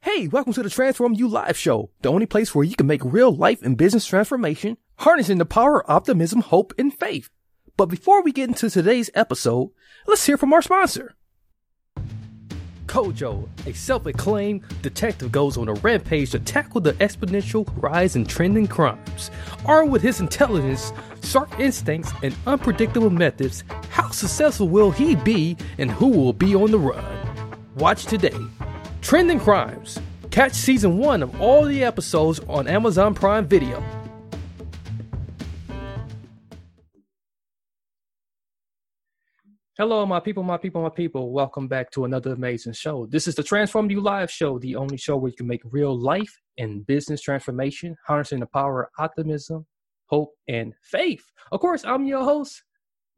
Hey, 0.00 0.28
welcome 0.28 0.52
to 0.52 0.62
the 0.62 0.70
Transform 0.70 1.14
You 1.14 1.26
Live 1.26 1.56
Show, 1.56 1.90
the 2.02 2.08
only 2.08 2.24
place 2.24 2.54
where 2.54 2.64
you 2.64 2.76
can 2.76 2.86
make 2.86 3.04
real 3.04 3.34
life 3.34 3.62
and 3.62 3.76
business 3.76 4.06
transformation, 4.06 4.76
harnessing 4.98 5.38
the 5.38 5.44
power 5.44 5.82
of 5.84 5.90
optimism, 5.90 6.40
hope, 6.40 6.72
and 6.78 6.94
faith. 6.94 7.30
But 7.76 7.86
before 7.86 8.22
we 8.22 8.30
get 8.30 8.48
into 8.48 8.70
today's 8.70 9.10
episode, 9.14 9.70
let's 10.06 10.24
hear 10.24 10.36
from 10.36 10.52
our 10.52 10.62
sponsor. 10.62 11.16
Kojo, 12.86 13.48
a 13.66 13.74
self-acclaimed 13.74 14.62
detective, 14.82 15.32
goes 15.32 15.56
on 15.56 15.68
a 15.68 15.74
rampage 15.74 16.30
to 16.30 16.38
tackle 16.38 16.80
the 16.80 16.92
exponential 16.94 17.68
rise 17.82 18.14
in 18.14 18.24
trending 18.24 18.68
crimes. 18.68 19.32
Armed 19.66 19.90
with 19.90 20.00
his 20.00 20.20
intelligence, 20.20 20.92
sharp 21.24 21.58
instincts, 21.58 22.12
and 22.22 22.36
unpredictable 22.46 23.10
methods, 23.10 23.64
how 23.90 24.10
successful 24.10 24.68
will 24.68 24.92
he 24.92 25.16
be 25.16 25.56
and 25.76 25.90
who 25.90 26.06
will 26.06 26.32
be 26.32 26.54
on 26.54 26.70
the 26.70 26.78
run? 26.78 27.04
Watch 27.74 28.06
today. 28.06 28.38
Trending 29.00 29.40
Crimes. 29.40 29.98
Catch 30.30 30.54
season 30.54 30.98
one 30.98 31.22
of 31.22 31.40
all 31.40 31.64
the 31.64 31.84
episodes 31.84 32.40
on 32.48 32.66
Amazon 32.66 33.14
Prime 33.14 33.46
Video. 33.46 33.82
Hello, 39.78 40.04
my 40.04 40.18
people, 40.18 40.42
my 40.42 40.56
people, 40.56 40.82
my 40.82 40.88
people. 40.88 41.30
Welcome 41.30 41.68
back 41.68 41.92
to 41.92 42.04
another 42.04 42.32
amazing 42.32 42.72
show. 42.72 43.06
This 43.06 43.28
is 43.28 43.36
the 43.36 43.44
Transform 43.44 43.88
You 43.88 44.00
Live 44.00 44.28
show, 44.28 44.58
the 44.58 44.74
only 44.74 44.96
show 44.96 45.16
where 45.16 45.30
you 45.30 45.36
can 45.36 45.46
make 45.46 45.62
real 45.64 45.96
life 45.96 46.36
and 46.58 46.84
business 46.84 47.20
transformation, 47.20 47.96
harnessing 48.04 48.40
the 48.40 48.46
power 48.46 48.82
of 48.82 48.88
optimism, 48.98 49.64
hope, 50.06 50.32
and 50.48 50.74
faith. 50.82 51.24
Of 51.52 51.60
course, 51.60 51.84
I'm 51.84 52.04
your 52.04 52.24
host, 52.24 52.64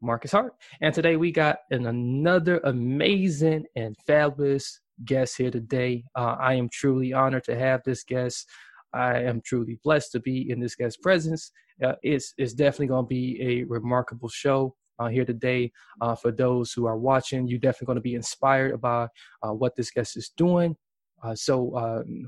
Marcus 0.03 0.31
Hart, 0.31 0.53
and 0.81 0.93
today 0.93 1.15
we 1.15 1.31
got 1.31 1.57
an, 1.71 1.87
another 1.87 2.59
amazing 2.63 3.65
and 3.75 3.97
fabulous 4.05 4.79
guest 5.05 5.37
here 5.37 5.51
today. 5.51 6.03
Uh, 6.15 6.35
I 6.39 6.53
am 6.53 6.69
truly 6.69 7.13
honored 7.13 7.43
to 7.45 7.57
have 7.57 7.83
this 7.83 8.03
guest. 8.03 8.49
I 8.93 9.21
am 9.21 9.41
truly 9.41 9.79
blessed 9.83 10.11
to 10.13 10.19
be 10.19 10.49
in 10.49 10.59
this 10.59 10.75
guest's 10.75 10.97
presence. 10.97 11.51
Uh, 11.83 11.93
it's, 12.03 12.33
it's 12.37 12.53
definitely 12.53 12.87
going 12.87 13.05
to 13.05 13.09
be 13.09 13.41
a 13.41 13.63
remarkable 13.63 14.29
show 14.29 14.75
uh, 14.99 15.07
here 15.07 15.25
today. 15.25 15.71
Uh, 15.99 16.15
for 16.15 16.31
those 16.31 16.73
who 16.73 16.85
are 16.85 16.97
watching, 16.97 17.47
you're 17.47 17.59
definitely 17.59 17.87
going 17.87 17.95
to 17.95 18.01
be 18.01 18.15
inspired 18.15 18.79
by 18.81 19.07
uh, 19.43 19.51
what 19.51 19.75
this 19.75 19.91
guest 19.91 20.17
is 20.17 20.31
doing. 20.35 20.75
Uh, 21.23 21.35
so, 21.35 21.75
um, 21.77 22.27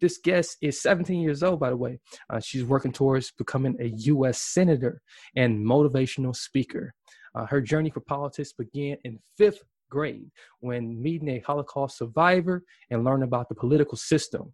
this 0.00 0.18
guest 0.18 0.58
is 0.62 0.80
17 0.80 1.20
years 1.20 1.42
old, 1.42 1.58
by 1.58 1.70
the 1.70 1.76
way. 1.76 1.98
Uh, 2.30 2.38
she's 2.38 2.64
working 2.64 2.92
towards 2.92 3.32
becoming 3.32 3.76
a 3.80 3.88
U.S. 3.88 4.40
Senator 4.40 5.02
and 5.34 5.58
motivational 5.58 6.36
speaker. 6.36 6.94
Uh, 7.34 7.46
her 7.46 7.60
journey 7.60 7.90
for 7.90 8.00
politics 8.00 8.52
began 8.52 8.96
in 9.04 9.18
fifth 9.36 9.64
grade 9.88 10.30
when 10.60 11.00
meeting 11.00 11.28
a 11.28 11.40
Holocaust 11.40 11.98
survivor 11.98 12.62
and 12.90 13.04
learning 13.04 13.24
about 13.24 13.48
the 13.48 13.54
political 13.54 13.96
system. 13.96 14.52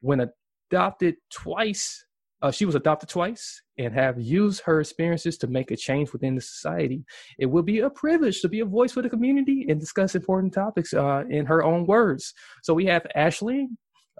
When 0.00 0.30
adopted 0.70 1.16
twice 1.30 2.04
uh, 2.42 2.50
she 2.50 2.64
was 2.64 2.74
adopted 2.74 3.08
twice 3.08 3.62
and 3.78 3.92
have 3.92 4.18
used 4.20 4.62
her 4.62 4.80
experiences 4.80 5.36
to 5.38 5.46
make 5.46 5.70
a 5.70 5.76
change 5.76 6.12
within 6.12 6.34
the 6.34 6.40
society. 6.40 7.04
It 7.38 7.46
will 7.46 7.62
be 7.62 7.80
a 7.80 7.90
privilege 7.90 8.40
to 8.40 8.48
be 8.48 8.60
a 8.60 8.64
voice 8.64 8.92
for 8.92 9.02
the 9.02 9.10
community 9.10 9.66
and 9.68 9.78
discuss 9.78 10.14
important 10.14 10.54
topics 10.54 10.94
uh, 10.94 11.24
in 11.28 11.44
her 11.46 11.62
own 11.62 11.86
words. 11.86 12.32
So 12.62 12.72
we 12.72 12.86
have 12.86 13.06
Ashley 13.14 13.68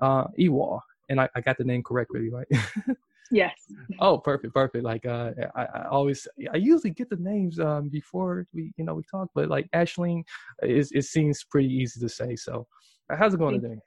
uh, 0.03 0.25
Ewall, 0.37 0.83
and 1.09 1.21
I, 1.21 1.29
I 1.35 1.41
got 1.41 1.57
the 1.57 1.65
name 1.65 1.83
correctly, 1.83 2.29
right? 2.29 2.47
yes. 3.31 3.55
oh, 4.01 4.19
perfect, 4.19 4.55
perfect. 4.55 4.85
Like 4.85 5.07
uh, 5.07 5.33
I, 5.55 5.63
I, 5.63 5.85
always, 5.89 6.27
I 6.53 6.57
usually 6.57 6.91
get 6.91 7.11
the 7.11 7.17
names 7.17 7.59
um, 7.61 7.89
before 7.89 8.47
we, 8.53 8.73
you 8.77 8.85
know, 8.85 8.95
we 8.95 9.03
talk, 9.11 9.29
but 9.35 9.49
like 9.49 9.69
Ashley, 9.73 10.25
is 10.63 10.91
it 10.93 11.05
seems 11.05 11.45
pretty 11.45 11.69
easy 11.69 12.01
to 12.01 12.09
say. 12.09 12.37
So, 12.37 12.67
how's 13.11 13.35
it 13.35 13.39
going 13.39 13.61
today? 13.61 13.79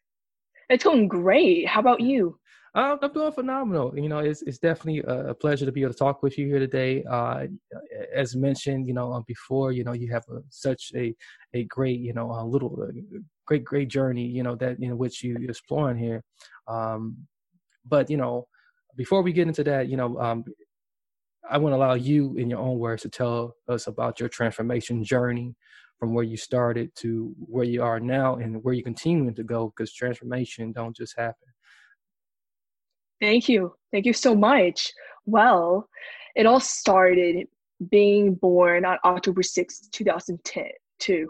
It's 0.69 0.83
going 0.83 1.07
great. 1.07 1.67
How 1.67 1.79
about 1.79 2.01
you? 2.01 2.37
Uh, 2.75 2.97
I'm 2.99 3.13
doing 3.13 3.31
phenomenal. 3.31 3.93
You 3.95 4.09
know, 4.09 4.17
it's 4.19 4.41
it's 4.41 4.57
definitely 4.57 5.03
a 5.05 5.35
pleasure 5.35 5.65
to 5.65 5.71
be 5.71 5.83
able 5.83 5.93
to 5.93 5.99
talk 5.99 6.23
with 6.23 6.39
you 6.39 6.47
here 6.47 6.57
today. 6.57 7.03
Uh, 7.03 7.45
as 8.15 8.35
mentioned, 8.35 8.87
you 8.87 8.93
know, 8.95 9.13
um, 9.13 9.23
before, 9.27 9.71
you 9.71 9.83
know, 9.83 9.93
you 9.93 10.11
have 10.11 10.23
a, 10.31 10.39
such 10.49 10.91
a 10.95 11.13
a 11.53 11.65
great, 11.65 11.99
you 11.99 12.13
know, 12.13 12.31
a 12.31 12.43
little 12.43 12.81
a 12.81 12.91
great 13.45 13.63
great 13.63 13.89
journey, 13.89 14.25
you 14.25 14.41
know, 14.41 14.55
that 14.55 14.79
in 14.79 14.97
which 14.97 15.23
you, 15.23 15.37
you're 15.39 15.51
exploring 15.51 15.97
here. 15.97 16.23
Um, 16.67 17.15
but 17.85 18.09
you 18.09 18.17
know, 18.17 18.47
before 18.95 19.21
we 19.21 19.33
get 19.33 19.47
into 19.47 19.63
that, 19.65 19.87
you 19.87 19.97
know, 19.97 20.17
um, 20.19 20.45
I 21.49 21.57
want 21.57 21.73
to 21.73 21.77
allow 21.77 21.93
you, 21.95 22.35
in 22.37 22.49
your 22.49 22.59
own 22.59 22.79
words, 22.79 23.01
to 23.03 23.09
tell 23.09 23.55
us 23.67 23.87
about 23.87 24.19
your 24.19 24.29
transformation 24.29 25.03
journey 25.03 25.55
from 25.99 26.13
where 26.13 26.23
you 26.23 26.37
started 26.37 26.93
to 26.95 27.33
where 27.37 27.65
you 27.65 27.83
are 27.83 27.99
now 27.99 28.35
and 28.35 28.63
where 28.63 28.73
you're 28.73 28.83
continuing 28.83 29.33
to 29.35 29.43
go 29.43 29.67
because 29.69 29.93
transformation 29.93 30.71
don't 30.71 30.95
just 30.95 31.17
happen 31.17 31.47
Thank 33.23 33.47
you. 33.47 33.73
Thank 33.93 34.05
you 34.05 34.11
so 34.11 34.35
much. 34.35 34.91
Well, 35.25 35.87
it 36.35 36.45
all 36.45 36.59
started 36.59 37.47
being 37.89 38.35
born 38.35 38.83
on 38.83 38.97
October 39.05 39.41
6, 39.41 39.87
2010, 39.93 40.65
too. 40.99 41.29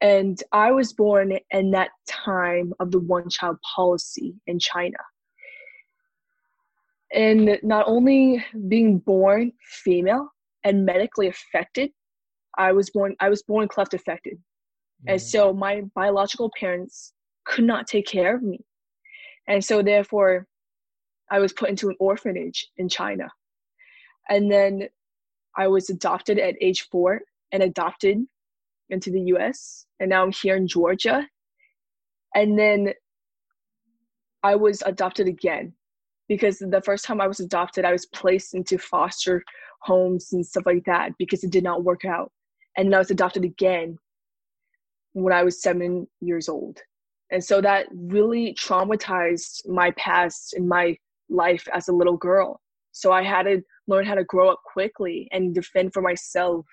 And 0.00 0.42
I 0.50 0.72
was 0.72 0.92
born 0.92 1.38
in 1.52 1.70
that 1.70 1.90
time 2.08 2.72
of 2.80 2.90
the 2.90 2.98
one 2.98 3.28
child 3.30 3.58
policy 3.76 4.34
in 4.48 4.58
China. 4.58 4.96
And 7.14 7.58
not 7.62 7.84
only 7.86 8.44
being 8.68 8.98
born 8.98 9.52
female 9.62 10.28
and 10.64 10.84
medically 10.84 11.28
affected, 11.28 11.90
I 12.58 12.72
was 12.72 12.90
born 12.90 13.14
I 13.20 13.28
was 13.28 13.42
born 13.42 13.68
cleft 13.68 13.94
affected. 13.94 14.34
Mm-hmm. 14.34 15.10
And 15.10 15.22
so 15.22 15.52
my 15.52 15.82
biological 15.94 16.50
parents 16.58 17.12
could 17.44 17.64
not 17.64 17.86
take 17.86 18.06
care 18.06 18.34
of 18.34 18.42
me. 18.42 18.58
And 19.46 19.64
so 19.64 19.82
therefore 19.82 20.46
I 21.30 21.38
was 21.38 21.52
put 21.52 21.70
into 21.70 21.88
an 21.88 21.96
orphanage 22.00 22.66
in 22.78 22.88
China. 22.88 23.30
And 24.28 24.50
then 24.50 24.88
I 25.56 25.68
was 25.68 25.90
adopted 25.90 26.38
at 26.38 26.56
age 26.60 26.88
four 26.90 27.20
and 27.52 27.62
adopted 27.62 28.18
into 28.90 29.10
the 29.10 29.20
US. 29.34 29.86
And 30.00 30.10
now 30.10 30.24
I'm 30.24 30.32
here 30.32 30.56
in 30.56 30.66
Georgia. 30.66 31.28
And 32.34 32.58
then 32.58 32.92
I 34.42 34.56
was 34.56 34.82
adopted 34.82 35.28
again 35.28 35.74
because 36.28 36.58
the 36.58 36.82
first 36.84 37.04
time 37.04 37.20
I 37.20 37.26
was 37.26 37.40
adopted, 37.40 37.84
I 37.84 37.92
was 37.92 38.06
placed 38.06 38.54
into 38.54 38.78
foster 38.78 39.42
homes 39.80 40.32
and 40.32 40.44
stuff 40.44 40.64
like 40.66 40.84
that 40.86 41.12
because 41.18 41.44
it 41.44 41.50
did 41.50 41.64
not 41.64 41.84
work 41.84 42.04
out. 42.04 42.32
And 42.76 42.86
then 42.86 42.94
I 42.94 42.98
was 42.98 43.10
adopted 43.10 43.44
again 43.44 43.98
when 45.12 45.32
I 45.32 45.42
was 45.42 45.62
seven 45.62 46.06
years 46.20 46.48
old. 46.48 46.80
And 47.30 47.42
so 47.42 47.60
that 47.60 47.86
really 47.92 48.54
traumatized 48.54 49.68
my 49.68 49.90
past 49.92 50.54
and 50.54 50.68
my 50.68 50.96
life 51.28 51.66
as 51.72 51.88
a 51.88 51.92
little 51.92 52.16
girl. 52.16 52.60
So 52.92 53.12
I 53.12 53.22
had 53.22 53.44
to 53.44 53.62
learn 53.86 54.06
how 54.06 54.14
to 54.14 54.24
grow 54.24 54.50
up 54.50 54.60
quickly 54.72 55.28
and 55.32 55.54
defend 55.54 55.92
for 55.92 56.02
myself. 56.02 56.66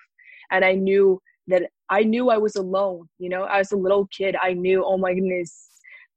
And 0.50 0.64
I 0.64 0.74
knew 0.74 1.20
that 1.48 1.64
I 1.90 2.02
knew 2.02 2.30
I 2.30 2.38
was 2.38 2.56
alone, 2.56 3.08
you 3.18 3.28
know, 3.28 3.44
as 3.44 3.72
a 3.72 3.76
little 3.76 4.06
kid, 4.16 4.36
I 4.40 4.52
knew, 4.52 4.84
oh 4.84 4.96
my 4.96 5.14
goodness, 5.14 5.68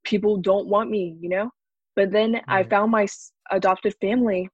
people 0.03 0.38
don't 0.38 0.67
want 0.67 0.90
me, 0.90 1.17
you 1.20 1.29
know? 1.29 1.49
But 1.96 2.12
then 2.12 2.34
mm-hmm. 2.34 2.52
I 2.52 2.64
found 2.64 2.92
my 2.92 3.08
adopted 3.52 3.96
family 4.02 4.50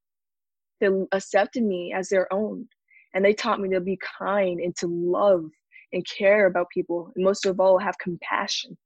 that 0.80 1.08
accepted 1.12 1.64
me 1.64 1.94
as 1.96 2.10
their 2.10 2.32
own. 2.32 2.68
And 3.14 3.24
they 3.24 3.34
taught 3.34 3.60
me 3.60 3.70
to 3.70 3.82
be 3.82 4.00
kind 4.18 4.60
and 4.60 4.76
to 4.78 4.88
love 4.88 5.46
and 5.94 6.06
care 6.08 6.46
about 6.46 6.70
people. 6.74 7.12
And 7.16 7.26
most 7.26 7.46
of 7.46 7.60
all, 7.60 7.78
have 7.78 7.98
compassion. 8.00 8.78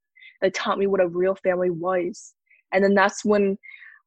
They 0.41 0.49
taught 0.49 0.79
me 0.79 0.87
what 0.87 1.01
a 1.01 1.07
real 1.07 1.35
family 1.35 1.69
was. 1.69 2.33
And 2.73 2.83
then 2.83 2.93
that's 2.93 3.23
when 3.23 3.57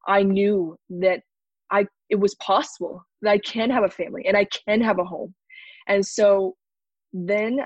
I 0.06 0.23
knew 0.23 0.77
that 0.91 1.23
I 1.71 1.87
it 2.09 2.17
was 2.17 2.35
possible 2.37 3.05
that 3.23 3.31
I 3.31 3.39
can 3.39 3.71
have 3.71 3.85
a 3.85 3.91
family 3.91 4.25
and 4.27 4.37
I 4.37 4.47
can 4.47 4.81
have 4.81 4.99
a 4.99 5.05
home. 5.05 5.35
And 5.87 6.05
so 6.05 6.56
then 7.12 7.61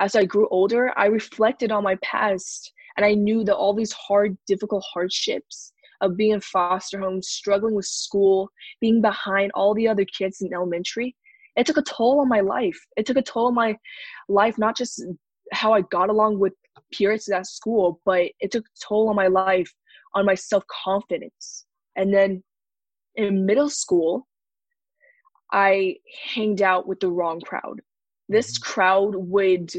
as 0.00 0.16
I 0.16 0.24
grew 0.24 0.48
older, 0.50 0.92
I 0.96 1.06
reflected 1.06 1.70
on 1.70 1.82
my 1.82 1.96
past 2.02 2.72
and 2.96 3.04
I 3.04 3.14
knew 3.14 3.44
that 3.44 3.56
all 3.56 3.74
these 3.74 3.92
hard, 3.92 4.36
difficult 4.46 4.84
hardships 4.92 5.72
of 6.00 6.16
being 6.16 6.32
in 6.32 6.40
foster 6.40 7.00
homes, 7.00 7.28
struggling 7.28 7.74
with 7.74 7.86
school, 7.86 8.50
being 8.80 9.00
behind 9.00 9.52
all 9.54 9.74
the 9.74 9.88
other 9.88 10.04
kids 10.04 10.40
in 10.40 10.52
elementary, 10.52 11.16
it 11.56 11.66
took 11.66 11.76
a 11.76 11.82
toll 11.82 12.20
on 12.20 12.28
my 12.28 12.40
life. 12.40 12.78
It 12.96 13.06
took 13.06 13.16
a 13.16 13.22
toll 13.22 13.46
on 13.46 13.54
my 13.54 13.76
life, 14.28 14.58
not 14.58 14.76
just 14.76 15.02
how 15.52 15.72
I 15.72 15.82
got 15.82 16.08
along 16.08 16.38
with 16.38 16.52
peers 16.92 17.28
at 17.28 17.46
school, 17.46 18.00
but 18.04 18.30
it 18.40 18.50
took 18.50 18.64
a 18.64 18.86
toll 18.86 19.08
on 19.08 19.16
my 19.16 19.28
life, 19.28 19.72
on 20.14 20.26
my 20.26 20.34
self 20.34 20.64
confidence. 20.84 21.66
And 21.96 22.12
then 22.12 22.42
in 23.14 23.46
middle 23.46 23.70
school, 23.70 24.26
I 25.52 25.96
hanged 26.34 26.62
out 26.62 26.88
with 26.88 27.00
the 27.00 27.10
wrong 27.10 27.40
crowd. 27.40 27.80
This 28.28 28.58
mm-hmm. 28.58 28.72
crowd 28.72 29.14
would 29.14 29.72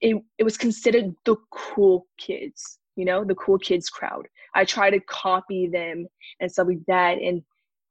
it 0.00 0.22
it 0.38 0.44
was 0.44 0.56
considered 0.56 1.14
the 1.24 1.36
cool 1.50 2.06
kids, 2.18 2.78
you 2.96 3.04
know, 3.04 3.24
the 3.24 3.34
cool 3.34 3.58
kids 3.58 3.88
crowd. 3.88 4.26
I 4.56 4.64
try 4.64 4.90
to 4.90 5.00
copy 5.00 5.68
them 5.68 6.06
and 6.40 6.50
stuff 6.50 6.68
like 6.68 6.84
that, 6.88 7.18
and 7.18 7.42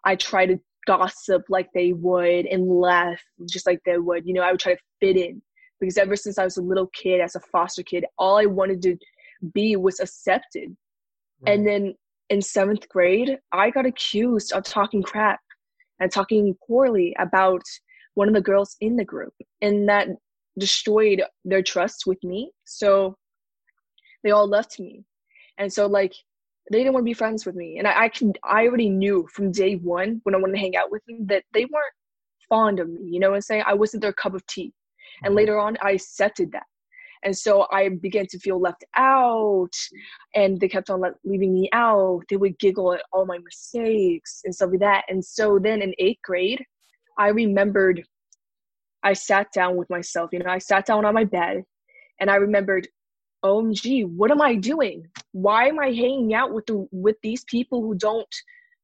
I 0.06 0.15
try 0.15 0.45
to 0.45 0.59
gossip 0.85 1.44
like 1.50 1.69
they 1.73 1.94
would 1.94 2.45
and 2.45 2.67
laugh 2.67 3.21
just 3.50 3.65
like 3.65 3.79
they 3.85 3.97
would. 3.97 4.25
You 4.25 4.33
know, 4.33 4.41
I 4.41 4.51
would 4.51 4.59
try 4.59 4.73
to 4.73 4.81
fit 5.00 5.17
in 5.17 5.41
because 5.79 5.97
ever 5.97 6.15
since 6.15 6.38
I 6.38 6.44
was 6.44 6.57
a 6.57 6.62
little 6.62 6.88
kid, 6.88 7.21
as 7.21 7.35
a 7.35 7.39
foster 7.39 7.83
kid, 7.83 8.06
all 8.17 8.38
I 8.38 8.45
wanted 8.45 8.81
to 8.83 8.97
be 9.53 9.75
was 9.75 10.00
accepted. 10.00 10.75
Right. 11.41 11.53
And 11.53 11.67
then 11.67 11.95
in 12.29 12.41
seventh 12.41 12.88
grade, 12.89 13.38
I 13.51 13.69
got 13.69 13.85
accused 13.85 14.53
of 14.53 14.63
talking 14.63 15.03
crap 15.03 15.39
and 16.00 16.12
talking 16.12 16.56
poorly 16.67 17.15
about 17.19 17.62
one 18.15 18.27
of 18.27 18.33
the 18.33 18.41
girls 18.41 18.75
in 18.81 18.95
the 18.95 19.06
group. 19.06 19.33
And 19.62 19.88
that 19.89 20.07
destroyed 20.57 21.21
their 21.44 21.62
trust 21.62 22.03
with 22.07 22.23
me. 22.23 22.51
So 22.65 23.17
they 24.23 24.31
all 24.31 24.47
left 24.47 24.79
me. 24.79 25.03
And 25.57 25.71
so 25.71 25.85
like 25.85 26.13
they 26.71 26.79
didn't 26.79 26.94
want 26.94 27.03
to 27.03 27.09
be 27.09 27.13
friends 27.13 27.45
with 27.45 27.56
me. 27.56 27.77
And 27.77 27.88
I, 27.88 28.03
I 28.03 28.09
can 28.09 28.33
I 28.44 28.65
already 28.65 28.89
knew 28.89 29.27
from 29.33 29.51
day 29.51 29.75
one 29.75 30.19
when 30.23 30.35
I 30.35 30.38
wanted 30.38 30.53
to 30.53 30.59
hang 30.59 30.75
out 30.75 30.91
with 30.91 31.03
them 31.07 31.25
that 31.27 31.44
they 31.53 31.65
weren't 31.65 31.94
fond 32.50 32.79
of 32.79 32.89
me. 32.89 33.01
You 33.03 33.19
know 33.19 33.29
what 33.29 33.35
I'm 33.35 33.41
saying? 33.41 33.63
I 33.65 33.73
wasn't 33.73 34.01
their 34.01 34.13
cup 34.13 34.33
of 34.33 34.45
tea. 34.47 34.73
And 35.23 35.31
mm-hmm. 35.31 35.38
later 35.38 35.59
on 35.59 35.77
I 35.81 35.91
accepted 35.91 36.51
that. 36.51 36.63
And 37.23 37.35
so 37.35 37.65
I 37.71 37.89
began 37.89 38.27
to 38.27 38.38
feel 38.38 38.62
left 38.62 38.83
out, 38.95 39.73
and 40.35 40.59
they 40.59 40.67
kept 40.67 40.91
on 40.91 41.00
like, 41.00 41.13
leaving 41.23 41.56
me 41.56 41.67
out. 41.73 42.21
They 42.29 42.35
would 42.38 42.59
giggle 42.59 42.94
at 42.94 43.01
all 43.12 43.25
my 43.25 43.39
mistakes 43.39 44.41
and 44.45 44.53
stuff 44.53 44.69
like 44.69 44.81
that. 44.81 45.06
And 45.07 45.25
so 45.25 45.57
then 45.57 45.81
in 45.81 45.95
eighth 45.97 46.21
grade, 46.23 46.63
I 47.17 47.29
remembered 47.29 48.03
I 49.01 49.13
sat 49.13 49.47
down 49.53 49.75
with 49.75 49.89
myself. 49.89 50.31
You 50.33 50.39
know, 50.39 50.51
I 50.51 50.59
sat 50.59 50.85
down 50.85 51.03
on 51.03 51.15
my 51.15 51.23
bed 51.23 51.63
and 52.19 52.29
I 52.29 52.35
remembered, 52.35 52.88
OMG, 53.45 54.07
what 54.07 54.31
am 54.31 54.42
I 54.42 54.56
doing? 54.56 55.07
Why 55.31 55.68
am 55.68 55.80
I 55.80 55.88
hanging 55.88 56.33
out 56.33 56.53
with 56.53 56.65
the 56.65 56.88
with 56.92 57.18
these 57.21 57.44
people 57.45 57.81
who 57.81 57.95
don't, 57.95 58.36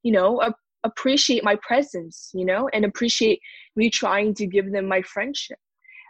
you 0.03 0.11
know, 0.11 0.41
a- 0.41 0.55
appreciate 0.83 1.43
my 1.43 1.57
presence, 1.57 2.31
you 2.33 2.45
know, 2.45 2.69
and 2.73 2.85
appreciate 2.85 3.39
me 3.75 3.89
trying 3.89 4.33
to 4.35 4.47
give 4.47 4.71
them 4.71 4.87
my 4.87 5.01
friendship. 5.01 5.59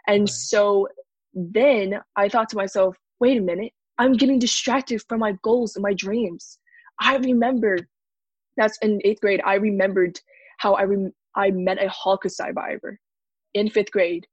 And 0.06 0.22
right. 0.22 0.28
so 0.28 0.88
then 1.34 2.00
I 2.16 2.28
thought 2.28 2.48
to 2.50 2.56
myself, 2.56 2.96
wait 3.20 3.38
a 3.38 3.42
minute, 3.42 3.72
I'm 3.98 4.14
getting 4.14 4.38
distracted 4.38 5.02
from 5.08 5.20
my 5.20 5.32
goals 5.42 5.76
and 5.76 5.82
my 5.82 5.94
dreams. 5.94 6.58
I 7.00 7.16
remember 7.16 7.78
that's 8.56 8.78
in 8.82 9.00
eighth 9.04 9.20
grade. 9.20 9.40
I 9.44 9.54
remembered 9.54 10.20
how 10.58 10.74
I 10.74 10.82
rem- 10.82 11.14
I 11.34 11.50
met 11.50 11.82
a 11.82 11.88
Holocaust 11.88 12.36
survivor 12.36 12.98
in 13.54 13.70
fifth 13.70 13.90
grade, 13.90 14.26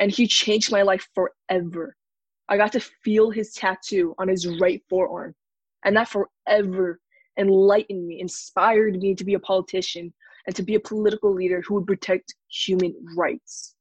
and 0.00 0.10
he 0.10 0.26
changed 0.26 0.70
my 0.70 0.82
life 0.82 1.06
forever. 1.14 1.96
I 2.48 2.56
got 2.56 2.72
to 2.72 2.80
feel 2.80 3.30
his 3.30 3.52
tattoo 3.52 4.14
on 4.18 4.28
his 4.28 4.46
right 4.60 4.82
forearm, 4.88 5.34
and 5.84 5.96
that 5.96 6.08
forever 6.08 7.00
enlightened 7.38 8.06
me, 8.06 8.20
inspired 8.20 8.96
me 8.96 9.14
to 9.14 9.24
be 9.24 9.34
a 9.34 9.40
politician 9.40 10.12
and 10.46 10.56
to 10.56 10.62
be 10.62 10.74
a 10.74 10.80
political 10.80 11.32
leader 11.32 11.60
who 11.60 11.74
would 11.74 11.86
protect 11.86 12.34
human 12.48 12.94
rights 13.16 13.74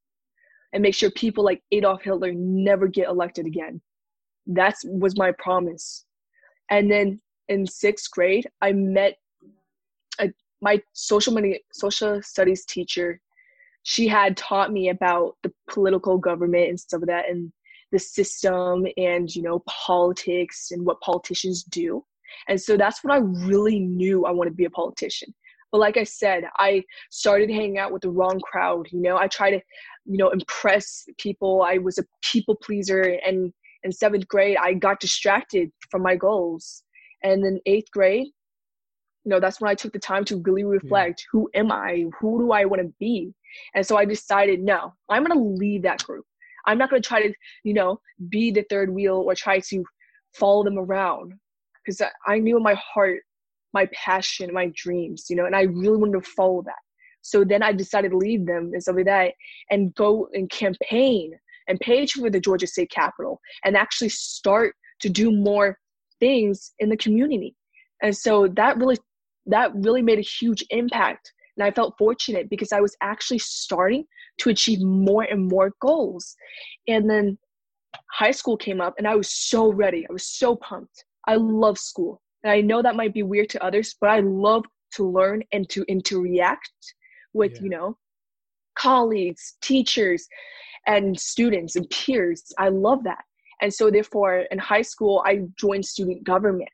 and 0.74 0.84
make 0.84 0.94
sure 0.94 1.10
people 1.12 1.44
like 1.44 1.64
Adolf 1.72 2.04
Hitler 2.04 2.34
never 2.34 2.88
get 2.88 3.08
elected 3.08 3.46
again. 3.46 3.82
That 4.46 4.76
was 4.84 5.18
my 5.18 5.32
promise. 5.32 6.06
And 6.70 6.92
then 6.92 7.22
in 7.48 7.66
sixth 7.66 8.12
grade, 8.12 8.48
I 8.62 8.74
met 8.74 9.18
a, 10.20 10.32
my 10.62 10.82
social 10.94 11.34
money, 11.34 11.62
social 11.72 12.22
studies 12.22 12.66
teacher 12.66 13.22
she 13.88 14.06
had 14.06 14.36
taught 14.36 14.74
me 14.74 14.90
about 14.90 15.38
the 15.44 15.54
political 15.70 16.18
government 16.18 16.68
and 16.68 16.78
stuff 16.78 17.00
like 17.00 17.08
that 17.08 17.30
and 17.30 17.54
the 17.92 18.00
system 18.00 18.86
and 18.98 19.34
you 19.36 19.42
know 19.42 19.64
politics 19.68 20.70
and 20.72 20.86
what 20.86 21.02
politicians 21.02 21.64
do. 21.64 22.04
And 22.48 22.60
so 22.60 22.78
that's 22.78 23.04
what 23.04 23.14
i 23.14 23.20
really 23.20 23.80
knew 23.80 24.26
i 24.26 24.32
wanted 24.32 24.52
to 24.52 24.56
be 24.56 24.66
a 24.66 24.70
politician. 24.70 25.34
But 25.72 25.80
like 25.80 25.98
i 25.98 26.04
said 26.04 26.44
i 26.58 26.84
started 27.12 27.50
hanging 27.50 27.78
out 27.78 27.92
with 27.92 28.02
the 28.02 28.10
wrong 28.10 28.40
crowd 28.40 28.88
you 28.92 29.02
know? 29.02 29.18
I 29.18 29.28
tried 29.28 29.52
to 29.52 29.62
you 30.06 30.18
know 30.18 30.30
impress 30.30 31.06
people. 31.18 31.64
I 31.64 31.78
was 31.78 31.98
a 31.98 32.06
people 32.22 32.56
pleaser 32.56 33.02
and 33.26 33.54
in 33.84 33.92
seventh 33.92 34.28
grade 34.28 34.58
i 34.62 34.74
got 34.74 35.00
distracted 35.00 35.72
from 35.90 36.02
my 36.02 36.16
goals. 36.16 36.84
And 37.24 37.44
then 37.44 37.60
eighth 37.66 37.92
grade 37.92 38.28
you 39.24 39.32
know 39.32 39.40
that's 39.40 39.60
when 39.60 39.70
i 39.70 39.76
took 39.76 39.94
the 39.94 40.00
time 40.00 40.24
to 40.26 40.42
really 40.46 40.64
reflect 40.64 41.22
yeah. 41.22 41.28
who 41.32 41.50
am 41.54 41.72
i? 41.72 42.06
Who 42.20 42.40
do 42.40 42.52
i 42.52 42.66
want 42.66 42.82
to 42.82 42.94
be? 43.00 43.34
And 43.74 43.86
so 43.86 43.98
I 43.98 44.06
decided, 44.06 44.62
no, 44.62 44.94
I'm 45.10 45.24
going 45.24 45.38
to 45.38 45.44
leave 45.44 45.84
that 45.84 46.04
group. 46.04 46.26
I'm 46.68 46.78
not 46.78 46.90
going 46.90 47.02
to 47.02 47.08
try 47.08 47.22
to, 47.22 47.34
you 47.64 47.74
know, 47.74 48.00
be 48.30 48.52
the 48.52 48.66
third 48.70 48.94
wheel 48.94 49.24
or 49.26 49.34
try 49.34 49.60
to 49.60 49.84
follow 50.34 50.64
them 50.64 50.78
around 50.78 51.34
because 51.84 52.02
I 52.26 52.40
knew 52.40 52.58
in 52.58 52.64
my 52.64 52.76
heart 52.76 53.22
my 53.74 53.88
passion, 53.94 54.54
my 54.54 54.72
dreams, 54.76 55.26
you 55.30 55.36
know, 55.36 55.46
and 55.46 55.56
I 55.56 55.64
really 55.64 55.98
wanted 55.98 56.24
to 56.24 56.30
follow 56.32 56.62
that. 56.64 56.76
So 57.22 57.44
then 57.44 57.64
I 57.64 57.74
decided 57.74 58.12
to 58.12 58.18
leave 58.18 58.46
them 58.46 58.72
and 58.74 58.82
stuff 58.82 58.96
like 58.96 59.06
that 59.06 59.34
and 59.70 59.94
go 59.96 60.30
and 60.34 60.50
campaign 60.50 61.34
and 61.68 61.80
page 61.80 62.14
for 62.14 62.30
the 62.30 62.40
Georgia 62.40 62.68
State 62.68 62.92
Capitol 62.92 63.42
and 63.66 63.76
actually 63.76 64.10
start 64.10 64.76
to 65.02 65.10
do 65.10 65.32
more 65.32 65.78
things 66.20 66.74
in 66.80 66.90
the 66.90 66.98
community. 66.98 67.56
And 68.02 68.16
so 68.16 68.48
that 68.56 68.78
really 68.78 68.98
that 69.48 69.74
really 69.76 70.02
made 70.02 70.20
a 70.20 70.22
huge 70.22 70.64
impact 70.70 71.32
and 71.58 71.66
I 71.66 71.72
felt 71.72 71.98
fortunate 71.98 72.50
because 72.50 72.72
I 72.72 72.82
was 72.82 72.96
actually 73.02 73.40
starting 73.40 74.06
to 74.40 74.50
achieve 74.50 74.82
more 74.82 75.24
and 75.24 75.48
more 75.48 75.74
goals. 75.82 76.36
And 76.88 77.10
then 77.10 77.38
high 78.12 78.32
school 78.32 78.58
came 78.58 78.80
up 78.80 78.96
and 78.98 79.08
I 79.08 79.16
was 79.16 79.30
so 79.30 79.72
ready. 79.72 80.06
I 80.10 80.14
was 80.14 80.28
so 80.28 80.56
pumped. 80.58 81.04
I 81.28 81.36
love 81.36 81.78
school. 81.78 82.22
And 82.44 82.52
I 82.52 82.62
know 82.62 82.82
that 82.82 82.96
might 82.96 83.14
be 83.14 83.24
weird 83.24 83.50
to 83.50 83.64
others, 83.64 83.96
but 84.00 84.10
I 84.10 84.20
love 84.20 84.66
to 84.94 85.04
learn 85.04 85.44
and 85.52 85.68
to 85.70 85.84
interact 85.88 86.70
with, 87.34 87.54
yeah. 87.56 87.62
you 87.64 87.70
know, 87.70 87.98
colleagues, 88.78 89.58
teachers, 89.62 90.28
and 90.86 91.20
students 91.20 91.76
and 91.76 91.90
peers. 91.90 92.44
I 92.58 92.70
love 92.70 93.04
that. 93.04 93.24
And 93.62 93.74
so 93.74 93.90
therefore 93.90 94.46
in 94.52 94.60
high 94.60 94.84
school 94.84 95.24
I 95.26 95.42
joined 95.60 95.86
student 95.86 96.24
government. 96.24 96.70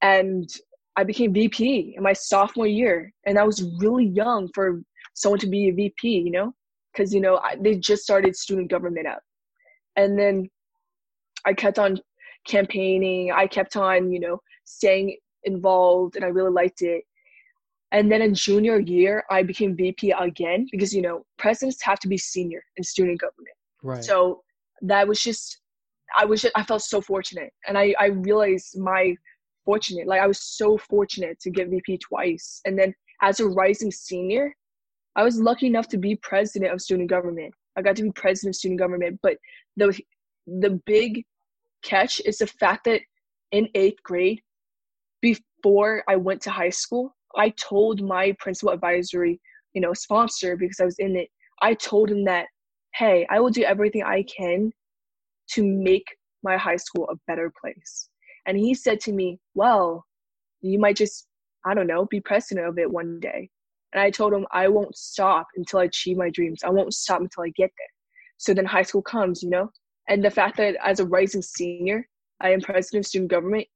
And 0.00 0.48
I 0.96 1.04
became 1.04 1.32
VP 1.32 1.94
in 1.96 2.02
my 2.02 2.12
sophomore 2.12 2.66
year, 2.66 3.12
and 3.26 3.38
I 3.38 3.44
was 3.44 3.62
really 3.78 4.06
young 4.06 4.48
for 4.54 4.80
someone 5.14 5.40
to 5.40 5.48
be 5.48 5.68
a 5.68 5.72
VP, 5.72 6.08
you 6.08 6.30
know, 6.30 6.54
because 6.92 7.12
you 7.12 7.20
know 7.20 7.38
I, 7.38 7.56
they 7.60 7.76
just 7.76 8.02
started 8.02 8.36
student 8.36 8.70
government 8.70 9.06
up, 9.06 9.20
and 9.96 10.18
then 10.18 10.48
I 11.44 11.52
kept 11.52 11.78
on 11.78 11.98
campaigning. 12.46 13.32
I 13.32 13.46
kept 13.46 13.76
on, 13.76 14.12
you 14.12 14.20
know, 14.20 14.40
staying 14.64 15.16
involved, 15.44 16.16
and 16.16 16.24
I 16.24 16.28
really 16.28 16.50
liked 16.50 16.82
it. 16.82 17.02
And 17.92 18.10
then 18.10 18.22
in 18.22 18.34
junior 18.34 18.78
year, 18.78 19.24
I 19.30 19.42
became 19.42 19.76
VP 19.76 20.12
again 20.12 20.66
because 20.70 20.92
you 20.92 21.02
know 21.02 21.24
presidents 21.38 21.82
have 21.82 21.98
to 22.00 22.08
be 22.08 22.18
senior 22.18 22.62
in 22.76 22.84
student 22.84 23.20
government. 23.20 23.56
Right. 23.82 24.04
So 24.04 24.42
that 24.82 25.06
was 25.06 25.20
just, 25.20 25.60
I 26.16 26.24
was, 26.24 26.42
just, 26.42 26.52
I 26.56 26.62
felt 26.62 26.82
so 26.82 27.00
fortunate, 27.00 27.52
and 27.66 27.76
I 27.76 27.94
I 27.98 28.06
realized 28.06 28.78
my 28.78 29.16
fortunate. 29.64 30.06
Like 30.06 30.20
I 30.20 30.26
was 30.26 30.42
so 30.42 30.78
fortunate 30.78 31.40
to 31.40 31.50
get 31.50 31.68
VP 31.68 31.98
twice. 31.98 32.60
And 32.64 32.78
then 32.78 32.94
as 33.22 33.40
a 33.40 33.48
rising 33.48 33.90
senior, 33.90 34.54
I 35.16 35.22
was 35.22 35.38
lucky 35.38 35.66
enough 35.66 35.88
to 35.88 35.98
be 35.98 36.16
president 36.16 36.72
of 36.72 36.80
student 36.80 37.08
government. 37.08 37.54
I 37.76 37.82
got 37.82 37.96
to 37.96 38.02
be 38.02 38.10
president 38.12 38.54
of 38.54 38.58
student 38.58 38.80
government. 38.80 39.18
But 39.22 39.36
the 39.76 39.98
the 40.46 40.80
big 40.86 41.24
catch 41.82 42.20
is 42.24 42.38
the 42.38 42.46
fact 42.46 42.84
that 42.84 43.00
in 43.52 43.68
eighth 43.74 44.02
grade, 44.02 44.40
before 45.20 46.02
I 46.08 46.16
went 46.16 46.42
to 46.42 46.50
high 46.50 46.70
school, 46.70 47.14
I 47.36 47.50
told 47.50 48.02
my 48.02 48.34
principal 48.38 48.72
advisory, 48.72 49.40
you 49.72 49.80
know, 49.80 49.94
sponsor 49.94 50.56
because 50.56 50.80
I 50.80 50.84
was 50.84 50.98
in 50.98 51.16
it. 51.16 51.28
I 51.62 51.74
told 51.74 52.10
him 52.10 52.24
that, 52.24 52.46
hey, 52.94 53.26
I 53.30 53.40
will 53.40 53.50
do 53.50 53.62
everything 53.62 54.02
I 54.02 54.24
can 54.24 54.72
to 55.52 55.64
make 55.64 56.06
my 56.42 56.56
high 56.56 56.76
school 56.76 57.08
a 57.10 57.16
better 57.26 57.52
place. 57.60 58.08
And 58.46 58.58
he 58.58 58.74
said 58.74 59.00
to 59.00 59.12
me, 59.12 59.38
Well, 59.54 60.04
you 60.60 60.78
might 60.78 60.96
just, 60.96 61.26
I 61.66 61.74
don't 61.74 61.86
know, 61.86 62.06
be 62.06 62.20
president 62.20 62.66
of 62.66 62.78
it 62.78 62.90
one 62.90 63.20
day. 63.20 63.50
And 63.92 64.02
I 64.02 64.10
told 64.10 64.32
him, 64.32 64.46
I 64.52 64.68
won't 64.68 64.96
stop 64.96 65.46
until 65.56 65.80
I 65.80 65.84
achieve 65.84 66.16
my 66.16 66.30
dreams. 66.30 66.64
I 66.64 66.70
won't 66.70 66.94
stop 66.94 67.20
until 67.20 67.44
I 67.44 67.50
get 67.50 67.70
there. 67.78 67.88
So 68.38 68.52
then 68.52 68.64
high 68.64 68.82
school 68.82 69.02
comes, 69.02 69.42
you 69.42 69.50
know? 69.50 69.70
And 70.08 70.22
the 70.22 70.30
fact 70.30 70.56
that 70.56 70.76
as 70.84 71.00
a 71.00 71.06
rising 71.06 71.42
senior, 71.42 72.06
I 72.40 72.50
am 72.50 72.60
president 72.60 73.04
of 73.04 73.08
student 73.08 73.30
government, 73.30 73.66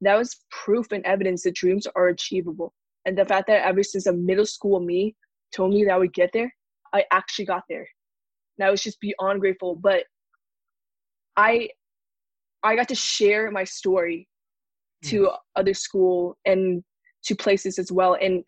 that 0.00 0.18
was 0.18 0.36
proof 0.50 0.92
and 0.92 1.04
evidence 1.06 1.44
that 1.44 1.54
dreams 1.54 1.86
are 1.94 2.08
achievable. 2.08 2.74
And 3.06 3.16
the 3.16 3.24
fact 3.24 3.46
that 3.46 3.64
ever 3.64 3.82
since 3.82 4.06
a 4.06 4.12
middle 4.12 4.46
school 4.46 4.80
me 4.80 5.14
told 5.54 5.72
me 5.72 5.84
that 5.84 5.92
I 5.92 5.98
would 5.98 6.12
get 6.12 6.30
there, 6.32 6.52
I 6.92 7.04
actually 7.12 7.44
got 7.44 7.62
there. 7.68 7.86
And 8.58 8.66
I 8.66 8.70
was 8.70 8.82
just 8.82 9.00
beyond 9.00 9.40
grateful. 9.40 9.76
But 9.76 10.04
I 11.36 11.68
I 12.64 12.74
got 12.74 12.88
to 12.88 12.94
share 12.94 13.50
my 13.50 13.64
story 13.64 14.26
to 15.04 15.30
other 15.54 15.74
school 15.74 16.38
and 16.46 16.82
to 17.24 17.36
places 17.36 17.78
as 17.78 17.92
well. 17.92 18.16
And 18.20 18.42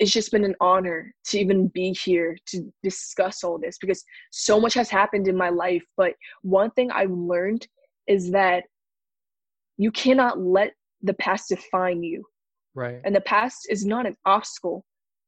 it's 0.00 0.10
just 0.10 0.32
been 0.32 0.44
an 0.44 0.56
honor 0.60 1.14
to 1.26 1.38
even 1.38 1.68
be 1.68 1.92
here 1.92 2.36
to 2.46 2.72
discuss 2.82 3.44
all 3.44 3.58
this 3.58 3.78
because 3.78 4.02
so 4.32 4.60
much 4.60 4.74
has 4.74 4.90
happened 4.90 5.28
in 5.28 5.36
my 5.36 5.50
life. 5.50 5.84
But 5.96 6.14
one 6.42 6.72
thing 6.72 6.90
I've 6.90 7.12
learned 7.12 7.66
is 8.08 8.30
that 8.32 8.64
you 9.76 9.92
cannot 9.92 10.40
let 10.40 10.72
the 11.02 11.14
past 11.14 11.48
define 11.48 12.02
you. 12.02 12.24
Right. 12.74 13.00
And 13.04 13.14
the 13.14 13.20
past 13.20 13.66
is 13.70 13.86
not 13.86 14.06
an 14.06 14.16
obstacle, 14.24 14.84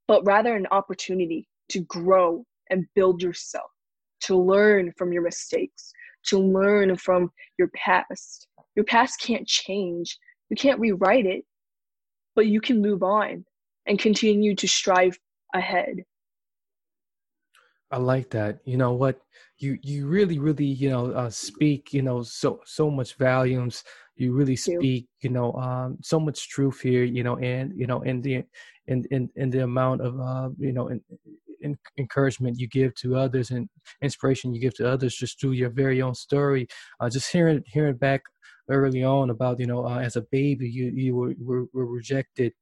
but 0.08 0.26
rather 0.26 0.56
an 0.56 0.66
opportunity 0.72 1.48
to 1.68 1.80
grow 1.80 2.44
and 2.70 2.86
build 2.96 3.22
yourself, 3.22 3.70
to 4.22 4.36
learn 4.36 4.92
from 4.98 5.12
your 5.12 5.22
mistakes, 5.22 5.92
to 6.26 6.38
learn 6.38 6.96
from 6.96 7.30
your 7.58 7.68
past. 7.74 8.48
Your 8.74 8.84
past 8.84 9.20
can't 9.20 9.46
change, 9.46 10.18
you 10.50 10.56
can't 10.56 10.80
rewrite 10.80 11.26
it, 11.26 11.44
but 12.34 12.46
you 12.46 12.60
can 12.60 12.82
move 12.82 13.02
on 13.02 13.44
and 13.86 13.98
continue 13.98 14.54
to 14.54 14.68
strive 14.68 15.18
ahead. 15.54 16.04
I 17.90 17.98
like 17.98 18.30
that. 18.30 18.58
You 18.64 18.76
know 18.76 18.92
what? 18.92 19.20
You 19.58 19.78
you 19.80 20.06
really 20.06 20.38
really 20.38 20.66
you 20.66 20.90
know 20.90 21.12
uh, 21.12 21.30
speak 21.30 21.92
you 21.92 22.02
know 22.02 22.22
so 22.22 22.60
so 22.64 22.90
much 22.90 23.14
volumes. 23.14 23.84
You 24.16 24.32
really 24.32 24.56
speak 24.56 25.06
you 25.20 25.30
know 25.30 25.52
um, 25.54 25.98
so 26.02 26.18
much 26.18 26.48
truth 26.48 26.80
here. 26.80 27.04
You 27.04 27.22
know 27.22 27.36
and 27.36 27.72
you 27.78 27.86
know 27.86 28.02
in 28.02 28.20
the 28.22 28.42
in 28.88 29.04
in, 29.10 29.30
in 29.36 29.50
the 29.50 29.62
amount 29.62 30.00
of 30.00 30.18
uh, 30.20 30.50
you 30.58 30.72
know 30.72 30.88
in, 30.88 31.00
in 31.66 31.78
encouragement 31.98 32.58
you 32.60 32.68
give 32.68 32.94
to 32.96 33.16
others 33.16 33.50
and 33.50 33.68
inspiration 34.02 34.54
you 34.54 34.60
give 34.60 34.74
to 34.76 34.88
others 34.94 35.14
just 35.16 35.40
through 35.40 35.52
your 35.52 35.70
very 35.70 36.00
own 36.02 36.14
story. 36.14 36.66
Uh, 37.00 37.08
just 37.10 37.32
hearing 37.32 37.62
hearing 37.66 37.96
back 37.96 38.22
early 38.70 39.02
on 39.04 39.30
about 39.30 39.60
you 39.60 39.66
know 39.66 39.86
uh, 39.86 39.98
as 39.98 40.16
a 40.16 40.22
baby 40.38 40.68
you 40.68 40.86
you 40.94 41.14
were, 41.16 41.34
were, 41.38 41.64
were 41.72 41.86
rejected 41.86 42.52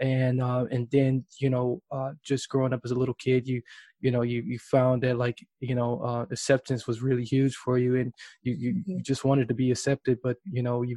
and 0.00 0.40
uh, 0.42 0.64
and 0.70 0.88
then 0.90 1.24
you 1.40 1.50
know 1.50 1.82
uh, 1.92 2.12
just 2.24 2.48
growing 2.48 2.72
up 2.72 2.80
as 2.84 2.90
a 2.90 2.94
little 2.94 3.14
kid 3.14 3.46
you 3.46 3.62
you 4.00 4.10
know 4.10 4.22
you 4.22 4.42
you 4.42 4.58
found 4.58 5.02
that 5.02 5.16
like 5.18 5.38
you 5.60 5.74
know 5.74 6.00
uh, 6.02 6.26
acceptance 6.30 6.86
was 6.86 7.02
really 7.02 7.24
huge 7.24 7.54
for 7.56 7.78
you 7.78 7.96
and 7.96 8.12
you, 8.42 8.54
you 8.54 8.82
you 8.96 9.02
Mm-hmm. 9.02 9.02
just 9.02 9.24
wanted 9.24 9.48
to 9.48 9.54
be 9.54 9.70
accepted 9.70 10.18
but 10.22 10.36
you 10.44 10.62
know 10.62 10.82
you 10.82 10.96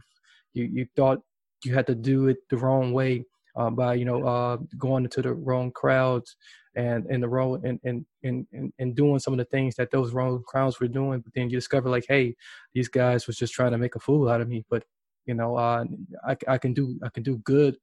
you 0.53 0.65
you 0.65 0.85
thought 0.95 1.19
you 1.63 1.73
had 1.73 1.87
to 1.87 1.95
do 1.95 2.27
it 2.27 2.37
the 2.49 2.57
wrong 2.57 2.91
way 2.93 3.23
uh, 3.55 3.69
by 3.69 3.93
you 3.93 4.05
know 4.05 4.23
uh, 4.23 4.57
going 4.77 5.03
into 5.03 5.21
the 5.21 5.33
wrong 5.33 5.71
crowds 5.71 6.35
and 6.75 7.05
and 7.07 7.21
the 7.21 7.27
wrong 7.27 7.61
and, 7.65 7.79
and 7.83 8.05
and 8.23 8.73
and 8.79 8.95
doing 8.95 9.19
some 9.19 9.33
of 9.33 9.37
the 9.37 9.45
things 9.45 9.75
that 9.75 9.91
those 9.91 10.13
wrong 10.13 10.41
crowds 10.47 10.79
were 10.79 10.87
doing. 10.87 11.19
But 11.19 11.33
then 11.33 11.49
you 11.49 11.57
discover 11.57 11.89
like 11.89 12.05
hey 12.07 12.35
these 12.73 12.87
guys 12.87 13.27
was 13.27 13.37
just 13.37 13.53
trying 13.53 13.71
to 13.71 13.77
make 13.77 13.95
a 13.95 13.99
fool 13.99 14.29
out 14.29 14.41
of 14.41 14.47
me. 14.47 14.65
But 14.69 14.83
you 15.25 15.33
know 15.33 15.55
uh, 15.55 15.85
I, 16.25 16.35
I 16.47 16.57
can 16.57 16.73
do 16.73 16.99
i 17.03 17.09
can 17.09 17.23
do 17.23 17.37
good 17.37 17.77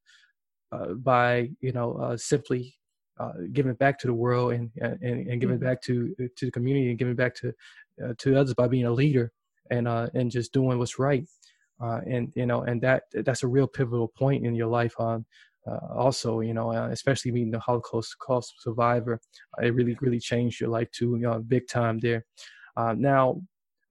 uh, 0.73 0.95
by 0.95 1.51
you 1.61 1.73
know 1.73 1.95
uh, 1.95 2.17
simply 2.17 2.75
uh, 3.19 3.33
giving 3.53 3.75
back 3.75 3.99
to 3.99 4.07
the 4.07 4.15
world 4.15 4.53
and 4.53 4.71
and, 4.81 5.29
and 5.29 5.41
giving 5.41 5.59
back 5.59 5.81
to 5.83 6.15
to 6.37 6.47
the 6.47 6.51
community 6.51 6.91
and 6.91 6.99
giving 6.99 7.15
back 7.15 7.35
to 7.37 7.53
uh, 8.05 8.15
to 8.19 8.37
others 8.37 8.55
by 8.55 8.69
being 8.69 8.87
a 8.87 8.91
leader 8.91 9.33
and 9.71 9.89
uh, 9.89 10.09
and 10.15 10.31
just 10.31 10.53
doing 10.53 10.79
what's 10.79 10.99
right. 10.99 11.27
Uh, 11.81 12.01
and 12.09 12.33
you 12.35 12.45
know 12.45 12.63
and 12.63 12.83
that 12.83 13.05
that's 13.25 13.45
a 13.45 13.47
real 13.47 13.67
pivotal 13.67 14.09
point 14.09 14.45
in 14.45 14.55
your 14.55 14.67
life 14.67 14.95
um, 14.99 15.25
uh, 15.69 15.95
also 15.95 16.41
you 16.41 16.55
know 16.55 16.73
uh, 16.73 16.89
especially 16.91 17.31
being 17.31 17.51
the 17.51 17.59
Holocaust 17.59 18.19
cost 18.19 18.55
survivor 18.61 19.21
uh, 19.59 19.67
it 19.67 19.75
really 19.75 19.97
really 20.01 20.21
changed 20.21 20.61
your 20.61 20.71
life 20.71 20.91
too 20.91 21.17
you 21.21 21.27
know, 21.27 21.39
big 21.41 21.69
time 21.69 21.99
there 21.99 22.25
uh, 22.77 22.95
now 22.97 23.41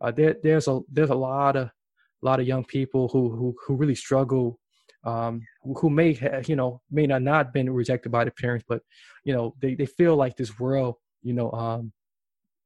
uh, 0.01 0.11
there 0.11 0.35
there's 0.43 0.67
a 0.67 0.79
there's 0.91 1.09
a 1.09 1.15
lot 1.15 1.55
of 1.55 1.67
a 1.67 2.25
lot 2.25 2.39
of 2.39 2.47
young 2.47 2.65
people 2.65 3.07
who 3.09 3.29
who 3.29 3.55
who 3.65 3.75
really 3.75 3.95
struggle 3.95 4.59
um, 5.03 5.41
who, 5.61 5.89
may 5.89 6.13
have, 6.13 6.49
you 6.49 6.55
know 6.55 6.81
may 6.91 7.07
not 7.07 7.21
not 7.21 7.53
been 7.53 7.69
rejected 7.69 8.11
by 8.11 8.25
the 8.25 8.31
parents, 8.31 8.65
but 8.67 8.81
you 9.23 9.33
know 9.33 9.55
they, 9.61 9.73
they 9.75 9.85
feel 9.85 10.15
like 10.15 10.35
this 10.35 10.59
world 10.59 10.95
you 11.23 11.33
know 11.33 11.51
um, 11.51 11.93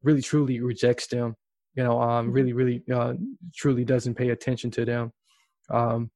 really 0.03 0.21
truly 0.21 0.59
rejects 0.61 1.07
them. 1.07 1.35
You 1.75 1.83
know, 1.83 2.01
um, 2.01 2.31
really 2.31 2.53
really 2.53 2.83
uh, 2.93 3.13
truly 3.55 3.85
doesn't 3.85 4.15
pay 4.15 4.29
attention 4.29 4.71
to 4.71 4.85
them. 4.85 5.13
Um, 5.69 6.11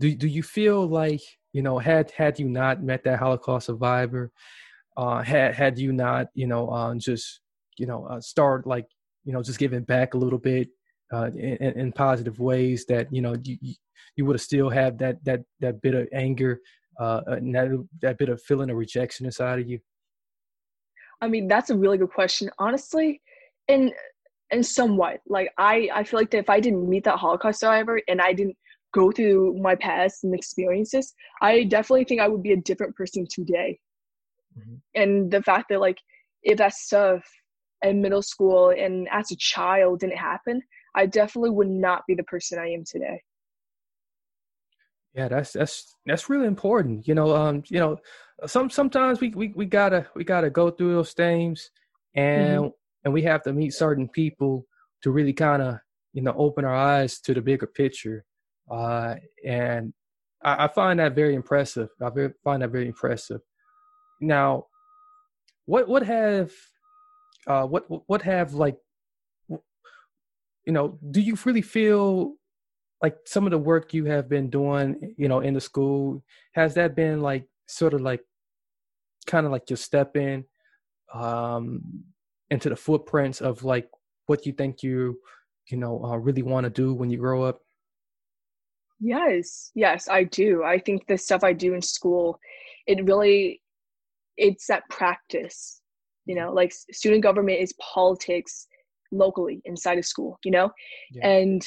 do 0.00 0.14
do 0.14 0.26
you 0.26 0.42
feel 0.42 0.86
like 0.86 1.22
you 1.54 1.62
know 1.62 1.78
had 1.78 2.10
had 2.10 2.38
you 2.38 2.48
not 2.48 2.82
met 2.82 3.04
that 3.04 3.20
Holocaust 3.20 3.66
survivor, 3.66 4.30
uh, 4.96 5.22
had 5.22 5.54
had 5.54 5.78
you 5.78 5.92
not 5.92 6.26
you 6.34 6.46
know 6.46 6.68
uh, 6.68 6.94
just 6.96 7.40
you 7.78 7.86
know 7.86 8.04
uh, 8.06 8.20
start 8.20 8.66
like 8.66 8.86
you 9.24 9.32
know 9.32 9.42
just 9.42 9.58
giving 9.58 9.84
back 9.84 10.14
a 10.14 10.18
little 10.18 10.38
bit 10.38 10.68
uh, 11.12 11.30
in, 11.34 11.72
in 11.80 11.92
positive 11.92 12.40
ways 12.40 12.84
that 12.86 13.06
you 13.12 13.22
know 13.22 13.36
you 13.44 13.56
you, 14.16 14.24
would 14.24 14.34
have 14.34 14.42
still 14.42 14.68
had 14.68 14.98
that 14.98 15.24
that 15.24 15.40
that 15.60 15.80
bit 15.80 15.94
of 15.94 16.08
anger 16.12 16.60
uh, 17.00 17.20
and 17.28 17.54
that 17.54 17.68
that 18.02 18.18
bit 18.18 18.28
of 18.28 18.42
feeling 18.42 18.68
of 18.68 18.76
rejection 18.76 19.24
inside 19.24 19.60
of 19.60 19.68
you. 19.68 19.78
I 21.20 21.28
mean, 21.28 21.46
that's 21.46 21.70
a 21.70 21.76
really 21.76 21.98
good 21.98 22.10
question. 22.10 22.50
Honestly, 22.58 23.22
and 23.68 23.92
and 24.50 24.66
somewhat 24.66 25.20
like 25.28 25.52
I 25.56 25.88
I 25.94 26.02
feel 26.02 26.18
like 26.18 26.32
that 26.32 26.38
if 26.38 26.50
I 26.50 26.58
didn't 26.58 26.88
meet 26.88 27.04
that 27.04 27.16
Holocaust 27.16 27.60
survivor 27.60 28.00
and 28.08 28.20
I 28.20 28.32
didn't 28.32 28.56
go 28.94 29.10
through 29.10 29.58
my 29.60 29.74
past 29.74 30.24
and 30.24 30.34
experiences, 30.34 31.14
I 31.42 31.64
definitely 31.64 32.04
think 32.04 32.20
I 32.20 32.28
would 32.28 32.42
be 32.42 32.52
a 32.52 32.56
different 32.56 32.94
person 32.94 33.26
today. 33.28 33.78
Mhm. 34.58 34.80
And 34.94 35.30
the 35.30 35.42
fact 35.42 35.66
that 35.70 35.80
like 35.80 35.98
if 36.42 36.58
that 36.58 36.74
stuff 36.74 37.22
in 37.82 38.00
middle 38.00 38.22
school 38.22 38.70
and 38.70 39.08
as 39.10 39.30
a 39.30 39.36
child 39.36 40.00
didn't 40.00 40.16
happen, 40.16 40.62
I 40.94 41.06
definitely 41.06 41.50
would 41.50 41.68
not 41.68 42.02
be 42.06 42.14
the 42.14 42.22
person 42.24 42.58
I 42.58 42.68
am 42.68 42.84
today. 42.84 43.20
Yeah, 45.14 45.28
that's 45.28 45.52
that's 45.52 45.96
that's 46.06 46.28
really 46.28 46.46
important. 46.46 47.06
You 47.06 47.14
know, 47.14 47.34
um, 47.36 47.62
you 47.68 47.78
know, 47.78 47.98
some 48.46 48.68
sometimes 48.68 49.20
we 49.20 49.28
we, 49.30 49.52
we 49.54 49.66
gotta 49.66 50.06
we 50.14 50.24
gotta 50.24 50.50
go 50.50 50.70
through 50.70 50.92
those 50.94 51.12
things, 51.12 51.70
and 52.14 52.70
and 53.04 53.14
we 53.14 53.22
have 53.22 53.42
to 53.44 53.52
meet 53.52 53.74
certain 53.74 54.08
people 54.08 54.66
to 55.02 55.10
really 55.12 55.32
kind 55.32 55.62
of 55.62 55.78
you 56.12 56.22
know 56.22 56.34
open 56.36 56.64
our 56.64 56.74
eyes 56.74 57.20
to 57.20 57.34
the 57.34 57.40
bigger 57.40 57.66
picture. 57.66 58.24
Uh, 58.70 59.16
and 59.44 59.92
I, 60.42 60.64
I 60.64 60.68
find 60.68 60.98
that 61.00 61.14
very 61.14 61.34
impressive. 61.34 61.90
I 62.00 62.10
find 62.42 62.62
that 62.62 62.70
very 62.70 62.86
impressive. 62.86 63.40
Now, 64.20 64.66
what 65.66 65.88
what 65.88 66.02
have 66.02 66.52
uh 67.46 67.64
what 67.64 67.84
what 68.08 68.22
have 68.22 68.54
like 68.54 68.76
you 69.48 70.72
know 70.72 70.98
do 71.10 71.20
you 71.20 71.36
really 71.44 71.62
feel 71.62 72.34
like 73.02 73.16
some 73.26 73.44
of 73.44 73.50
the 73.50 73.58
work 73.58 73.92
you 73.92 74.04
have 74.04 74.28
been 74.28 74.50
doing 74.50 75.14
you 75.16 75.28
know 75.28 75.40
in 75.40 75.54
the 75.54 75.60
school 75.60 76.22
has 76.52 76.74
that 76.74 76.94
been 76.94 77.20
like 77.20 77.46
sort 77.66 77.94
of 77.94 78.00
like 78.00 78.22
kind 79.26 79.46
of 79.46 79.52
like 79.52 79.68
your 79.70 79.76
step 79.76 80.16
in 80.16 80.44
um 81.12 81.82
into 82.50 82.68
the 82.68 82.76
footprints 82.76 83.40
of 83.40 83.64
like 83.64 83.88
what 84.26 84.46
you 84.46 84.52
think 84.52 84.82
you 84.82 85.18
you 85.70 85.76
know 85.76 86.04
uh, 86.04 86.16
really 86.16 86.42
want 86.42 86.64
to 86.64 86.70
do 86.70 86.94
when 86.94 87.10
you 87.10 87.18
grow 87.18 87.42
up 87.42 87.60
Yes, 89.04 89.70
yes, 89.74 90.08
I 90.08 90.24
do. 90.24 90.64
I 90.64 90.78
think 90.78 91.06
the 91.06 91.18
stuff 91.18 91.44
I 91.44 91.52
do 91.52 91.74
in 91.74 91.82
school, 91.82 92.40
it 92.86 93.04
really, 93.04 93.60
it's 94.38 94.66
that 94.68 94.88
practice. 94.88 95.82
You 96.24 96.34
mm-hmm. 96.34 96.46
know, 96.46 96.52
like 96.54 96.72
student 96.72 97.22
government 97.22 97.60
is 97.60 97.74
politics 97.74 98.66
locally 99.12 99.60
inside 99.66 99.98
of 99.98 100.06
school. 100.06 100.38
You 100.42 100.52
know, 100.52 100.70
Yeah. 101.12 101.28
and 101.28 101.62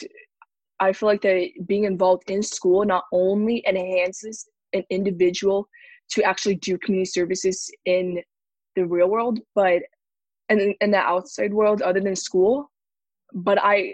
I 0.80 0.94
feel 0.94 1.10
like 1.10 1.22
that 1.22 1.48
being 1.68 1.84
involved 1.84 2.32
in 2.32 2.42
school 2.42 2.84
not 2.86 3.04
only 3.12 3.64
enhances 3.68 4.50
an 4.74 4.84
individual 4.90 5.68
to 6.14 6.24
actually 6.24 6.56
do 6.56 6.80
community 6.80 7.06
services 7.06 7.70
in 7.86 8.20
the 8.76 8.86
real 8.86 9.10
world, 9.10 9.40
but 9.54 9.84
and 10.50 10.60
in, 10.60 10.74
in 10.82 10.90
the 10.90 10.98
outside 10.98 11.54
world 11.54 11.84
other 11.84 12.00
than 12.00 12.16
school. 12.16 12.72
But 13.34 13.60
I 13.62 13.94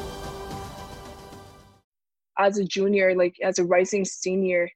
as 2.41 2.57
a 2.57 2.65
junior, 2.65 3.15
like 3.15 3.35
as 3.43 3.59
a 3.59 3.65
rising 3.65 4.05
senior, 4.05 4.69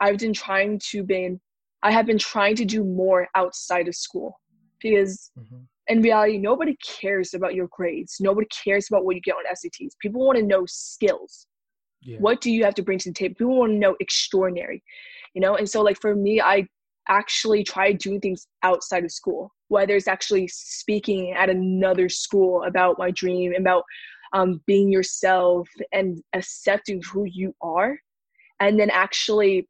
I've 0.00 0.18
been 0.18 0.32
trying 0.32 0.80
to 0.90 1.02
been 1.02 1.40
I 1.82 1.90
have 1.92 2.06
been 2.06 2.18
trying 2.18 2.56
to 2.56 2.64
do 2.64 2.82
more 2.82 3.28
outside 3.34 3.88
of 3.88 3.94
school 3.94 4.40
because 4.80 5.30
mm-hmm. 5.38 5.64
in 5.88 6.00
reality, 6.00 6.38
nobody 6.38 6.76
cares 6.76 7.34
about 7.34 7.54
your 7.54 7.68
grades. 7.70 8.16
Nobody 8.20 8.46
cares 8.64 8.86
about 8.88 9.04
what 9.04 9.16
you 9.16 9.20
get 9.20 9.34
on 9.34 9.44
SATs. 9.52 9.92
People 10.00 10.26
want 10.26 10.38
to 10.38 10.44
know 10.44 10.64
skills. 10.66 11.46
Yeah. 12.00 12.18
What 12.18 12.40
do 12.40 12.50
you 12.50 12.64
have 12.64 12.74
to 12.76 12.82
bring 12.82 12.98
to 13.00 13.10
the 13.10 13.14
table? 13.14 13.34
People 13.34 13.58
want 13.58 13.72
to 13.72 13.78
know 13.78 13.96
extraordinary, 14.00 14.82
you 15.34 15.42
know. 15.42 15.56
And 15.56 15.68
so, 15.68 15.82
like 15.82 16.00
for 16.00 16.14
me, 16.14 16.40
I 16.40 16.66
actually 17.08 17.64
try 17.64 17.92
doing 17.92 18.20
things 18.20 18.46
outside 18.62 19.04
of 19.04 19.12
school. 19.12 19.52
Whether 19.68 19.94
it's 19.94 20.08
actually 20.08 20.48
speaking 20.48 21.32
at 21.32 21.50
another 21.50 22.08
school 22.08 22.62
about 22.64 22.98
my 22.98 23.10
dream, 23.10 23.54
about 23.54 23.84
um, 24.34 24.60
being 24.66 24.90
yourself 24.90 25.68
and 25.92 26.22
accepting 26.34 27.00
who 27.02 27.24
you 27.24 27.54
are 27.62 27.96
and 28.60 28.78
then 28.78 28.90
actually 28.90 29.68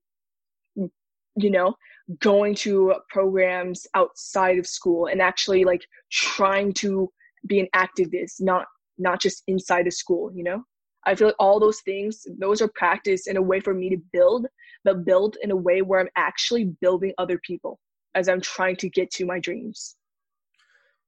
you 0.74 1.50
know 1.50 1.74
going 2.20 2.54
to 2.54 2.94
programs 3.08 3.86
outside 3.94 4.58
of 4.58 4.66
school 4.66 5.06
and 5.06 5.22
actually 5.22 5.64
like 5.64 5.82
trying 6.10 6.72
to 6.72 7.10
be 7.46 7.60
an 7.60 7.68
activist 7.74 8.40
not 8.40 8.66
not 8.98 9.20
just 9.20 9.42
inside 9.46 9.86
of 9.86 9.92
school 9.92 10.32
you 10.34 10.42
know? 10.42 10.62
I 11.06 11.14
feel 11.14 11.28
like 11.28 11.36
all 11.38 11.60
those 11.60 11.82
things 11.82 12.26
those 12.38 12.62
are 12.62 12.70
practiced 12.74 13.28
in 13.28 13.36
a 13.36 13.42
way 13.42 13.60
for 13.60 13.74
me 13.74 13.90
to 13.90 13.98
build 14.12 14.46
but 14.84 15.04
build 15.04 15.36
in 15.42 15.50
a 15.50 15.56
way 15.56 15.82
where 15.82 16.00
i'm 16.00 16.08
actually 16.16 16.64
building 16.80 17.12
other 17.18 17.38
people 17.44 17.78
as 18.14 18.26
i'm 18.26 18.40
trying 18.40 18.76
to 18.76 18.88
get 18.88 19.10
to 19.10 19.26
my 19.26 19.38
dreams 19.38 19.96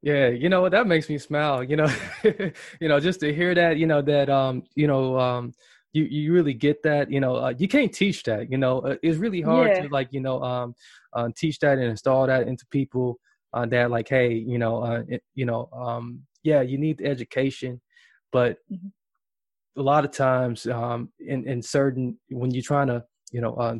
yeah, 0.03 0.29
you 0.29 0.49
know 0.49 0.62
what? 0.62 0.73
that 0.73 0.87
makes 0.87 1.09
me 1.09 1.19
smile. 1.19 1.62
You 1.62 1.76
know, 1.76 1.88
you 2.25 2.88
know, 2.88 3.00
just 3.00 3.21
to 3.21 3.35
hear 3.35 3.55
that, 3.55 3.76
you 3.76 3.87
know, 3.87 4.03
that 4.03 4.29
um, 4.29 4.62
you 4.75 4.87
know, 4.87 5.19
um, 5.19 5.53
you 5.93 6.05
you 6.05 6.33
really 6.33 6.55
get 6.55 6.83
that. 6.83 7.11
You 7.11 7.21
know, 7.21 7.37
uh, 7.37 7.55
you 7.57 7.69
can't 7.69 7.93
teach 7.93 8.23
that. 8.25 8.50
You 8.50 8.59
know, 8.59 8.81
uh, 8.81 8.97
it's 9.03 9.19
really 9.19 9.41
hard 9.41 9.69
yeah. 9.69 9.83
to 9.83 9.88
like, 9.88 10.09
you 10.12 10.21
know, 10.21 10.43
um, 10.43 10.75
uh, 11.12 11.29
teach 11.37 11.59
that 11.61 11.79
and 11.79 11.88
install 11.88 12.26
that 12.26 12.47
into 12.47 12.67
people. 12.67 13.19
Uh, 13.53 13.65
that 13.67 13.91
like, 13.91 14.09
hey, 14.09 14.35
you 14.35 14.59
know, 14.59 14.83
uh, 14.83 15.03
it, 15.09 15.23
you 15.35 15.47
know, 15.47 15.69
um, 15.73 16.21
yeah, 16.43 16.61
you 16.61 16.76
need 16.76 16.99
the 16.99 17.07
education, 17.07 17.81
but 18.31 18.59
mm-hmm. 18.71 18.88
a 19.81 19.83
lot 19.83 20.05
of 20.05 20.11
times, 20.11 20.67
um, 20.67 21.11
in 21.21 21.49
in 21.49 21.62
certain 21.62 22.19
when 22.29 22.50
you're 22.50 22.62
trying 22.62 22.88
to, 22.88 23.03
you 23.33 23.41
know, 23.41 23.55
uh, 23.55 23.76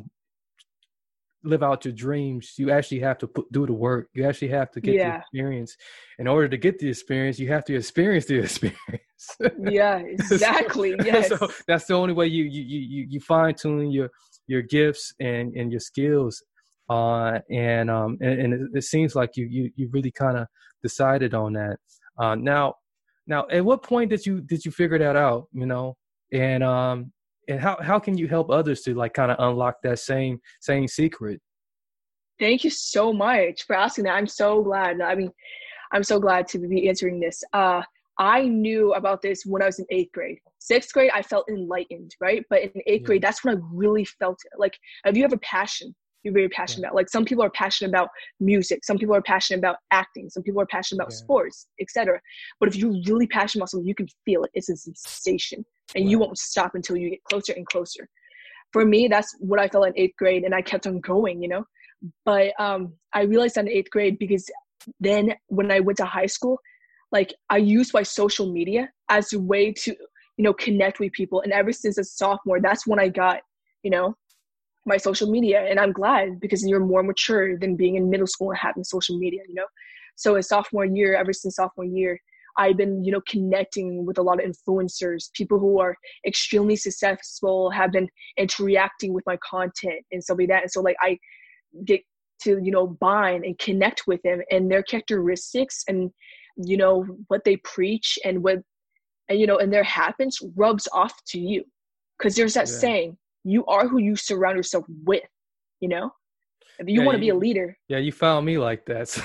live 1.47 1.63
out 1.63 1.85
your 1.85 1.93
dreams, 1.93 2.53
you 2.57 2.71
actually 2.71 2.99
have 2.99 3.17
to 3.19 3.27
put, 3.27 3.51
do 3.51 3.65
the 3.65 3.73
work. 3.73 4.09
You 4.13 4.25
actually 4.25 4.49
have 4.49 4.71
to 4.71 4.81
get 4.81 4.95
yeah. 4.95 5.11
the 5.11 5.17
experience. 5.17 5.77
In 6.19 6.27
order 6.27 6.47
to 6.47 6.57
get 6.57 6.79
the 6.79 6.89
experience, 6.89 7.39
you 7.39 7.47
have 7.49 7.65
to 7.65 7.75
experience 7.75 8.25
the 8.25 8.39
experience. 8.43 8.91
yeah, 9.59 9.97
exactly. 10.05 10.95
so, 10.99 11.05
yes. 11.05 11.29
So 11.29 11.49
that's 11.67 11.85
the 11.85 11.93
only 11.93 12.13
way 12.13 12.27
you 12.27 12.43
you 12.43 12.61
you 12.61 13.07
you 13.09 13.19
fine 13.19 13.55
tune 13.55 13.91
your 13.91 14.09
your 14.47 14.61
gifts 14.61 15.13
and 15.19 15.53
and 15.55 15.71
your 15.71 15.79
skills. 15.79 16.43
Uh, 16.89 17.39
and 17.51 17.89
um 17.89 18.17
and, 18.21 18.39
and 18.39 18.53
it, 18.53 18.61
it, 18.75 18.83
seems 18.83 19.13
like 19.15 19.31
you 19.35 19.45
you 19.45 19.71
you 19.75 19.89
really 19.91 20.11
kind 20.11 20.37
of 20.37 20.47
decided 20.83 21.33
on 21.33 21.53
that. 21.53 21.77
Uh, 22.17 22.35
now 22.35 22.75
now 23.25 23.45
at 23.51 23.63
what 23.63 23.83
point 23.83 24.09
did 24.09 24.25
you 24.25 24.41
did 24.41 24.63
you 24.63 24.71
figure 24.71 24.99
that 24.99 25.15
out? 25.15 25.47
You 25.51 25.65
know, 25.65 25.97
and 26.31 26.63
um 26.63 27.11
and 27.47 27.59
how 27.59 27.77
how 27.81 27.99
can 27.99 28.17
you 28.17 28.27
help 28.27 28.49
others 28.49 28.81
to 28.81 28.93
like 28.93 29.13
kind 29.13 29.31
of 29.31 29.37
unlock 29.39 29.81
that 29.83 29.99
same 29.99 30.39
same 30.59 30.87
secret? 30.87 31.41
Thank 32.39 32.63
you 32.63 32.69
so 32.69 33.13
much 33.13 33.63
for 33.65 33.75
asking 33.75 34.05
that. 34.05 34.15
I'm 34.15 34.27
so 34.27 34.61
glad 34.61 35.01
i 35.01 35.15
mean 35.15 35.31
i'm 35.91 36.03
so 36.03 36.19
glad 36.19 36.47
to 36.49 36.59
be 36.59 36.87
answering 36.89 37.19
this. 37.19 37.43
Uh 37.53 37.81
i 38.19 38.41
knew 38.43 38.93
about 38.93 39.21
this 39.21 39.43
when 39.45 39.61
i 39.61 39.65
was 39.65 39.79
in 39.79 39.85
eighth 39.89 40.11
grade. 40.11 40.39
Sixth 40.59 40.91
grade 40.93 41.11
i 41.13 41.21
felt 41.21 41.49
enlightened 41.49 42.15
right? 42.19 42.43
But 42.49 42.63
in 42.63 42.71
eighth 42.85 43.01
yeah. 43.01 43.07
grade 43.07 43.21
that's 43.21 43.43
when 43.43 43.57
i 43.57 43.61
really 43.71 44.05
felt 44.05 44.39
it. 44.45 44.59
Like 44.59 44.77
if 45.05 45.15
you 45.15 45.23
have 45.23 45.33
a 45.33 45.39
passion? 45.39 45.95
You're 46.23 46.33
very 46.33 46.49
passionate 46.49 46.81
yeah. 46.81 46.87
about 46.87 46.95
like 46.95 47.09
some 47.09 47.23
people 47.23 47.43
are 47.43 47.49
passionate 47.51 47.89
about 47.89 48.09
music 48.41 48.83
some 48.83 48.97
people 48.97 49.15
are 49.15 49.21
passionate 49.21 49.59
about 49.59 49.77
acting 49.91 50.29
some 50.29 50.43
people 50.43 50.59
are 50.59 50.65
passionate 50.65 51.01
about 51.01 51.13
yeah. 51.13 51.19
sports 51.19 51.67
etc 51.79 52.19
but 52.59 52.67
if 52.67 52.75
you're 52.75 53.01
really 53.05 53.27
passionate 53.27 53.61
about 53.61 53.69
something 53.69 53.87
you 53.87 53.95
can 53.95 54.09
feel 54.25 54.43
it. 54.43 54.51
It's 54.53 54.67
a 54.67 54.75
sensation 54.75 55.63
and 55.95 56.09
you 56.09 56.19
won't 56.19 56.37
stop 56.37 56.75
until 56.75 56.97
you 56.97 57.11
get 57.11 57.23
closer 57.23 57.53
and 57.53 57.65
closer. 57.65 58.07
For 58.73 58.85
me 58.85 59.07
that's 59.07 59.35
what 59.39 59.59
i 59.59 59.67
felt 59.67 59.87
in 59.87 59.93
eighth 59.95 60.17
grade 60.17 60.43
and 60.43 60.53
i 60.53 60.61
kept 60.61 60.87
on 60.87 60.99
going 60.99 61.41
you 61.41 61.47
know? 61.47 61.65
But 62.25 62.53
um 62.59 62.93
i 63.13 63.21
realized 63.23 63.57
in 63.57 63.69
eighth 63.69 63.89
grade 63.89 64.19
because 64.19 64.49
then 64.99 65.33
when 65.47 65.71
i 65.71 65.79
went 65.79 65.97
to 65.97 66.05
high 66.05 66.25
school 66.25 66.59
like 67.11 67.33
i 67.49 67.57
used 67.57 67.93
my 67.93 68.03
social 68.03 68.51
media 68.51 68.89
as 69.09 69.33
a 69.33 69.39
way 69.39 69.71
to 69.71 69.91
you 70.37 70.43
know 70.43 70.53
connect 70.53 70.99
with 70.99 71.11
people 71.13 71.41
and 71.41 71.51
ever 71.51 71.71
since 71.71 71.97
a 71.97 72.03
sophomore 72.03 72.61
that's 72.61 72.85
when 72.85 72.99
i 72.99 73.07
got 73.07 73.41
you 73.83 73.89
know 73.89 74.15
my 74.85 74.97
social 74.97 75.29
media 75.29 75.65
and 75.69 75.79
i'm 75.79 75.91
glad 75.91 76.39
because 76.39 76.65
you're 76.65 76.85
more 76.85 77.03
mature 77.03 77.57
than 77.57 77.75
being 77.75 77.95
in 77.95 78.09
middle 78.09 78.27
school 78.27 78.51
and 78.51 78.59
having 78.59 78.83
social 78.83 79.17
media 79.17 79.41
you 79.47 79.55
know? 79.55 79.65
So 80.15 80.35
in 80.35 80.43
sophomore 80.43 80.85
year 80.85 81.15
ever 81.15 81.33
since 81.33 81.55
sophomore 81.55 81.85
year 81.85 82.19
I've 82.57 82.77
been, 82.77 83.03
you 83.03 83.11
know, 83.11 83.21
connecting 83.27 84.05
with 84.05 84.17
a 84.17 84.21
lot 84.21 84.43
of 84.43 84.49
influencers, 84.49 85.31
people 85.33 85.59
who 85.59 85.79
are 85.79 85.95
extremely 86.25 86.75
successful, 86.75 87.69
have 87.71 87.91
been 87.91 88.07
interacting 88.37 89.13
with 89.13 89.23
my 89.25 89.37
content 89.47 90.05
and 90.11 90.23
stuff 90.23 90.37
like 90.39 90.49
that. 90.49 90.63
And 90.63 90.71
so 90.71 90.81
like 90.81 90.95
I 91.01 91.17
get 91.85 92.01
to, 92.43 92.59
you 92.61 92.71
know, 92.71 92.87
bind 92.87 93.45
and 93.45 93.57
connect 93.59 94.03
with 94.07 94.21
them 94.23 94.41
and 94.51 94.71
their 94.71 94.83
characteristics 94.83 95.83
and, 95.87 96.11
you 96.57 96.77
know, 96.77 97.05
what 97.27 97.43
they 97.45 97.57
preach 97.57 98.17
and 98.25 98.43
what 98.43 98.59
and 99.29 99.39
you 99.39 99.45
know, 99.45 99.57
and 99.57 99.71
their 99.71 99.83
habits 99.83 100.39
rubs 100.55 100.87
off 100.93 101.13
to 101.27 101.39
you. 101.39 101.63
Cause 102.21 102.35
there's 102.35 102.53
that 102.53 102.67
yeah. 102.67 102.79
saying, 102.79 103.17
you 103.43 103.65
are 103.65 103.87
who 103.87 103.99
you 103.99 104.15
surround 104.15 104.57
yourself 104.57 104.85
with, 105.05 105.23
you 105.79 105.89
know? 105.89 106.11
If 106.79 106.87
you 106.87 106.99
yeah, 106.99 107.05
want 107.05 107.15
to 107.15 107.19
be 107.19 107.29
a 107.29 107.35
leader. 107.35 107.75
Yeah, 107.87 107.97
you 107.97 108.11
found 108.11 108.45
me 108.45 108.57
like 108.57 108.85
that. 108.85 109.09
So. 109.09 109.23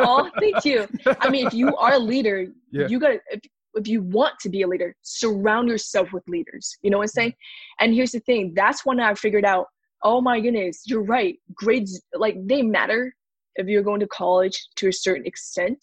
oh, 0.00 0.30
thank 0.38 0.64
you. 0.64 0.86
I 1.20 1.30
mean, 1.30 1.46
if 1.46 1.54
you 1.54 1.74
are 1.76 1.94
a 1.94 1.98
leader, 1.98 2.46
yeah. 2.70 2.86
you 2.86 2.98
got 2.98 3.08
to, 3.08 3.20
if, 3.30 3.40
if 3.74 3.88
you 3.88 4.02
want 4.02 4.34
to 4.40 4.50
be 4.50 4.62
a 4.62 4.68
leader, 4.68 4.94
surround 5.02 5.68
yourself 5.68 6.12
with 6.12 6.22
leaders. 6.28 6.76
You 6.82 6.90
know 6.90 6.98
what 6.98 7.04
I'm 7.04 7.08
saying? 7.08 7.30
Mm-hmm. 7.30 7.84
And 7.84 7.94
here's 7.94 8.12
the 8.12 8.20
thing 8.20 8.52
that's 8.54 8.84
when 8.84 9.00
I 9.00 9.14
figured 9.14 9.44
out, 9.44 9.66
oh 10.02 10.20
my 10.20 10.40
goodness, 10.40 10.82
you're 10.86 11.04
right. 11.04 11.36
Grades, 11.54 12.02
like, 12.14 12.36
they 12.46 12.62
matter 12.62 13.14
if 13.56 13.66
you're 13.68 13.82
going 13.82 14.00
to 14.00 14.08
college 14.08 14.58
to 14.76 14.88
a 14.88 14.92
certain 14.92 15.26
extent. 15.26 15.78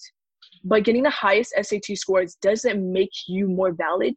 But 0.64 0.84
getting 0.84 1.04
the 1.04 1.10
highest 1.10 1.54
SAT 1.60 1.98
scores 1.98 2.36
doesn't 2.42 2.92
make 2.92 3.12
you 3.28 3.48
more 3.48 3.72
valid 3.72 4.14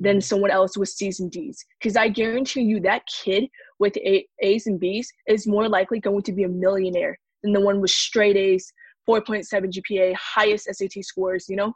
than 0.00 0.16
mm-hmm. 0.16 0.20
someone 0.20 0.50
else 0.50 0.76
with 0.76 0.88
C's 0.88 1.20
and 1.20 1.30
D's. 1.30 1.64
Because 1.80 1.96
I 1.96 2.08
guarantee 2.08 2.62
you 2.62 2.80
that 2.80 3.02
kid 3.06 3.44
with 3.78 3.96
a- 3.98 4.26
A's 4.40 4.66
and 4.66 4.80
B's 4.80 5.10
is 5.26 5.46
more 5.46 5.68
likely 5.68 6.00
going 6.00 6.22
to 6.22 6.32
be 6.32 6.44
a 6.44 6.48
millionaire 6.48 7.18
than 7.42 7.52
the 7.52 7.60
one 7.60 7.80
with 7.80 7.90
straight 7.90 8.36
A's, 8.36 8.72
4.7 9.08 9.46
GPA, 9.70 10.14
highest 10.14 10.68
SAT 10.72 11.04
scores, 11.04 11.46
you 11.48 11.56
know? 11.56 11.72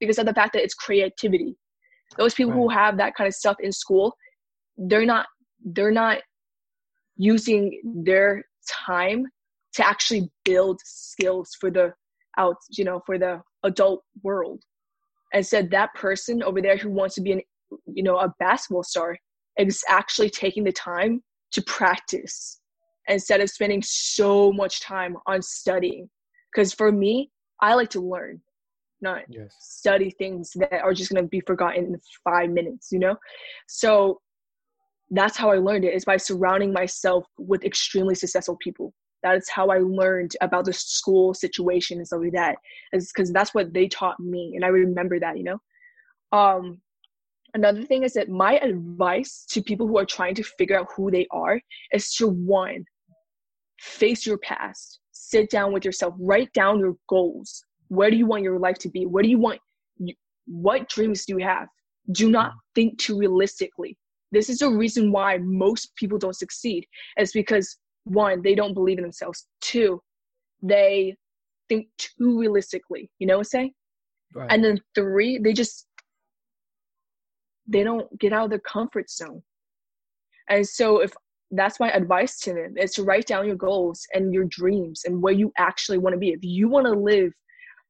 Because 0.00 0.18
of 0.18 0.26
the 0.26 0.34
fact 0.34 0.52
that 0.52 0.62
it's 0.62 0.74
creativity. 0.74 1.56
Those 2.16 2.34
people 2.34 2.52
right. 2.52 2.58
who 2.58 2.68
have 2.68 2.96
that 2.98 3.14
kind 3.14 3.28
of 3.28 3.34
stuff 3.34 3.56
in 3.60 3.72
school, 3.72 4.16
they're 4.76 5.04
not 5.04 5.26
they're 5.64 5.90
not 5.90 6.18
using 7.16 7.80
their 8.04 8.44
time 8.86 9.26
to 9.74 9.86
actually 9.86 10.30
build 10.44 10.80
skills 10.84 11.50
for 11.60 11.70
the 11.70 11.92
out, 12.38 12.56
you 12.70 12.84
know, 12.84 13.00
for 13.04 13.18
the 13.18 13.42
adult 13.64 14.04
world 14.22 14.62
and 15.32 15.46
said 15.46 15.70
that 15.70 15.92
person 15.94 16.42
over 16.42 16.62
there 16.62 16.76
who 16.76 16.90
wants 16.90 17.14
to 17.16 17.20
be 17.20 17.32
an 17.32 17.40
you 17.86 18.02
know 18.02 18.16
a 18.16 18.32
basketball 18.38 18.82
star 18.82 19.16
is 19.58 19.82
actually 19.88 20.30
taking 20.30 20.64
the 20.64 20.72
time 20.72 21.22
to 21.52 21.62
practice 21.62 22.60
instead 23.08 23.40
of 23.40 23.50
spending 23.50 23.82
so 23.82 24.52
much 24.52 24.80
time 24.80 25.16
on 25.26 25.40
studying 25.42 26.08
because 26.52 26.72
for 26.72 26.92
me 26.92 27.30
i 27.60 27.74
like 27.74 27.90
to 27.90 28.00
learn 28.00 28.40
not 29.00 29.22
yes. 29.28 29.54
study 29.60 30.10
things 30.18 30.52
that 30.56 30.80
are 30.82 30.92
just 30.92 31.12
going 31.12 31.22
to 31.22 31.28
be 31.28 31.40
forgotten 31.40 31.84
in 31.86 32.00
five 32.24 32.50
minutes 32.50 32.88
you 32.90 32.98
know 32.98 33.16
so 33.66 34.20
that's 35.10 35.36
how 35.36 35.50
i 35.50 35.56
learned 35.56 35.84
it 35.84 35.94
is 35.94 36.04
by 36.04 36.16
surrounding 36.16 36.72
myself 36.72 37.24
with 37.38 37.64
extremely 37.64 38.14
successful 38.14 38.56
people 38.60 38.92
that 39.22 39.36
is 39.36 39.48
how 39.48 39.68
I 39.68 39.78
learned 39.78 40.36
about 40.40 40.64
the 40.64 40.72
school 40.72 41.34
situation 41.34 41.98
and 41.98 42.06
stuff 42.06 42.20
like 42.22 42.32
that. 42.32 42.56
Is 42.92 43.10
because 43.12 43.32
that's 43.32 43.54
what 43.54 43.74
they 43.74 43.88
taught 43.88 44.20
me, 44.20 44.52
and 44.54 44.64
I 44.64 44.68
remember 44.68 45.18
that, 45.18 45.36
you 45.36 45.44
know. 45.44 45.58
Um, 46.30 46.80
another 47.54 47.82
thing 47.82 48.02
is 48.02 48.12
that 48.14 48.28
my 48.28 48.58
advice 48.58 49.46
to 49.50 49.62
people 49.62 49.86
who 49.86 49.98
are 49.98 50.04
trying 50.04 50.34
to 50.36 50.42
figure 50.42 50.78
out 50.78 50.88
who 50.96 51.10
they 51.10 51.26
are 51.30 51.60
is 51.92 52.12
to 52.14 52.28
one 52.28 52.84
face 53.80 54.26
your 54.26 54.38
past. 54.38 55.00
Sit 55.12 55.50
down 55.50 55.72
with 55.72 55.84
yourself. 55.84 56.14
Write 56.18 56.52
down 56.52 56.78
your 56.78 56.96
goals. 57.08 57.62
Where 57.88 58.10
do 58.10 58.16
you 58.16 58.26
want 58.26 58.42
your 58.42 58.58
life 58.58 58.78
to 58.78 58.88
be? 58.88 59.06
What 59.06 59.22
do 59.22 59.28
you 59.28 59.38
want? 59.38 59.60
What 60.46 60.88
dreams 60.88 61.24
do 61.24 61.34
you 61.38 61.44
have? 61.44 61.68
Do 62.12 62.30
not 62.30 62.52
think 62.74 62.98
too 62.98 63.18
realistically. 63.18 63.96
This 64.32 64.48
is 64.48 64.58
the 64.58 64.68
reason 64.68 65.12
why 65.12 65.38
most 65.38 65.94
people 65.96 66.18
don't 66.18 66.36
succeed 66.36 66.86
is 67.18 67.32
because 67.32 67.76
one 68.04 68.42
they 68.42 68.54
don't 68.54 68.74
believe 68.74 68.98
in 68.98 69.04
themselves. 69.04 69.46
Two 69.60 70.00
they 70.62 71.14
think 71.68 71.88
too 71.98 72.38
realistically. 72.38 73.10
You 73.18 73.26
know 73.26 73.34
what 73.34 73.40
i'm 73.40 73.44
saying? 73.44 73.72
Right. 74.34 74.48
and 74.50 74.62
then 74.62 74.78
three 74.94 75.38
they 75.38 75.54
just 75.54 75.86
they 77.68 77.84
don't 77.84 78.18
get 78.18 78.32
out 78.32 78.44
of 78.44 78.50
their 78.50 78.58
comfort 78.58 79.10
zone. 79.10 79.42
And 80.48 80.66
so 80.66 81.00
if 81.00 81.12
that's 81.50 81.80
my 81.80 81.90
advice 81.90 82.38
to 82.40 82.52
them 82.52 82.76
is 82.76 82.92
to 82.92 83.02
write 83.02 83.26
down 83.26 83.46
your 83.46 83.56
goals 83.56 84.06
and 84.12 84.34
your 84.34 84.44
dreams 84.44 85.02
and 85.04 85.22
where 85.22 85.32
you 85.32 85.52
actually 85.56 85.98
want 85.98 86.14
to 86.14 86.18
be. 86.18 86.30
If 86.30 86.40
you 86.42 86.68
want 86.68 86.86
to 86.86 86.92
live 86.92 87.32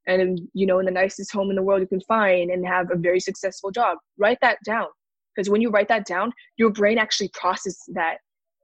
and 0.07 0.41
you 0.55 0.67
know 0.67 0.79
in 0.79 0.87
the 0.87 0.93
nicest 0.93 1.33
home 1.33 1.51
in 1.51 1.57
the 1.57 1.63
world 1.63 1.81
you 1.81 1.87
can 1.87 2.01
find 2.03 2.51
and 2.51 2.67
have 2.67 2.91
a 2.91 2.97
very 2.97 3.21
successful 3.21 3.71
job 3.71 3.99
write 4.17 4.39
that 4.43 4.59
down. 4.65 4.87
Because 5.35 5.51
when 5.51 5.61
you 5.61 5.71
write 5.71 5.89
that 5.89 6.07
down 6.07 6.33
your 6.57 6.71
brain 6.71 6.99
actually 6.99 7.31
processes 7.35 7.83
that. 7.95 8.19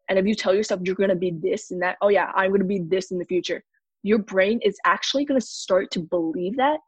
And 0.08 0.18
if 0.18 0.26
you 0.26 0.34
tell 0.34 0.54
yourself 0.54 0.80
you're 0.84 0.94
to 0.96 1.14
be 1.16 1.32
this 1.32 1.70
and 1.70 1.82
that 1.82 1.96
oh 2.02 2.08
yeah 2.08 2.30
i'm 2.34 2.56
to 2.56 2.64
be 2.64 2.80
this 2.80 3.10
in 3.10 3.18
the 3.18 3.24
future 3.24 3.62
your 4.02 4.18
brain 4.18 4.60
is 4.62 4.76
actually 4.84 5.24
to 5.40 5.40
start 5.40 5.90
to 5.92 6.00
believe 6.00 6.56
that 6.56 6.78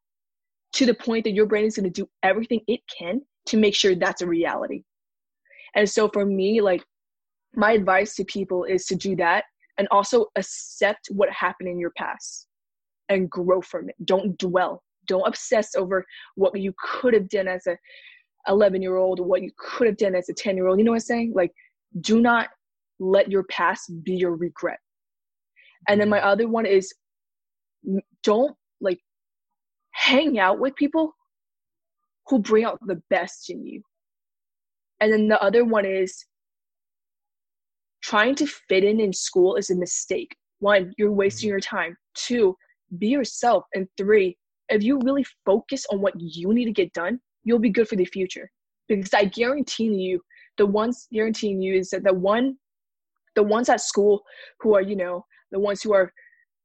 to 0.74 0.86
the 0.86 0.94
point 0.94 1.24
that 1.24 1.32
your 1.32 1.46
brain 1.46 1.64
is 1.64 1.74
to 1.74 1.88
do 1.88 2.08
everything 2.22 2.60
it 2.68 2.80
can 2.96 3.20
to 3.46 3.56
make 3.56 3.74
sure 3.74 3.94
that's 3.94 4.22
a 4.22 4.26
reality. 4.26 4.82
And 5.74 5.88
so 5.88 6.08
for 6.08 6.24
me 6.24 6.60
like 6.60 6.82
my 7.54 7.72
advice 7.72 8.14
to 8.16 8.24
people 8.24 8.64
is 8.64 8.86
to 8.86 8.94
do 8.94 9.16
that 9.16 9.44
and 9.78 9.88
also 9.90 10.26
accept 10.36 11.08
what 11.10 11.30
happened 11.30 11.68
in 11.68 11.78
your 11.78 11.92
past 11.96 12.46
and 13.08 13.30
grow 13.30 13.60
from 13.60 13.88
it. 13.88 13.94
Don't 14.04 14.36
dwell. 14.38 14.82
Don't 15.06 15.26
obsess 15.26 15.74
over 15.76 16.04
what 16.34 16.58
you 16.58 16.72
could 16.78 17.14
have 17.14 17.28
done 17.28 17.48
as 17.48 17.66
a 17.66 17.76
11 18.48 18.80
year 18.80 18.96
old 18.96 19.18
what 19.18 19.42
you 19.42 19.50
could 19.58 19.88
have 19.88 19.96
done 19.96 20.14
as 20.14 20.28
a 20.28 20.32
10 20.32 20.56
year 20.56 20.68
old 20.68 20.78
you 20.78 20.84
know 20.84 20.92
what 20.92 20.96
i'm 20.96 21.00
saying? 21.00 21.32
Like 21.34 21.52
do 22.00 22.20
not 22.20 22.48
let 22.98 23.30
your 23.30 23.44
past 23.44 23.90
be 24.04 24.14
your 24.14 24.36
regret. 24.36 24.78
And 25.88 26.00
then 26.00 26.08
my 26.08 26.20
other 26.20 26.48
one 26.48 26.66
is 26.66 26.92
don't 28.22 28.56
like 28.80 28.98
hang 29.92 30.38
out 30.38 30.58
with 30.58 30.74
people 30.76 31.12
who 32.28 32.38
bring 32.38 32.64
out 32.64 32.78
the 32.86 33.00
best 33.10 33.50
in 33.50 33.64
you 33.64 33.82
and 35.00 35.12
then 35.12 35.28
the 35.28 35.40
other 35.42 35.64
one 35.64 35.84
is 35.84 36.24
trying 38.02 38.34
to 38.36 38.46
fit 38.46 38.84
in 38.84 39.00
in 39.00 39.12
school 39.12 39.56
is 39.56 39.70
a 39.70 39.74
mistake. 39.74 40.34
One, 40.60 40.92
you're 40.96 41.12
wasting 41.12 41.48
mm-hmm. 41.48 41.52
your 41.52 41.60
time. 41.60 41.96
Two, 42.14 42.56
be 42.98 43.08
yourself. 43.08 43.64
And 43.74 43.86
three, 43.96 44.36
if 44.68 44.82
you 44.82 44.98
really 45.00 45.26
focus 45.44 45.84
on 45.90 46.00
what 46.00 46.14
you 46.18 46.52
need 46.54 46.64
to 46.66 46.72
get 46.72 46.92
done, 46.92 47.20
you'll 47.44 47.58
be 47.58 47.70
good 47.70 47.88
for 47.88 47.96
the 47.96 48.04
future. 48.04 48.50
Because 48.88 49.12
I 49.12 49.24
guarantee 49.24 49.92
you, 49.92 50.20
the 50.56 50.66
ones 50.66 51.08
guaranteeing 51.12 51.60
you 51.60 51.74
is 51.74 51.90
that 51.90 52.04
the 52.04 52.14
one, 52.14 52.56
the 53.34 53.42
ones 53.42 53.68
at 53.68 53.80
school 53.80 54.22
who 54.60 54.74
are, 54.74 54.80
you 54.80 54.96
know, 54.96 55.24
the 55.50 55.58
ones 55.58 55.82
who 55.82 55.92
are 55.92 56.12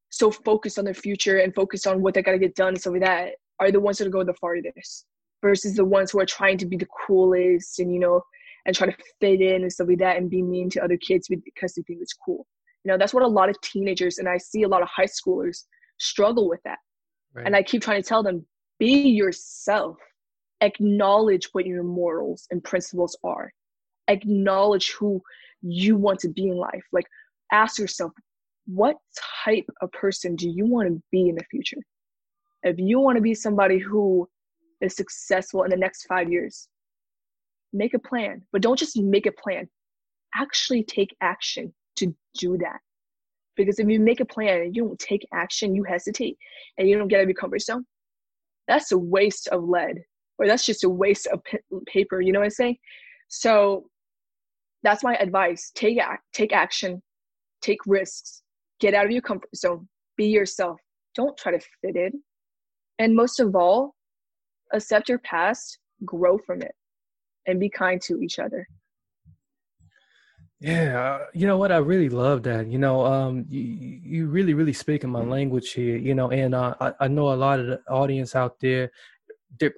so 0.09 0.31
focused 0.31 0.79
on 0.79 0.85
their 0.85 0.93
future 0.93 1.39
and 1.39 1.53
focused 1.53 1.87
on 1.87 2.01
what 2.01 2.13
they 2.13 2.21
gotta 2.21 2.37
get 2.37 2.55
done 2.55 2.69
and 2.69 2.81
stuff 2.81 2.93
like 2.93 3.01
that 3.01 3.31
are 3.59 3.71
the 3.71 3.79
ones 3.79 3.97
that 3.97 4.07
are 4.07 4.11
going 4.11 4.27
the 4.27 4.33
farthest 4.35 5.05
versus 5.41 5.75
the 5.75 5.85
ones 5.85 6.11
who 6.11 6.19
are 6.19 6.25
trying 6.25 6.57
to 6.57 6.65
be 6.65 6.77
the 6.77 6.87
coolest 7.05 7.79
and 7.79 7.93
you 7.93 7.99
know 7.99 8.21
and 8.65 8.75
try 8.75 8.87
to 8.87 8.95
fit 9.19 9.41
in 9.41 9.63
and 9.63 9.71
stuff 9.71 9.87
like 9.87 9.97
that 9.99 10.17
and 10.17 10.29
be 10.29 10.41
mean 10.41 10.69
to 10.69 10.83
other 10.83 10.97
kids 10.97 11.27
because 11.27 11.73
they 11.73 11.81
think 11.83 11.99
it's 12.01 12.13
cool. 12.13 12.45
You 12.83 12.91
know, 12.91 12.97
that's 12.97 13.13
what 13.13 13.23
a 13.23 13.27
lot 13.27 13.49
of 13.49 13.59
teenagers 13.61 14.17
and 14.17 14.27
I 14.27 14.37
see 14.37 14.63
a 14.63 14.67
lot 14.67 14.81
of 14.81 14.87
high 14.87 15.07
schoolers 15.07 15.63
struggle 15.99 16.49
with 16.49 16.61
that. 16.63 16.77
Right. 17.33 17.45
And 17.45 17.55
I 17.55 17.63
keep 17.63 17.81
trying 17.81 18.01
to 18.01 18.07
tell 18.07 18.23
them, 18.23 18.45
be 18.79 19.09
yourself. 19.09 19.97
Acknowledge 20.61 21.49
what 21.53 21.65
your 21.65 21.83
morals 21.83 22.47
and 22.51 22.63
principles 22.63 23.17
are. 23.23 23.51
Acknowledge 24.07 24.91
who 24.91 25.21
you 25.61 25.95
want 25.95 26.19
to 26.19 26.29
be 26.29 26.47
in 26.49 26.57
life. 26.57 26.83
Like 26.91 27.05
ask 27.51 27.79
yourself, 27.79 28.11
what 28.67 28.97
type 29.43 29.65
of 29.81 29.91
person 29.91 30.35
do 30.35 30.49
you 30.49 30.65
want 30.65 30.87
to 30.87 31.01
be 31.11 31.29
in 31.29 31.35
the 31.35 31.43
future? 31.49 31.81
If 32.63 32.77
you 32.77 32.99
want 32.99 33.15
to 33.15 33.21
be 33.21 33.33
somebody 33.33 33.79
who 33.79 34.29
is 34.81 34.95
successful 34.95 35.63
in 35.63 35.69
the 35.69 35.77
next 35.77 36.05
five 36.05 36.31
years, 36.31 36.67
make 37.73 37.93
a 37.93 37.99
plan, 37.99 38.41
but 38.51 38.61
don't 38.61 38.79
just 38.79 38.97
make 38.97 39.25
a 39.25 39.31
plan. 39.31 39.67
Actually 40.35 40.83
take 40.83 41.15
action 41.21 41.73
to 41.97 42.15
do 42.37 42.57
that. 42.57 42.79
Because 43.55 43.79
if 43.79 43.87
you 43.87 43.99
make 43.99 44.19
a 44.19 44.25
plan 44.25 44.61
and 44.61 44.75
you 44.75 44.85
don't 44.85 44.99
take 44.99 45.27
action, 45.33 45.75
you 45.75 45.83
hesitate 45.83 46.37
and 46.77 46.87
you 46.87 46.97
don't 46.97 47.07
get 47.07 47.17
out 47.17 47.23
of 47.23 47.29
your 47.29 47.35
comfort 47.35 47.61
zone, 47.61 47.85
that's 48.67 48.91
a 48.91 48.97
waste 48.97 49.47
of 49.49 49.63
lead 49.63 49.99
or 50.37 50.47
that's 50.47 50.65
just 50.65 50.83
a 50.83 50.89
waste 50.89 51.27
of 51.27 51.41
paper. 51.85 52.21
You 52.21 52.31
know 52.31 52.39
what 52.39 52.45
I'm 52.45 52.51
saying? 52.51 52.77
So 53.27 53.85
that's 54.83 55.03
my 55.03 55.15
advice. 55.15 55.71
Take 55.75 55.99
take 56.33 56.53
action, 56.53 57.01
take 57.61 57.79
risks, 57.85 58.41
get 58.79 58.93
out 58.93 59.05
of 59.05 59.11
your 59.11 59.21
comfort 59.21 59.55
zone, 59.55 59.87
be 60.17 60.25
yourself. 60.25 60.79
Don't 61.15 61.37
try 61.37 61.51
to 61.51 61.59
fit 61.81 61.95
in. 61.95 62.23
And 62.97 63.15
most 63.15 63.39
of 63.39 63.55
all, 63.55 63.95
accept 64.73 65.09
your 65.09 65.19
past, 65.19 65.79
grow 66.05 66.37
from 66.37 66.61
it 66.61 66.73
and 67.47 67.59
be 67.59 67.69
kind 67.69 68.01
to 68.01 68.21
each 68.21 68.39
other. 68.39 68.67
Yeah, 70.59 71.19
uh, 71.21 71.25
you 71.33 71.47
know 71.47 71.57
what? 71.57 71.71
I 71.71 71.77
really 71.77 72.09
love 72.09 72.43
that. 72.43 72.67
You 72.67 72.77
know, 72.77 73.03
um, 73.03 73.45
you 73.49 73.61
you 73.61 74.27
really 74.27 74.53
really 74.53 74.73
speak 74.73 75.03
in 75.03 75.09
my 75.09 75.23
language 75.23 75.71
here. 75.71 75.97
You 75.97 76.13
know, 76.13 76.29
and 76.29 76.53
uh, 76.53 76.75
I 76.79 76.93
I 76.99 77.07
know 77.07 77.33
a 77.33 77.35
lot 77.35 77.59
of 77.59 77.65
the 77.65 77.81
audience 77.89 78.35
out 78.35 78.59
there 78.59 78.91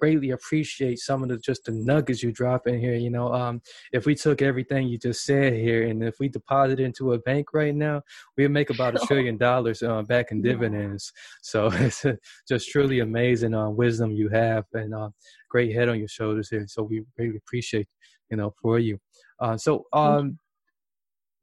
greatly 0.00 0.30
appreciate 0.30 0.98
some 0.98 1.22
of 1.22 1.28
the 1.28 1.38
just 1.38 1.64
the 1.64 1.72
nuggets 1.72 2.22
you 2.22 2.32
drop 2.32 2.66
in 2.66 2.78
here. 2.80 2.94
You 2.94 3.10
know, 3.10 3.32
um, 3.32 3.60
if 3.92 4.06
we 4.06 4.14
took 4.14 4.42
everything 4.42 4.88
you 4.88 4.98
just 4.98 5.24
said 5.24 5.52
here 5.52 5.86
and 5.86 6.02
if 6.02 6.18
we 6.18 6.28
deposit 6.28 6.80
into 6.80 7.12
a 7.12 7.18
bank 7.20 7.48
right 7.52 7.74
now, 7.74 8.02
we'd 8.36 8.48
make 8.48 8.70
about 8.70 8.94
a 8.94 8.98
trillion 9.06 9.36
dollars 9.36 9.82
uh, 9.82 10.02
back 10.02 10.30
in 10.30 10.42
dividends. 10.42 11.12
So 11.42 11.66
it's 11.72 12.04
just 12.48 12.70
truly 12.70 13.00
amazing 13.00 13.54
uh, 13.54 13.70
wisdom 13.70 14.10
you 14.10 14.28
have 14.30 14.64
and 14.72 14.94
uh, 14.94 15.10
great 15.50 15.74
head 15.74 15.88
on 15.88 15.98
your 15.98 16.08
shoulders 16.08 16.48
here. 16.48 16.64
So 16.68 16.82
we 16.82 17.04
really 17.18 17.36
appreciate 17.36 17.88
you 18.30 18.36
know 18.36 18.54
for 18.60 18.78
you. 18.78 18.98
Uh, 19.40 19.56
so 19.56 19.84
um, 19.92 20.38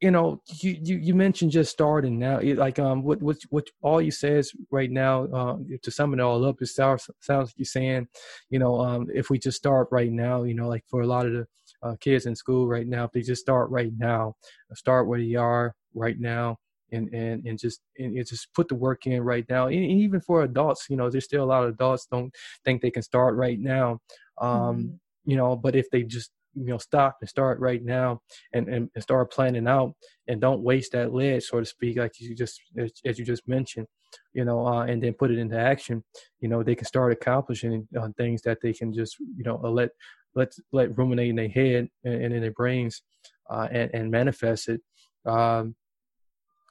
you 0.02 0.10
know, 0.10 0.42
you, 0.62 0.78
you, 0.82 0.98
you 0.98 1.14
mentioned 1.14 1.52
just 1.52 1.72
starting 1.72 2.18
now. 2.18 2.40
Like, 2.42 2.80
um, 2.80 3.04
what 3.04 3.22
what 3.22 3.38
what 3.50 3.68
all 3.82 4.02
you 4.02 4.10
says 4.10 4.52
right 4.72 4.90
now 4.90 5.26
uh, 5.26 5.58
to 5.84 5.92
sum 5.92 6.14
it 6.14 6.20
all 6.20 6.44
up, 6.44 6.60
it 6.60 6.68
sounds 6.68 7.08
sounds 7.20 7.50
like 7.50 7.56
you're 7.58 7.66
saying, 7.66 8.08
you 8.50 8.58
know, 8.58 8.82
um, 8.82 9.08
if 9.14 9.30
we 9.30 9.38
just 9.38 9.58
start 9.58 9.88
right 9.92 10.12
now, 10.12 10.42
you 10.44 10.56
know, 10.56 10.68
like 10.68 10.84
for 10.88 11.02
a 11.02 11.08
lot 11.08 11.28
of 11.28 11.34
the 11.34 11.48
uh, 11.84 11.96
kids 12.00 12.26
in 12.26 12.36
school 12.36 12.68
right 12.68 12.88
now, 12.88 13.06
if 13.06 13.12
they 13.12 13.22
just 13.22 13.42
start 13.42 13.70
right 13.70 13.92
now, 13.96 14.36
start 14.74 15.08
where 15.08 15.20
they 15.20 15.36
are 15.36 15.76
right 15.94 16.20
now, 16.20 16.58
and 16.92 17.08
and 17.14 17.46
and 17.46 17.60
just 17.60 17.82
and, 18.00 18.18
and 18.18 18.28
just 18.28 18.52
put 18.56 18.68
the 18.70 18.76
work 18.76 19.06
in 19.06 19.22
right 19.22 19.46
now. 19.50 19.68
And 19.68 19.86
even 19.86 20.20
for 20.20 20.42
adults, 20.42 20.88
you 20.90 20.98
know, 20.98 21.12
there's 21.12 21.26
still 21.26 21.44
a 21.44 21.46
lot 21.46 21.64
of 21.64 21.70
adults 21.70 22.08
don't 22.12 22.34
think 22.66 22.82
they 22.82 22.92
can 22.92 23.04
start 23.04 23.36
right 23.36 23.60
now. 23.60 24.00
Um, 24.40 24.50
mm-hmm. 24.50 24.88
You 25.26 25.38
know, 25.38 25.56
but 25.56 25.76
if 25.76 25.92
they 25.92 26.02
just 26.02 26.32
you 26.56 26.66
know 26.66 26.78
stop 26.78 27.18
and 27.22 27.30
start 27.30 27.60
right 27.60 27.84
now 27.84 28.20
and, 28.54 28.68
and, 28.68 28.90
and 28.94 29.04
start 29.04 29.32
planning 29.32 29.68
out 29.68 29.94
and 30.28 30.42
don't 30.42 30.62
waste 30.62 30.92
that 30.92 31.14
lead 31.14 31.42
so 31.42 31.60
to 31.60 31.66
speak 31.66 31.98
like 31.98 32.12
you 32.20 32.36
just 32.36 32.62
as, 32.78 32.92
as 33.06 33.18
you 33.18 33.26
just 33.26 33.48
mentioned 33.48 33.88
you 34.34 34.44
know 34.44 34.66
uh, 34.66 34.84
and 34.84 35.02
then 35.02 35.14
put 35.14 35.32
it 35.32 35.40
into 35.40 35.58
action 35.58 36.04
you 36.40 36.50
know 36.50 36.64
they 36.64 36.76
can 36.76 36.86
start 36.86 37.12
accomplishing 37.12 37.88
uh, 38.00 38.10
things 38.18 38.42
that 38.42 38.58
they 38.62 38.74
can 38.74 38.94
just 38.94 39.18
you 39.20 39.44
know 39.44 39.58
let 39.64 39.90
let 40.36 40.54
let 40.72 40.98
ruminate 40.98 41.30
in 41.30 41.36
their 41.36 41.50
head 41.50 41.88
and, 42.04 42.24
and 42.24 42.34
in 42.34 42.42
their 42.42 42.52
brains 42.52 43.02
uh, 43.50 43.68
and 43.72 43.92
and 43.94 44.12
manifest 44.12 44.70
it. 44.70 44.82
Um, 45.26 45.76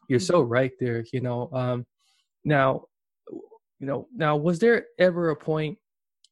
you're 0.08 0.18
so 0.18 0.40
right 0.40 0.72
there 0.80 1.04
you 1.12 1.20
know 1.20 1.48
um, 1.52 1.86
now 2.44 2.84
you 3.78 3.86
know 3.86 4.08
now 4.14 4.36
was 4.36 4.58
there 4.58 4.86
ever 4.98 5.30
a 5.30 5.36
point 5.36 5.78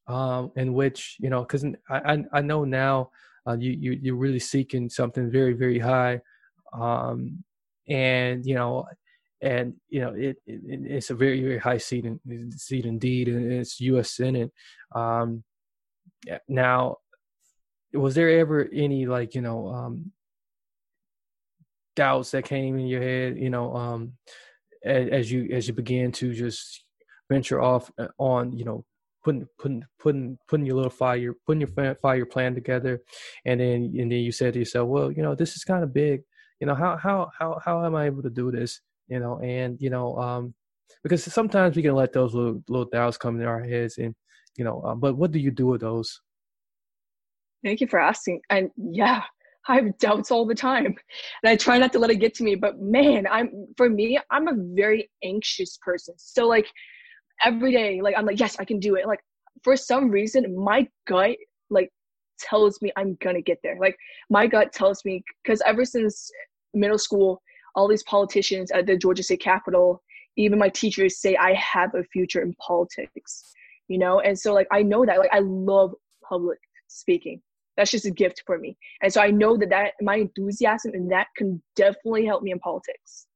um, 0.07 0.51
in 0.55 0.73
which 0.73 1.15
you 1.19 1.29
know 1.29 1.41
because 1.41 1.63
I, 1.89 2.13
I, 2.13 2.23
I 2.33 2.41
know 2.41 2.65
now 2.65 3.11
uh, 3.49 3.57
you, 3.59 3.71
you 3.71 3.99
you're 4.01 4.15
really 4.15 4.39
seeking 4.39 4.89
something 4.89 5.31
very 5.31 5.53
very 5.53 5.79
high 5.79 6.21
um, 6.73 7.43
and 7.87 8.45
you 8.45 8.55
know 8.55 8.85
and 9.41 9.73
you 9.89 10.01
know 10.01 10.13
it, 10.13 10.37
it, 10.45 10.61
it's 10.65 11.09
a 11.09 11.15
very 11.15 11.41
very 11.41 11.57
high 11.57 11.77
seat 11.77 12.05
in, 12.05 12.51
seat 12.51 12.85
indeed 12.85 13.27
and 13.27 13.51
it's 13.51 13.79
U.S. 13.81 14.11
Senate. 14.11 14.51
Um, 14.93 15.43
now, 16.47 16.97
was 17.93 18.15
there 18.15 18.29
ever 18.39 18.67
any 18.73 19.05
like 19.05 19.35
you 19.35 19.41
know 19.41 19.67
um, 19.69 20.11
doubts 21.95 22.31
that 22.31 22.45
came 22.45 22.77
in 22.77 22.87
your 22.87 23.01
head? 23.01 23.37
You 23.37 23.49
know, 23.49 23.75
um, 23.75 24.13
as, 24.83 25.09
as 25.09 25.31
you 25.31 25.49
as 25.51 25.67
you 25.67 25.73
began 25.73 26.11
to 26.13 26.33
just 26.33 26.83
venture 27.31 27.61
off 27.61 27.89
uh, 27.97 28.07
on 28.17 28.51
you 28.51 28.65
know 28.65 28.83
putting 29.29 29.47
putting 29.59 29.83
putting 29.99 30.37
putting 30.47 30.65
your 30.65 30.75
little 30.75 30.91
fire 30.91 31.33
putting 31.45 31.61
your 31.61 31.95
fire 31.95 32.25
plan 32.25 32.55
together, 32.55 33.01
and 33.45 33.59
then 33.59 33.93
and 33.97 34.11
then 34.11 34.19
you 34.19 34.31
said 34.31 34.53
to 34.53 34.59
yourself, 34.59 34.87
well, 34.87 35.11
you 35.11 35.21
know, 35.21 35.35
this 35.35 35.55
is 35.55 35.63
kind 35.63 35.83
of 35.83 35.93
big. 35.93 36.21
You 36.59 36.67
know, 36.67 36.75
how 36.75 36.97
how 36.97 37.29
how 37.37 37.59
how 37.63 37.85
am 37.85 37.95
I 37.95 38.05
able 38.05 38.23
to 38.23 38.29
do 38.29 38.51
this? 38.51 38.81
You 39.07 39.19
know, 39.19 39.39
and 39.39 39.77
you 39.79 39.89
know, 39.89 40.17
um, 40.17 40.53
because 41.03 41.23
sometimes 41.23 41.75
we 41.75 41.83
can 41.83 41.95
let 41.95 42.13
those 42.13 42.33
little 42.33 42.61
little 42.67 42.89
doubts 42.89 43.17
come 43.17 43.39
in 43.39 43.47
our 43.47 43.63
heads, 43.63 43.97
and 43.97 44.15
you 44.57 44.63
know, 44.63 44.81
um, 44.83 44.99
but 44.99 45.15
what 45.15 45.31
do 45.31 45.39
you 45.39 45.51
do 45.51 45.67
with 45.67 45.81
those? 45.81 46.21
Thank 47.63 47.81
you 47.81 47.87
for 47.87 47.99
asking. 47.99 48.41
And 48.49 48.69
yeah, 48.77 49.23
I 49.67 49.75
have 49.75 49.97
doubts 49.99 50.31
all 50.31 50.45
the 50.45 50.55
time. 50.55 50.85
And 51.43 51.51
I 51.51 51.55
try 51.55 51.77
not 51.77 51.91
to 51.93 51.99
let 51.99 52.09
it 52.09 52.15
get 52.15 52.33
to 52.35 52.43
me. 52.43 52.55
But 52.55 52.79
man, 52.79 53.27
I'm 53.29 53.67
for 53.77 53.89
me, 53.89 54.17
I'm 54.31 54.47
a 54.47 54.55
very 54.57 55.09
anxious 55.23 55.77
person. 55.81 56.15
So 56.17 56.47
like 56.47 56.67
every 57.43 57.71
day, 57.71 58.01
like 58.01 58.15
I'm 58.17 58.25
like, 58.25 58.39
yes, 58.39 58.57
I 58.59 58.65
can 58.65 58.79
do 58.79 58.95
it. 58.95 59.07
Like 59.07 59.21
for 59.63 59.75
some 59.75 60.09
reason, 60.09 60.55
my 60.55 60.87
gut 61.07 61.37
like 61.69 61.91
tells 62.39 62.81
me 62.81 62.91
I'm 62.95 63.17
gonna 63.21 63.41
get 63.41 63.59
there. 63.63 63.77
Like 63.79 63.97
my 64.29 64.47
gut 64.47 64.73
tells 64.73 65.03
me 65.05 65.23
because 65.43 65.61
ever 65.65 65.85
since 65.85 66.29
middle 66.73 66.97
school, 66.97 67.41
all 67.75 67.87
these 67.87 68.03
politicians 68.03 68.71
at 68.71 68.85
the 68.85 68.97
Georgia 68.97 69.23
State 69.23 69.41
Capitol, 69.41 70.01
even 70.37 70.59
my 70.59 70.69
teachers 70.69 71.19
say 71.19 71.35
I 71.35 71.53
have 71.53 71.93
a 71.95 72.03
future 72.03 72.41
in 72.41 72.53
politics. 72.55 73.53
You 73.87 73.97
know, 73.97 74.19
and 74.19 74.37
so 74.37 74.53
like 74.53 74.67
I 74.71 74.83
know 74.83 75.05
that 75.05 75.17
like 75.17 75.33
I 75.33 75.39
love 75.39 75.93
public 76.23 76.59
speaking 76.87 77.41
that's 77.79 77.91
just 77.91 78.05
a 78.05 78.11
gift 78.11 78.43
for 78.45 78.57
me 78.57 78.77
and 79.01 79.11
so 79.11 79.21
i 79.21 79.31
know 79.31 79.55
that 79.55 79.69
that 79.69 79.93
my 80.01 80.17
enthusiasm 80.17 80.91
and 80.93 81.09
that 81.09 81.27
can 81.37 81.61
definitely 81.77 82.25
help 82.25 82.43
me 82.43 82.51
in 82.51 82.59
politics 82.59 83.27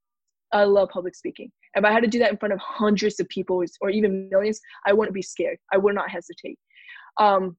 i 0.51 0.63
love 0.65 0.89
public 0.89 1.15
speaking 1.15 1.49
if 1.75 1.83
i 1.83 1.91
had 1.91 2.03
to 2.03 2.09
do 2.09 2.19
that 2.19 2.31
in 2.31 2.37
front 2.37 2.53
of 2.53 2.59
hundreds 2.59 3.19
of 3.19 3.27
people 3.29 3.63
or 3.81 3.89
even 3.89 4.29
millions 4.29 4.59
i 4.85 4.93
wouldn't 4.93 5.15
be 5.15 5.21
scared. 5.21 5.57
I 5.71 5.77
would 5.77 5.95
not 5.95 6.09
hesitate. 6.09 6.57
Um 7.17 7.57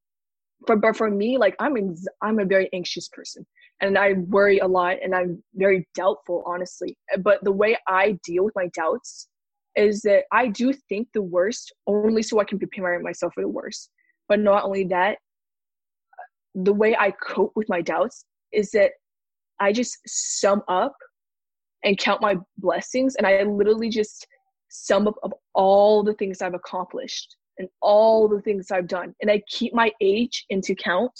but 0.66 0.96
for 0.96 1.11
me 1.11 1.37
like 1.37 1.55
i'm 1.59 1.77
ex- 1.77 2.07
i'm 2.22 2.38
a 2.38 2.44
very 2.44 2.68
anxious 2.72 3.09
person 3.09 3.46
and 3.81 3.98
i 3.98 4.12
worry 4.12 4.59
a 4.59 4.66
lot 4.66 4.96
and 5.03 5.14
i'm 5.14 5.42
very 5.55 5.87
doubtful 5.94 6.42
honestly. 6.46 6.96
But 7.18 7.42
the 7.44 7.53
way 7.53 7.77
i 7.88 8.18
deal 8.24 8.44
with 8.44 8.55
my 8.57 8.68
doubts 8.68 9.29
is 9.77 10.00
that 10.03 10.24
i 10.33 10.46
do 10.46 10.72
think 10.88 11.09
the 11.12 11.22
worst 11.22 11.72
only 11.87 12.22
so 12.22 12.40
i 12.40 12.44
can 12.44 12.59
prepare 12.59 12.98
myself 13.00 13.35
for 13.35 13.42
the 13.42 13.48
worst. 13.48 13.90
But 14.29 14.40
not 14.40 14.64
only 14.64 14.85
that 14.85 15.18
the 16.55 16.72
way 16.72 16.96
I 16.98 17.11
cope 17.11 17.53
with 17.57 17.68
my 17.68 17.81
doubts 17.81 18.24
is 18.53 18.70
that 18.70 18.92
I 19.61 19.72
just 19.72 19.98
sum 20.07 20.62
up 20.68 20.94
and 21.85 21.99
count 21.99 22.20
my 22.20 22.37
blessings 22.59 23.16
and 23.16 23.27
I 23.27 23.42
literally 23.42 23.88
just 23.88 24.27
sum 24.68 25.07
up 25.07 25.16
of 25.23 25.33
all 25.55 26.03
the 26.03 26.14
things 26.14 26.42
I've 26.42 26.55
accomplished 26.55 27.37
and 27.59 27.68
all 27.81 28.29
the 28.29 28.40
things 28.40 28.70
I've 28.70 28.88
done 28.88 29.14
and 29.20 29.31
I 29.31 29.42
keep 29.49 29.75
my 29.75 29.92
age 30.01 30.44
into 30.51 30.75
count 30.75 31.12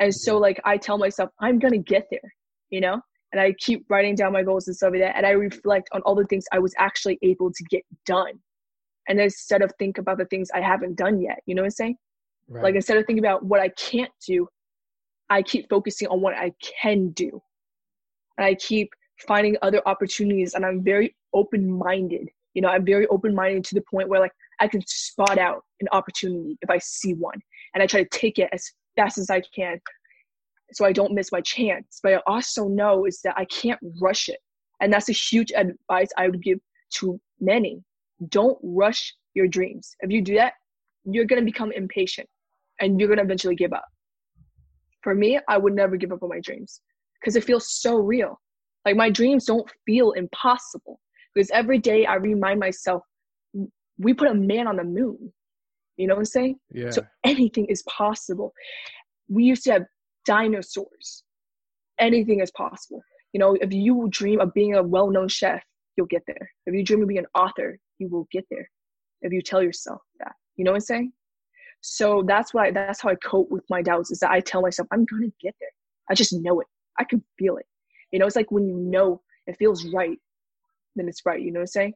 and 0.00 0.14
so 0.14 0.34
mm-hmm. 0.34 0.42
like 0.42 0.60
I 0.64 0.76
tell 0.76 0.98
myself 0.98 1.30
I'm 1.40 1.58
gonna 1.58 1.78
get 1.78 2.06
there 2.10 2.34
you 2.70 2.80
know 2.80 3.00
and 3.32 3.40
I 3.40 3.52
keep 3.58 3.84
writing 3.88 4.14
down 4.14 4.32
my 4.32 4.42
goals 4.42 4.66
and 4.66 4.76
stuff 4.76 4.92
like 4.92 5.00
that 5.00 5.16
and 5.16 5.26
I 5.26 5.30
reflect 5.30 5.88
on 5.92 6.02
all 6.02 6.14
the 6.14 6.26
things 6.26 6.44
I 6.52 6.58
was 6.58 6.74
actually 6.78 7.18
able 7.22 7.50
to 7.52 7.64
get 7.70 7.82
done 8.04 8.38
and 9.08 9.20
instead 9.20 9.62
of 9.62 9.72
think 9.78 9.98
about 9.98 10.18
the 10.18 10.26
things 10.26 10.48
I 10.54 10.60
haven't 10.60 10.96
done 10.96 11.20
yet 11.20 11.38
you 11.46 11.54
know 11.54 11.62
what 11.62 11.66
I'm 11.66 11.70
saying 11.70 11.96
Right. 12.48 12.64
Like 12.64 12.74
instead 12.74 12.96
of 12.96 13.06
thinking 13.06 13.24
about 13.24 13.44
what 13.44 13.60
I 13.60 13.68
can't 13.70 14.12
do, 14.26 14.48
I 15.28 15.42
keep 15.42 15.68
focusing 15.68 16.08
on 16.08 16.20
what 16.20 16.34
I 16.34 16.52
can 16.82 17.10
do. 17.10 17.42
And 18.38 18.46
I 18.46 18.54
keep 18.54 18.90
finding 19.26 19.56
other 19.62 19.82
opportunities 19.86 20.54
and 20.54 20.64
I'm 20.64 20.82
very 20.82 21.16
open 21.32 21.70
minded. 21.70 22.28
You 22.54 22.62
know, 22.62 22.68
I'm 22.68 22.84
very 22.84 23.06
open 23.08 23.34
minded 23.34 23.64
to 23.64 23.74
the 23.74 23.84
point 23.90 24.08
where 24.08 24.20
like 24.20 24.32
I 24.60 24.68
can 24.68 24.82
spot 24.86 25.38
out 25.38 25.62
an 25.80 25.88
opportunity 25.92 26.58
if 26.62 26.70
I 26.70 26.78
see 26.78 27.14
one 27.14 27.38
and 27.74 27.82
I 27.82 27.86
try 27.86 28.02
to 28.02 28.08
take 28.10 28.38
it 28.38 28.48
as 28.52 28.70
fast 28.96 29.18
as 29.18 29.30
I 29.30 29.42
can 29.54 29.78
so 30.72 30.84
I 30.84 30.92
don't 30.92 31.14
miss 31.14 31.32
my 31.32 31.40
chance. 31.40 32.00
But 32.02 32.14
I 32.14 32.20
also 32.26 32.68
know 32.68 33.06
is 33.06 33.20
that 33.22 33.34
I 33.36 33.44
can't 33.46 33.80
rush 34.00 34.28
it. 34.28 34.38
And 34.80 34.92
that's 34.92 35.08
a 35.08 35.12
huge 35.12 35.52
advice 35.52 36.08
I 36.16 36.28
would 36.28 36.42
give 36.42 36.58
to 36.94 37.20
many. 37.40 37.82
Don't 38.28 38.58
rush 38.62 39.14
your 39.34 39.46
dreams. 39.46 39.94
If 40.00 40.10
you 40.10 40.22
do 40.22 40.34
that, 40.36 40.54
you're 41.04 41.24
going 41.24 41.40
to 41.40 41.44
become 41.44 41.72
impatient 41.72 42.28
and 42.80 42.98
you're 42.98 43.08
going 43.08 43.18
to 43.18 43.24
eventually 43.24 43.54
give 43.54 43.72
up. 43.72 43.84
For 45.02 45.14
me, 45.14 45.38
I 45.48 45.56
would 45.56 45.74
never 45.74 45.96
give 45.96 46.12
up 46.12 46.22
on 46.22 46.28
my 46.28 46.40
dreams 46.40 46.80
because 47.20 47.36
it 47.36 47.44
feels 47.44 47.70
so 47.70 47.96
real. 47.96 48.40
Like 48.86 48.96
my 48.96 49.10
dreams 49.10 49.44
don't 49.44 49.68
feel 49.84 50.12
impossible 50.12 51.00
because 51.34 51.50
every 51.50 51.78
day 51.78 52.06
I 52.06 52.14
remind 52.14 52.60
myself, 52.60 53.02
we 53.98 54.14
put 54.14 54.28
a 54.28 54.34
man 54.34 54.68
on 54.68 54.76
the 54.76 54.84
moon. 54.84 55.32
You 55.96 56.06
know 56.06 56.14
what 56.14 56.20
I'm 56.20 56.26
saying? 56.26 56.56
Yeah. 56.72 56.90
So 56.90 57.02
anything 57.24 57.66
is 57.66 57.82
possible. 57.82 58.52
We 59.28 59.42
used 59.42 59.64
to 59.64 59.72
have 59.72 59.82
dinosaurs. 60.24 61.24
Anything 61.98 62.40
is 62.40 62.52
possible. 62.52 63.02
You 63.32 63.40
know, 63.40 63.56
if 63.60 63.72
you 63.72 64.06
dream 64.10 64.40
of 64.40 64.54
being 64.54 64.76
a 64.76 64.82
well 64.82 65.10
known 65.10 65.28
chef, 65.28 65.62
you'll 65.96 66.06
get 66.06 66.22
there. 66.28 66.50
If 66.66 66.74
you 66.74 66.84
dream 66.84 67.02
of 67.02 67.08
being 67.08 67.18
an 67.18 67.26
author, 67.34 67.78
you 67.98 68.08
will 68.08 68.28
get 68.30 68.44
there. 68.52 68.70
If 69.22 69.32
you 69.32 69.42
tell 69.42 69.62
yourself 69.62 70.00
that. 70.20 70.32
You 70.56 70.64
know 70.64 70.70
what 70.70 70.76
I'm 70.76 70.80
saying? 70.82 71.12
So 71.80 72.22
that's 72.26 72.54
why 72.54 72.70
that's 72.70 73.02
how 73.02 73.08
I 73.08 73.16
cope 73.16 73.50
with 73.50 73.64
my 73.68 73.82
doubts 73.82 74.12
is 74.12 74.20
that 74.20 74.30
I 74.30 74.40
tell 74.40 74.62
myself 74.62 74.86
I'm 74.92 75.04
gonna 75.06 75.32
get 75.40 75.54
there. 75.60 75.70
I 76.08 76.14
just 76.14 76.32
know 76.32 76.60
it. 76.60 76.66
I 77.00 77.04
can 77.04 77.22
feel 77.38 77.56
it. 77.56 77.66
You 78.16 78.20
know, 78.20 78.26
it's 78.26 78.34
like 78.34 78.50
when 78.50 78.66
you 78.66 78.78
know 78.78 79.20
it 79.46 79.58
feels 79.58 79.84
right, 79.92 80.18
then 80.94 81.06
it's 81.06 81.26
right. 81.26 81.38
You 81.38 81.52
know 81.52 81.60
what 81.60 81.64
I'm 81.64 81.66
saying? 81.66 81.92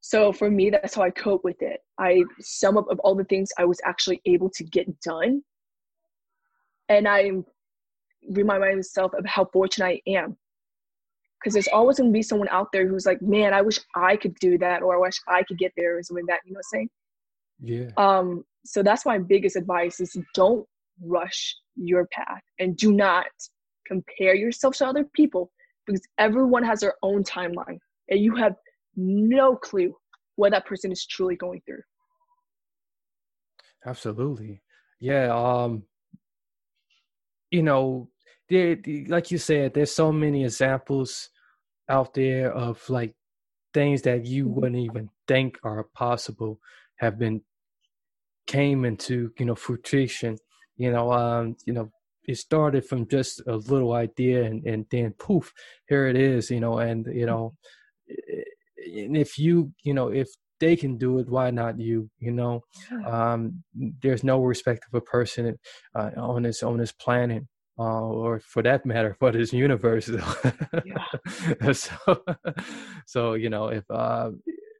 So 0.00 0.32
for 0.32 0.48
me, 0.48 0.70
that's 0.70 0.94
how 0.94 1.02
I 1.02 1.10
cope 1.10 1.42
with 1.42 1.60
it. 1.62 1.80
I 1.98 2.22
sum 2.38 2.78
up 2.78 2.88
of 2.88 3.00
all 3.00 3.16
the 3.16 3.24
things 3.24 3.48
I 3.58 3.64
was 3.64 3.80
actually 3.84 4.20
able 4.24 4.50
to 4.50 4.62
get 4.62 4.86
done, 5.00 5.42
and 6.88 7.08
I 7.08 7.32
remind 8.30 8.62
myself 8.62 9.14
of 9.14 9.26
how 9.26 9.46
fortunate 9.52 9.84
I 9.84 10.00
am. 10.06 10.36
Because 11.40 11.54
there's 11.54 11.66
always 11.66 11.98
gonna 11.98 12.12
be 12.12 12.22
someone 12.22 12.48
out 12.50 12.68
there 12.72 12.86
who's 12.86 13.04
like, 13.04 13.20
"Man, 13.20 13.52
I 13.52 13.62
wish 13.62 13.80
I 13.96 14.14
could 14.16 14.36
do 14.36 14.58
that," 14.58 14.80
or 14.80 14.94
"I 14.94 15.00
wish 15.00 15.18
I 15.26 15.42
could 15.42 15.58
get 15.58 15.72
there," 15.76 15.98
or 15.98 16.04
something 16.04 16.24
like 16.24 16.36
that. 16.36 16.46
You 16.46 16.52
know 16.52 16.58
what 16.58 16.78
I'm 16.78 16.78
saying? 16.78 16.90
Yeah. 17.58 17.90
Um, 17.96 18.44
so 18.64 18.80
that's 18.80 19.04
my 19.04 19.18
biggest 19.18 19.56
advice 19.56 19.98
is 19.98 20.16
don't 20.34 20.64
rush 21.02 21.56
your 21.74 22.06
path 22.12 22.42
and 22.60 22.76
do 22.76 22.92
not 22.92 23.26
compare 23.86 24.34
yourself 24.34 24.76
to 24.76 24.86
other 24.86 25.04
people 25.14 25.50
because 25.86 26.02
everyone 26.18 26.64
has 26.64 26.80
their 26.80 26.94
own 27.02 27.22
timeline 27.22 27.78
and 28.08 28.20
you 28.20 28.34
have 28.34 28.54
no 28.96 29.56
clue 29.56 29.94
what 30.36 30.52
that 30.52 30.66
person 30.66 30.90
is 30.92 31.06
truly 31.06 31.36
going 31.36 31.60
through. 31.64 31.82
Absolutely. 33.84 34.62
Yeah. 35.00 35.34
Um, 35.34 35.84
you 37.50 37.62
know, 37.62 38.08
like 38.50 39.30
you 39.30 39.38
said, 39.38 39.74
there's 39.74 39.94
so 39.94 40.12
many 40.12 40.44
examples 40.44 41.30
out 41.88 42.14
there 42.14 42.52
of 42.52 42.88
like 42.90 43.14
things 43.72 44.02
that 44.02 44.26
you 44.26 44.48
wouldn't 44.48 44.76
even 44.76 45.08
think 45.28 45.58
are 45.62 45.84
possible 45.94 46.58
have 46.96 47.18
been 47.18 47.42
came 48.46 48.84
into 48.84 49.32
you 49.38 49.44
know 49.44 49.54
fruition 49.54 50.38
you 50.76 50.90
know 50.90 51.12
um 51.12 51.56
you 51.66 51.72
know 51.72 51.90
it 52.26 52.36
started 52.36 52.84
from 52.84 53.06
just 53.08 53.42
a 53.46 53.56
little 53.56 53.92
idea 53.92 54.44
and 54.44 54.66
and 54.66 54.86
then 54.90 55.12
poof 55.18 55.52
here 55.88 56.06
it 56.06 56.16
is 56.16 56.50
you 56.50 56.60
know 56.60 56.78
and 56.78 57.06
you 57.06 57.26
know 57.26 57.54
and 58.08 59.16
if 59.16 59.38
you 59.38 59.72
you 59.82 59.94
know 59.94 60.08
if 60.08 60.28
they 60.58 60.74
can 60.74 60.96
do 60.96 61.18
it 61.18 61.28
why 61.28 61.50
not 61.50 61.78
you 61.78 62.08
you 62.18 62.32
know? 62.32 62.62
Um 63.06 63.62
there's 64.02 64.24
no 64.24 64.42
respect 64.42 64.84
of 64.88 64.96
a 64.96 65.00
person 65.00 65.58
uh, 65.94 66.10
on 66.16 66.42
this 66.42 66.62
on 66.62 66.78
this 66.78 66.92
planet 66.92 67.44
uh, 67.78 68.00
or 68.00 68.40
for 68.40 68.62
that 68.62 68.86
matter, 68.86 69.14
for 69.18 69.32
this 69.32 69.52
universe. 69.52 70.06
so, 71.72 72.24
so 73.06 73.34
you 73.34 73.50
know, 73.50 73.68
if 73.68 73.84
uh, 73.90 74.30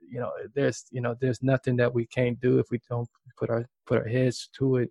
you 0.09 0.19
know, 0.21 0.31
there's 0.55 0.87
you 0.91 1.01
know, 1.01 1.15
there's 1.21 1.43
nothing 1.43 1.77
that 1.77 1.93
we 1.93 2.07
can't 2.07 2.41
do 2.41 2.59
if 2.59 2.67
we 2.71 2.81
don't 2.89 3.09
put 3.37 3.51
our 3.51 3.67
put 3.87 3.99
our 3.99 4.09
heads 4.09 4.49
to 4.59 4.77
it 4.77 4.91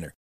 winner. 0.01 0.15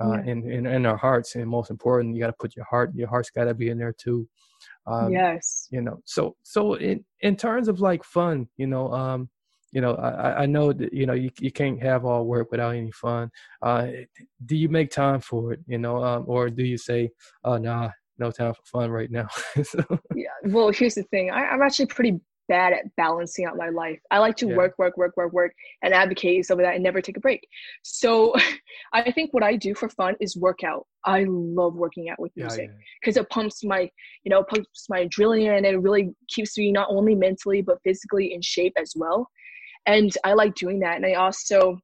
Uh, 0.00 0.22
in, 0.24 0.50
in 0.50 0.66
in 0.66 0.86
our 0.86 0.96
hearts, 0.96 1.34
and 1.34 1.46
most 1.46 1.70
important, 1.70 2.14
you 2.14 2.20
got 2.20 2.28
to 2.28 2.32
put 2.40 2.56
your 2.56 2.64
heart. 2.64 2.94
Your 2.94 3.08
heart's 3.08 3.30
got 3.30 3.44
to 3.44 3.54
be 3.54 3.68
in 3.68 3.78
there 3.78 3.92
too. 3.92 4.28
Um, 4.86 5.12
yes. 5.12 5.68
You 5.70 5.82
know, 5.82 6.00
so 6.04 6.36
so 6.42 6.74
in 6.74 7.04
in 7.20 7.36
terms 7.36 7.68
of 7.68 7.80
like 7.80 8.02
fun, 8.02 8.48
you 8.56 8.66
know, 8.66 8.92
um, 8.92 9.28
you 9.72 9.80
know, 9.80 9.94
I 9.94 10.42
I 10.42 10.46
know 10.46 10.72
that 10.72 10.92
you 10.92 11.06
know 11.06 11.12
you 11.12 11.30
you 11.38 11.52
can't 11.52 11.82
have 11.82 12.04
all 12.04 12.24
work 12.24 12.50
without 12.50 12.74
any 12.74 12.90
fun. 12.92 13.30
Uh, 13.62 13.88
do 14.46 14.56
you 14.56 14.68
make 14.68 14.90
time 14.90 15.20
for 15.20 15.52
it? 15.52 15.60
You 15.66 15.78
know, 15.78 16.02
um, 16.02 16.24
or 16.26 16.50
do 16.50 16.64
you 16.64 16.78
say, 16.78 17.10
oh 17.44 17.58
nah, 17.58 17.90
no 18.18 18.30
time 18.30 18.54
for 18.54 18.64
fun 18.64 18.90
right 18.90 19.10
now? 19.10 19.28
so, 19.62 19.84
Yeah. 20.14 20.28
Well, 20.44 20.70
here's 20.70 20.94
the 20.94 21.04
thing. 21.04 21.30
I, 21.30 21.46
I'm 21.46 21.62
actually 21.62 21.86
pretty 21.86 22.20
bad 22.50 22.72
at 22.72 22.94
balancing 22.96 23.46
out 23.46 23.56
my 23.56 23.68
life. 23.70 24.00
I 24.10 24.18
like 24.18 24.36
to 24.38 24.48
Yeah. 24.48 24.56
work, 24.56 24.74
work, 24.76 24.96
work, 24.96 25.16
work, 25.16 25.32
work, 25.32 25.54
and 25.82 25.94
advocate 25.94 26.44
so 26.44 26.56
that 26.56 26.74
and 26.74 26.82
never 26.82 27.00
take 27.00 27.16
a 27.16 27.20
break. 27.20 27.46
So 27.82 28.34
I 28.92 29.10
think 29.12 29.32
what 29.32 29.44
I 29.44 29.54
do 29.56 29.72
for 29.74 29.88
fun 29.88 30.16
is 30.20 30.36
work 30.36 30.64
out. 30.64 30.86
I 31.04 31.24
love 31.28 31.76
working 31.76 32.10
out 32.10 32.18
with 32.18 32.32
yeah, 32.34 32.44
music 32.44 32.70
yeah. 32.70 32.80
because 33.00 33.16
it 33.16 33.30
pumps 33.30 33.62
my, 33.64 33.88
you 34.24 34.30
know, 34.30 34.42
pumps 34.42 34.86
my 34.90 35.06
adrenaline 35.06 35.56
and 35.56 35.64
it 35.64 35.78
really 35.78 36.12
keeps 36.28 36.58
me 36.58 36.72
not 36.72 36.88
only 36.90 37.14
mentally 37.14 37.62
but 37.62 37.78
physically 37.84 38.34
in 38.34 38.42
shape 38.42 38.74
as 38.76 38.92
well. 38.96 39.30
And 39.86 40.12
I 40.24 40.32
like 40.34 40.56
doing 40.56 40.80
that. 40.80 40.96
And 40.96 41.06
I 41.06 41.14
also, 41.14 41.78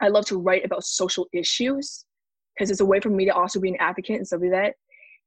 I 0.00 0.08
love 0.08 0.24
to 0.26 0.38
write 0.38 0.64
about 0.64 0.82
social 0.84 1.28
issues 1.32 2.06
because 2.54 2.70
it's 2.70 2.80
a 2.80 2.86
way 2.86 3.00
for 3.00 3.10
me 3.10 3.26
to 3.26 3.34
also 3.34 3.60
be 3.60 3.68
an 3.68 3.76
advocate 3.80 4.16
and 4.16 4.26
stuff 4.26 4.40
like 4.40 4.50
that. 4.52 4.74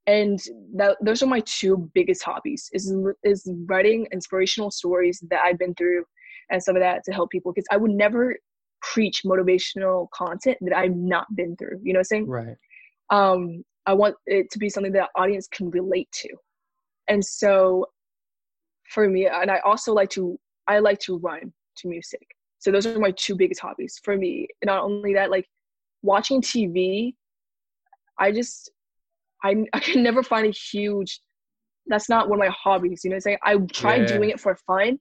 And 0.05 0.39
that 0.75 0.97
those 1.01 1.23
are 1.23 1.27
my 1.27 1.41
two 1.45 1.89
biggest 1.93 2.23
hobbies 2.23 2.69
is 2.73 2.93
is 3.23 3.49
writing 3.67 4.05
inspirational 4.11 4.69
stories 4.69 5.23
that 5.29 5.41
I've 5.45 5.57
been 5.57 5.73
through 5.75 6.03
and 6.49 6.61
some 6.61 6.75
of 6.75 6.81
that 6.81 7.03
to 7.05 7.13
help 7.13 7.31
people 7.31 7.53
because 7.53 7.67
I 7.71 7.77
would 7.77 7.91
never 7.91 8.35
preach 8.81 9.21
motivational 9.25 10.09
content 10.11 10.57
that 10.61 10.75
I've 10.75 10.95
not 10.95 11.33
been 11.35 11.55
through. 11.55 11.79
You 11.81 11.93
know 11.93 11.99
what 11.99 12.01
I'm 12.11 12.25
saying? 12.25 12.27
Right. 12.27 12.57
um, 13.09 13.63
I 13.85 13.93
want 13.93 14.15
it 14.25 14.49
to 14.51 14.59
be 14.59 14.69
something 14.69 14.93
that 14.93 15.09
audience 15.15 15.47
can 15.47 15.69
relate 15.69 16.09
to. 16.13 16.29
And 17.07 17.23
so 17.23 17.85
for 18.89 19.09
me, 19.09 19.27
and 19.27 19.51
I 19.51 19.59
also 19.59 19.93
like 19.93 20.09
to, 20.11 20.39
I 20.67 20.79
like 20.79 20.99
to 20.99 21.17
rhyme 21.17 21.53
to 21.77 21.87
music. 21.87 22.25
So 22.59 22.71
those 22.71 22.85
are 22.85 22.97
my 22.99 23.11
two 23.11 23.35
biggest 23.35 23.59
hobbies 23.59 23.99
for 24.03 24.15
me. 24.15 24.47
And 24.61 24.67
not 24.67 24.83
only 24.83 25.13
that, 25.15 25.31
like 25.31 25.47
watching 26.01 26.41
TV, 26.41 27.13
I 28.17 28.31
just, 28.31 28.71
I, 29.43 29.55
I 29.73 29.79
can 29.79 30.03
never 30.03 30.23
find 30.23 30.47
a 30.47 30.51
huge, 30.51 31.19
that's 31.87 32.09
not 32.09 32.29
one 32.29 32.39
of 32.39 32.45
my 32.47 32.53
hobbies. 32.57 33.01
You 33.03 33.09
know 33.09 33.15
what 33.15 33.17
I'm 33.17 33.21
saying? 33.21 33.37
I 33.43 33.57
try 33.73 33.95
Yeah. 33.97 34.05
doing 34.07 34.29
it 34.29 34.39
for 34.39 34.55
fun, 34.67 34.99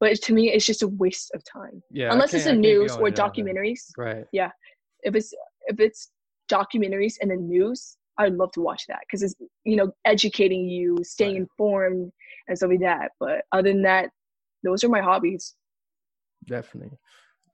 but 0.00 0.14
to 0.22 0.32
me, 0.34 0.52
it's 0.52 0.66
just 0.66 0.82
a 0.82 0.88
waste 0.88 1.30
of 1.34 1.42
time. 1.44 1.82
Yeah. 1.90 2.12
Unless 2.12 2.34
it's 2.34 2.44
the 2.44 2.54
news 2.54 2.94
or 2.96 3.10
that. 3.10 3.18
documentaries 3.18 3.80
Right. 3.96 4.24
Yeah. 4.32 4.50
If 5.02 5.14
it's 5.14 5.32
if 5.66 5.80
it's 5.80 6.10
documentaries 6.50 7.16
and 7.20 7.30
the 7.30 7.36
news 7.36 7.98
i'd 8.16 8.32
love 8.32 8.50
to 8.52 8.60
watch 8.62 8.84
that 8.88 9.00
because 9.06 9.22
it's 9.22 9.34
you 9.64 9.76
know 9.76 9.92
educating 10.06 10.66
you 10.66 10.96
staying 11.02 11.34
Right. 11.34 11.40
informed 11.42 12.10
and 12.48 12.56
stuff 12.56 12.70
like 12.70 12.80
that 12.80 13.10
but 13.20 13.42
other 13.52 13.70
than 13.70 13.82
that 13.82 14.08
those 14.64 14.82
are 14.82 14.88
my 14.88 15.02
hobbies 15.02 15.54
Definitely. 16.46 16.96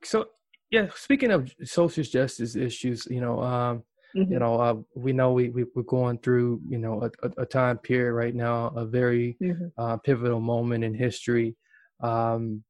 So 0.05 0.27
yeah, 0.71 0.89
speaking 0.95 1.31
of 1.31 1.53
social 1.65 2.05
justice 2.05 2.57
issues, 2.57 3.07
you 3.11 3.21
know, 3.21 3.41
um, 3.43 3.83
Mhm. 4.15 4.31
you 4.31 4.39
know, 4.39 4.55
uh, 4.61 4.77
we 4.95 5.13
know 5.13 5.33
we, 5.33 5.51
we 5.51 5.65
we're 5.75 5.83
going 5.83 6.19
through, 6.19 6.61
you 6.69 6.79
know, 6.79 7.09
a, 7.23 7.31
a, 7.43 7.47
time 7.47 7.79
period 7.79 8.13
right 8.15 8.35
now, 8.35 8.69
a 8.69 8.85
very 8.85 9.39
Mhm. 9.41 9.73
uh, 9.79 9.97
pivotal 9.99 10.41
moment 10.41 10.85
in 10.85 10.95
history. 10.95 11.57
Um, 12.01 12.65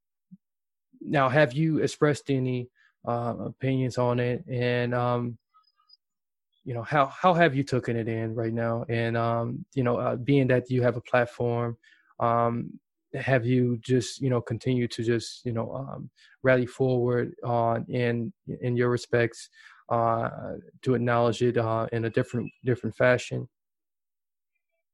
now, 1.01 1.29
have 1.29 1.53
you 1.53 1.79
expressed 1.79 2.31
any 2.31 2.69
uh, 3.07 3.35
opinions 3.47 3.99
on 3.99 4.19
it, 4.21 4.45
and 4.49 4.95
um, 4.95 5.39
you 6.65 6.73
know, 6.75 6.83
how 6.83 7.07
how 7.07 7.35
have 7.35 7.55
you 7.55 7.63
taken 7.63 7.97
it 7.97 8.09
in 8.09 8.35
right 8.35 8.53
now? 8.53 8.85
And 8.89 9.17
um, 9.17 9.65
you 9.75 9.83
know, 9.83 9.97
uh, 9.97 10.17
being 10.17 10.47
that 10.49 10.71
you 10.71 10.83
have 10.83 10.97
a 10.97 11.01
platform, 11.01 11.77
um, 12.21 12.79
have 13.15 13.45
you 13.45 13.77
just 13.79 14.21
you 14.21 14.31
know 14.31 14.41
continue 14.41 14.89
to 14.89 15.03
just 15.03 15.45
you 15.45 15.53
know 15.53 15.73
um, 15.75 16.11
rally 16.43 16.67
forward 16.67 17.35
on 17.45 17.85
in 17.89 18.33
in 18.63 18.77
your 18.77 18.89
respects 18.89 19.51
uh, 19.89 20.29
to 20.83 20.95
acknowledge 20.95 21.43
it 21.43 21.57
uh, 21.57 21.87
in 21.93 22.05
a 22.07 22.11
different 22.11 22.51
different 22.65 22.97
fashion? 22.97 23.49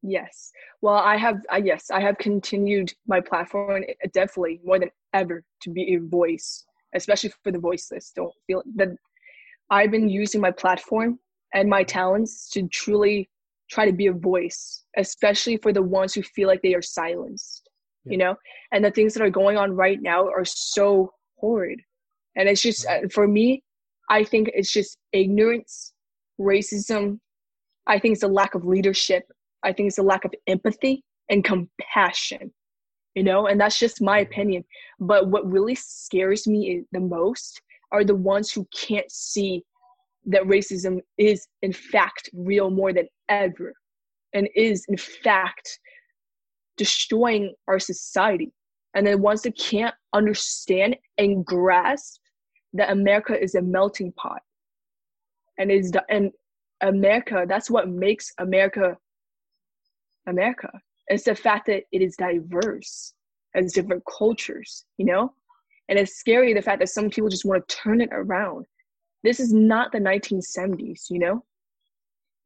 yes. 0.03 0.53
Well 0.83 0.95
i 0.95 1.17
have 1.17 1.37
I, 1.51 1.59
yes 1.59 1.91
i 1.91 2.01
have 2.01 2.17
continued 2.19 2.93
my 3.07 3.21
platform 3.21 3.83
uh, 3.83 4.09
definitely 4.15 4.61
more 4.65 4.79
than 4.79 4.91
ever 5.13 5.45
to 5.63 5.71
be 5.71 5.95
a 5.95 6.01
voice 6.01 6.65
especially 6.95 7.33
for 7.45 7.53
the 7.53 7.59
voiceless. 7.59 8.11
Don't 8.17 8.33
feel 8.47 8.63
that 8.77 8.89
i've 9.71 9.91
been 9.91 10.09
using 10.09 10.41
my 10.41 10.51
platform 10.51 11.19
and 11.53 11.69
my 11.69 11.83
talents 11.85 12.49
to 12.51 12.67
truly 12.69 13.29
try 13.71 13.85
to 13.85 13.93
be 13.93 14.07
a 14.07 14.13
voice 14.13 14.85
especially 14.97 15.59
for 15.59 15.73
the 15.73 15.83
ones 15.83 16.15
who 16.15 16.23
feel 16.23 16.49
like 16.49 16.63
they 16.63 16.75
are 16.75 16.83
silenced 16.83 17.71
you 18.05 18.17
know? 18.17 18.37
And 18.73 18.85
the 18.85 18.91
things 18.91 19.15
that 19.15 19.23
are 19.23 19.31
going 19.31 19.57
on 19.57 19.73
right 19.73 20.01
now 20.01 20.27
are 20.27 20.45
so 20.45 21.13
horrid. 21.37 21.81
And 22.37 22.49
it's 22.49 22.63
just 22.63 22.87
uh, 22.87 23.01
for 23.13 23.27
me 23.27 23.63
i 24.11 24.23
think 24.23 24.51
it's 24.55 24.73
just 24.73 24.99
ignorance 25.13 25.93
racism. 26.41 27.19
I 27.87 27.99
think 27.99 28.15
it's 28.15 28.23
a 28.23 28.29
lack 28.29 28.55
of 28.55 28.65
leadership. 28.65 29.25
I 29.63 29.73
think 29.73 29.89
it's 29.89 29.99
a 29.99 30.03
lack 30.03 30.25
of 30.25 30.33
empathy 30.47 31.05
and 31.29 31.45
compassion 31.45 32.51
you 33.15 33.23
know 33.25 33.47
and 33.47 33.61
that's 33.61 33.79
just 33.79 34.01
my 34.01 34.21
mm-hmm. 34.23 34.33
opinion. 34.33 34.65
But 34.99 35.29
what 35.29 35.51
really 35.51 35.75
scares 35.75 36.47
me 36.47 36.83
the 36.93 37.01
most 37.01 37.61
are 37.93 38.05
the 38.05 38.15
ones 38.15 38.53
who 38.53 38.67
can't 38.75 39.11
see 39.11 39.65
that 40.27 40.43
racism 40.43 41.01
is 41.19 41.47
in 41.63 41.73
fact 41.73 42.31
real 42.33 42.71
more 42.71 42.93
than 42.93 43.09
ever 43.29 43.73
and 44.33 44.49
is 44.55 44.85
in 44.89 44.97
fact 44.97 45.81
destroying 46.77 47.55
our 47.69 47.79
society. 47.79 48.53
And 48.95 49.07
the 49.07 49.17
ones 49.17 49.43
that 49.43 49.57
can't 49.57 49.95
understand 50.13 50.97
and 51.19 51.45
grasp 51.45 52.20
that 52.73 52.91
america 52.91 53.41
is 53.41 53.55
a 53.55 53.63
melting 53.63 54.13
pot. 54.13 54.43
And 55.59 55.71
is 55.71 55.91
the 55.91 56.05
and 56.09 56.33
america 56.81 57.45
that's 57.49 57.71
what 57.71 57.89
makes 57.89 58.33
america 58.39 58.97
america. 60.27 60.71
It's 61.09 61.25
the 61.25 61.35
fact 61.35 61.67
that 61.67 61.83
it 61.93 62.03
is 62.03 62.17
diverse 62.17 63.15
as 63.55 63.73
different 63.73 64.03
cultures 64.19 64.85
you 64.97 65.07
know? 65.07 65.33
And 65.89 65.99
it's 65.99 66.15
scary 66.15 66.55
the 66.55 66.63
fact 66.63 66.79
that 66.79 66.89
some 66.89 67.11
people 67.11 67.29
just 67.29 67.45
want 67.45 67.67
to 67.67 67.77
turn 67.77 68.01
it 68.01 68.11
around. 68.13 68.65
This 69.25 69.41
is 69.41 69.53
not 69.53 69.93
the 69.93 69.99
1970s 69.99 71.11
you 71.11 71.19
know? 71.19 71.45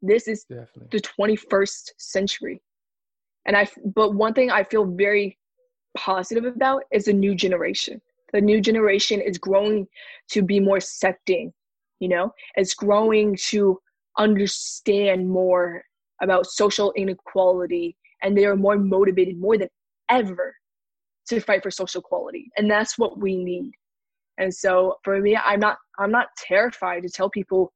This 0.02 0.28
is 0.28 0.44
Definitely. 0.44 0.88
the 0.90 1.00
21st 1.00 1.90
century. 1.98 2.62
And 3.46 3.56
i 3.56 3.68
but 3.94 4.14
one 4.14 4.32
thing 4.32 4.50
i 4.50 4.64
feel 4.64 4.84
very 4.84 5.38
positive 5.96 6.44
about 6.44 6.82
is 6.90 7.04
the 7.04 7.12
new 7.12 7.34
generation 7.34 8.00
the 8.34 8.40
new 8.42 8.60
generation 8.60 9.22
is 9.22 9.38
growing 9.38 9.86
to 10.32 10.42
be 10.42 10.60
more 10.60 10.76
accepting 10.76 11.50
you 12.04 12.08
know? 12.08 12.34
It's 12.56 12.74
growing 12.74 13.34
to 13.48 13.80
understand 14.18 15.28
more 15.28 15.82
about 16.20 16.46
social 16.46 16.92
inequality 16.96 17.96
and 18.22 18.36
they 18.36 18.44
are 18.44 18.56
more 18.56 18.76
motivated 18.76 19.40
more 19.40 19.56
than 19.56 19.68
ever 20.10 20.54
to 21.28 21.40
fight 21.40 21.62
for 21.62 21.70
social 21.70 22.00
equality 22.00 22.50
and 22.56 22.70
that's 22.70 22.98
what 22.98 23.18
we 23.18 23.42
need. 23.42 23.72
And 24.36 24.52
so 24.52 24.96
for 25.04 25.20
me 25.20 25.36
i'm 25.36 25.60
not 25.60 25.78
i'm 25.98 26.10
not 26.10 26.26
terrified 26.36 27.04
to 27.04 27.08
tell 27.08 27.30
people 27.30 27.72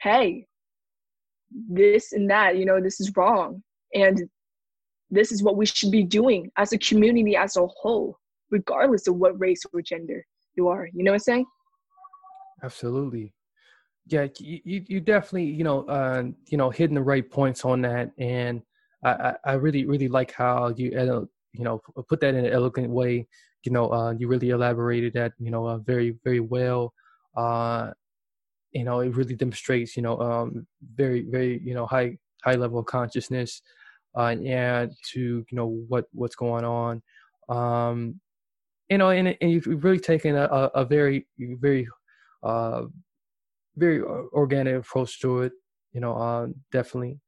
hey 0.00 0.46
this 1.68 2.12
and 2.12 2.28
that 2.30 2.56
you 2.56 2.64
know 2.64 2.80
this 2.80 3.00
is 3.00 3.12
wrong 3.16 3.62
and 3.94 4.28
this 5.10 5.30
is 5.30 5.42
what 5.42 5.56
we 5.56 5.66
should 5.66 5.90
be 5.90 6.02
doing 6.02 6.50
as 6.56 6.72
a 6.72 6.78
community 6.78 7.36
as 7.36 7.56
a 7.56 7.66
whole 7.66 8.18
regardless 8.50 9.06
of 9.08 9.16
what 9.16 9.38
race 9.40 9.62
or 9.72 9.82
gender 9.82 10.24
you 10.56 10.68
are 10.68 10.88
you 10.92 11.04
know 11.04 11.12
what 11.12 11.16
i'm 11.16 11.20
saying 11.20 11.46
Absolutely. 12.62 13.32
Yeah, 14.06 14.26
you, 14.38 14.84
you 14.86 15.00
definitely, 15.00 15.44
you 15.44 15.62
know, 15.62 15.84
uh, 15.84 16.24
you 16.48 16.58
know, 16.58 16.70
hitting 16.70 16.96
the 16.96 17.02
right 17.02 17.28
points 17.28 17.64
on 17.64 17.82
that, 17.82 18.10
and 18.18 18.62
I, 19.04 19.34
I, 19.44 19.52
really, 19.52 19.84
really 19.84 20.08
like 20.08 20.32
how 20.32 20.74
you, 20.76 20.90
uh, 20.98 21.24
you 21.52 21.64
know, 21.64 21.80
put 22.08 22.20
that 22.20 22.34
in 22.34 22.44
an 22.44 22.52
elegant 22.52 22.90
way. 22.90 23.28
You 23.64 23.72
know, 23.72 23.92
uh, 23.92 24.12
you 24.12 24.26
really 24.26 24.50
elaborated 24.50 25.12
that, 25.14 25.32
you 25.38 25.50
know, 25.50 25.66
uh, 25.66 25.78
very, 25.78 26.16
very 26.24 26.40
well. 26.40 26.92
Uh, 27.36 27.90
you 28.72 28.84
know 28.84 29.00
it 29.00 29.16
really 29.16 29.34
demonstrates 29.34 29.96
you 29.96 30.02
know 30.04 30.20
um, 30.20 30.64
very 30.94 31.22
very 31.28 31.60
you 31.64 31.74
know 31.74 31.86
high 31.86 32.16
high 32.44 32.54
level 32.54 32.78
of 32.78 32.86
consciousness 32.86 33.62
uh, 34.16 34.36
and 34.44 34.92
to 35.12 35.44
you 35.50 35.56
know 35.56 35.66
what 35.88 36.04
what's 36.12 36.36
going 36.36 36.64
on 36.64 37.02
um, 37.48 38.20
you 38.90 38.98
know 38.98 39.10
and, 39.10 39.36
and 39.40 39.50
you've 39.50 39.84
really 39.84 40.00
taken 40.00 40.36
a, 40.36 40.44
a 40.74 40.84
very 40.84 41.26
very 41.38 41.86
uh, 42.42 42.82
very 43.76 44.02
organic 44.02 44.76
approach 44.76 45.20
to 45.20 45.42
it 45.42 45.52
you 45.92 46.00
know 46.00 46.14
uh, 46.14 46.46
definitely 46.72 47.18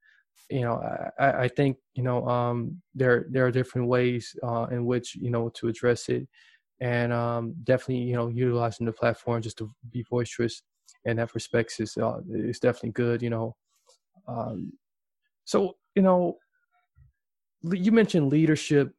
you 0.50 0.60
know 0.60 0.74
I, 1.18 1.44
I 1.44 1.48
think 1.48 1.78
you 1.94 2.02
know 2.02 2.26
um, 2.28 2.82
there 2.94 3.26
there 3.30 3.46
are 3.46 3.50
different 3.50 3.88
ways 3.88 4.34
uh, 4.42 4.66
in 4.70 4.84
which 4.84 5.14
you 5.14 5.30
know 5.30 5.48
to 5.50 5.68
address 5.68 6.08
it 6.08 6.28
and 6.80 7.12
um, 7.12 7.54
definitely 7.64 8.04
you 8.04 8.16
know 8.16 8.28
utilizing 8.28 8.86
the 8.86 8.92
platform 8.92 9.40
just 9.40 9.58
to 9.58 9.70
be 9.90 10.04
boisterous 10.10 10.62
in 11.04 11.16
that 11.16 11.34
respect 11.34 11.74
is 11.78 11.96
uh, 11.96 12.20
is 12.30 12.58
definitely 12.58 12.90
good. 12.90 13.22
You 13.22 13.30
know, 13.30 13.56
um, 14.28 14.72
so 15.44 15.76
you 15.94 16.02
know, 16.02 16.38
you 17.62 17.92
mentioned 17.92 18.28
leadership. 18.28 18.92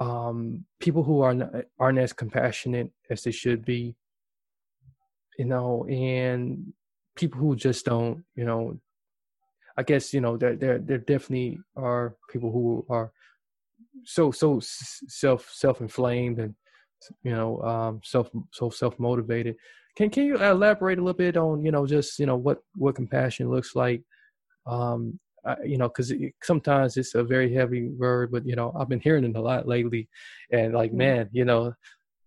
Um, 0.00 0.64
people 0.80 1.02
who 1.02 1.22
are 1.22 1.34
not, 1.34 1.52
aren't 1.78 1.98
as 1.98 2.12
compassionate 2.12 2.90
as 3.10 3.22
they 3.22 3.32
should 3.32 3.64
be. 3.64 3.96
You 5.38 5.44
know, 5.44 5.84
and 5.86 6.72
people 7.16 7.40
who 7.40 7.56
just 7.56 7.84
don't. 7.84 8.24
You 8.34 8.44
know, 8.44 8.80
I 9.76 9.82
guess 9.82 10.12
you 10.12 10.20
know 10.20 10.36
there 10.36 10.56
there 10.56 10.78
there 10.78 10.98
definitely 10.98 11.58
are 11.76 12.16
people 12.30 12.50
who 12.50 12.86
are 12.88 13.12
so 14.04 14.30
so 14.30 14.60
self 14.62 15.50
self 15.52 15.80
inflamed 15.80 16.38
and 16.38 16.54
you 17.22 17.32
know 17.32 17.60
um 17.62 18.00
self 18.02 18.28
so 18.52 18.70
self 18.70 18.98
motivated 18.98 19.56
can 19.98 20.10
can 20.10 20.26
you 20.26 20.36
elaborate 20.36 20.98
a 20.98 21.02
little 21.02 21.12
bit 21.12 21.36
on 21.36 21.64
you 21.64 21.72
know 21.72 21.84
just 21.84 22.20
you 22.20 22.26
know 22.26 22.36
what 22.36 22.58
what 22.76 22.94
compassion 22.94 23.50
looks 23.50 23.74
like? 23.74 24.00
Um, 24.64 25.18
I, 25.44 25.56
you 25.64 25.78
know, 25.78 25.88
because 25.88 26.10
it, 26.10 26.34
sometimes 26.42 26.96
it's 26.96 27.14
a 27.14 27.22
very 27.22 27.52
heavy 27.52 27.88
word, 27.88 28.30
but 28.32 28.46
you 28.46 28.56
know 28.56 28.72
I've 28.78 28.88
been 28.88 29.00
hearing 29.00 29.24
it 29.24 29.36
a 29.36 29.40
lot 29.40 29.68
lately, 29.68 30.08
and 30.52 30.74
like 30.74 30.90
mm-hmm. 30.90 30.98
man, 30.98 31.28
you 31.32 31.44
know, 31.44 31.72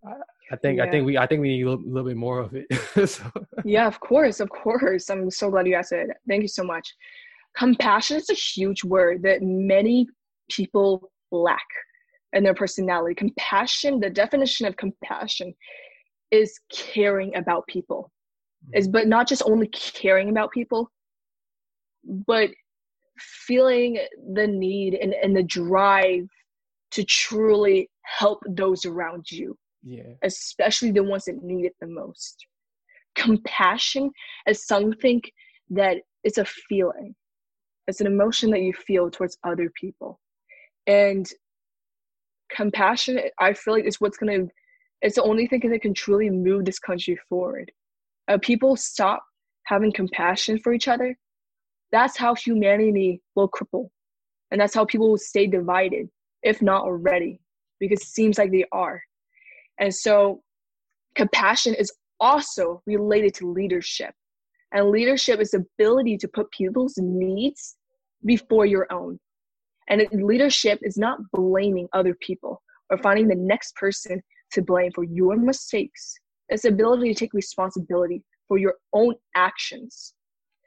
I, 0.06 0.14
I 0.52 0.56
think 0.58 0.78
yeah. 0.78 0.86
I 0.86 0.90
think 0.90 1.06
we 1.06 1.18
I 1.18 1.28
think 1.28 1.42
we 1.42 1.50
need 1.50 1.64
a 1.64 1.70
little, 1.72 1.86
little 1.86 2.10
bit 2.10 2.18
more 2.18 2.40
of 2.40 2.54
it. 2.54 2.66
so. 3.10 3.24
Yeah, 3.66 3.88
of 3.88 4.00
course, 4.00 4.40
of 4.40 4.50
course. 4.50 5.10
I'm 5.10 5.30
so 5.30 5.50
glad 5.50 5.68
you 5.68 5.76
asked 5.76 5.92
it. 5.92 6.10
Thank 6.28 6.42
you 6.42 6.48
so 6.48 6.64
much. 6.64 6.94
Compassion 7.58 8.18
is 8.18 8.30
a 8.30 8.34
huge 8.34 8.84
word 8.84 9.24
that 9.24 9.42
many 9.42 10.08
people 10.50 11.12
lack 11.32 11.66
in 12.34 12.44
their 12.44 12.54
personality. 12.54 13.14
Compassion, 13.14 14.00
the 14.00 14.10
definition 14.10 14.66
of 14.66 14.78
compassion 14.78 15.54
is 16.32 16.58
caring 16.72 17.36
about 17.36 17.68
people 17.68 18.10
is 18.74 18.88
but 18.88 19.08
not 19.08 19.28
just 19.28 19.44
only 19.46 19.68
caring 19.68 20.30
about 20.30 20.52
people 20.52 20.90
but 22.28 22.50
feeling 23.22 24.00
the 24.34 24.48
need 24.48 24.96
and, 24.96 25.14
and 25.14 25.36
the 25.36 25.44
drive 25.44 26.28
to 26.92 27.04
truly 27.06 27.90
help 28.04 28.40
those 28.50 28.86
around 28.86 29.30
you 29.30 29.56
yeah 29.84 30.14
especially 30.24 30.92
the 30.92 31.04
ones 31.04 31.26
that 31.26 31.42
need 31.44 31.66
it 31.66 31.76
the 31.80 31.88
most 31.88 32.46
compassion 33.16 34.10
is 34.48 34.66
something 34.66 35.22
that 35.70 35.98
it's 36.24 36.38
a 36.38 36.46
feeling 36.46 37.16
it's 37.88 38.02
an 38.02 38.08
emotion 38.08 38.50
that 38.52 38.62
you 38.62 38.74
feel 38.74 39.10
towards 39.10 39.38
other 39.44 39.72
people 39.80 40.20
and 40.88 41.30
compassion 42.52 43.20
i 43.40 43.54
feel 43.54 43.74
like 43.74 43.86
is 43.86 44.00
what's 44.00 44.18
going 44.18 44.48
to 44.48 44.52
it's 45.02 45.16
the 45.16 45.24
only 45.24 45.48
thing 45.48 45.62
that 45.70 45.82
can 45.82 45.94
truly 45.94 46.30
move 46.30 46.66
this 46.66 46.80
country 46.80 47.18
forward. 47.28 47.72
Uh, 48.28 48.38
people 48.42 48.76
stop 48.76 49.24
having 49.66 49.92
compassion 49.92 50.60
for 50.60 50.74
each 50.74 50.88
other. 50.88 51.18
That's 51.92 52.18
how 52.18 52.36
humanity 52.36 53.22
will 53.36 53.50
cripple. 53.50 53.90
And 54.52 54.60
that's 54.60 54.74
how 54.74 54.86
people 54.86 55.10
will 55.10 55.18
stay 55.18 55.48
divided, 55.48 56.10
if 56.44 56.62
not 56.62 56.84
already, 56.84 57.40
because 57.80 58.02
it 58.02 58.08
seems 58.08 58.38
like 58.38 58.52
they 58.52 58.66
are. 58.72 59.02
And 59.80 59.94
so, 59.94 60.42
compassion 61.16 61.74
is 61.74 61.92
also 62.20 62.82
related 62.86 63.34
to 63.36 63.52
leadership. 63.52 64.14
And 64.74 64.90
leadership 64.90 65.40
is 65.42 65.52
the 65.52 65.66
ability 65.80 66.18
to 66.18 66.28
put 66.28 66.52
people's 66.52 66.98
needs 66.98 67.76
before 68.26 68.66
your 68.66 68.88
own. 68.92 69.20
And 69.90 70.08
leadership 70.14 70.80
is 70.84 70.98
not 70.98 71.20
blaming 71.34 71.90
other 71.92 72.16
people 72.22 72.62
or 72.90 72.98
finding 72.98 73.28
the 73.28 73.36
next 73.36 73.76
person 73.76 74.22
to 74.54 74.62
blame 74.62 74.92
for 74.94 75.04
your 75.04 75.36
mistakes. 75.36 76.16
It's 76.50 76.64
the 76.64 76.70
ability 76.70 77.14
to 77.14 77.20
take 77.20 77.34
responsibility 77.34 78.24
for 78.48 78.58
your 78.58 78.76
own 78.94 79.16
actions. 79.36 80.14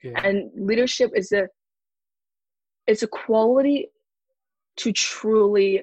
Yeah. 0.04 0.20
And 0.22 0.50
leadership 0.54 1.10
is 1.14 1.32
a 1.32 1.48
it's 2.86 3.02
a 3.02 3.08
quality 3.08 3.88
to 4.76 4.92
truly 4.92 5.82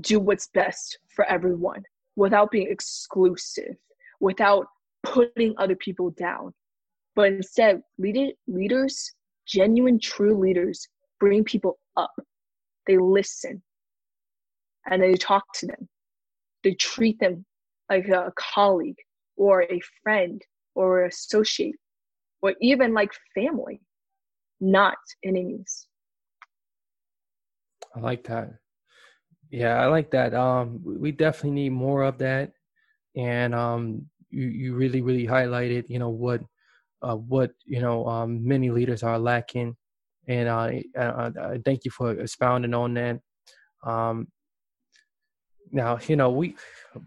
do 0.00 0.20
what's 0.20 0.48
best 0.48 0.98
for 1.14 1.24
everyone 1.24 1.82
without 2.16 2.50
being 2.50 2.70
exclusive, 2.70 3.76
without 4.20 4.66
putting 5.02 5.54
other 5.58 5.74
people 5.74 6.10
down. 6.10 6.54
But 7.16 7.32
instead, 7.32 7.82
lead, 7.98 8.34
leaders, 8.46 9.12
genuine, 9.46 9.98
true 9.98 10.38
leaders, 10.38 10.86
bring 11.18 11.44
people 11.44 11.78
up. 11.96 12.12
They 12.86 12.98
listen 12.98 13.62
and 14.86 15.02
they 15.02 15.14
talk 15.14 15.44
to 15.54 15.66
them 15.66 15.88
they 16.64 16.74
treat 16.74 17.20
them 17.20 17.44
like 17.90 18.08
a 18.08 18.32
colleague 18.36 18.98
or 19.36 19.62
a 19.62 19.80
friend 20.02 20.42
or 20.74 21.04
associate 21.04 21.76
or 22.44 22.54
even 22.60 22.92
like 22.92 23.10
family, 23.34 23.80
not 24.60 24.98
enemies. 25.24 25.88
I 27.96 28.00
like 28.00 28.24
that. 28.24 28.50
Yeah, 29.50 29.80
I 29.80 29.86
like 29.86 30.10
that. 30.10 30.34
Um, 30.34 30.82
we 30.84 31.10
definitely 31.10 31.52
need 31.52 31.70
more 31.70 32.02
of 32.02 32.18
that, 32.18 32.52
and 33.16 33.54
um, 33.54 34.06
you 34.28 34.48
you 34.48 34.74
really 34.74 35.00
really 35.00 35.26
highlighted 35.26 35.88
you 35.88 35.98
know 35.98 36.10
what 36.10 36.42
uh, 37.00 37.16
what 37.16 37.52
you 37.64 37.80
know 37.80 38.06
um, 38.06 38.46
many 38.46 38.70
leaders 38.70 39.02
are 39.02 39.18
lacking, 39.18 39.74
and 40.28 40.48
uh, 40.48 40.70
I, 40.98 41.32
I 41.40 41.60
thank 41.64 41.86
you 41.86 41.90
for 41.92 42.12
expounding 42.12 42.74
on 42.74 42.92
that. 42.94 43.20
Um, 43.86 44.28
now 45.72 45.98
you 46.06 46.16
know 46.16 46.30
we 46.30 46.56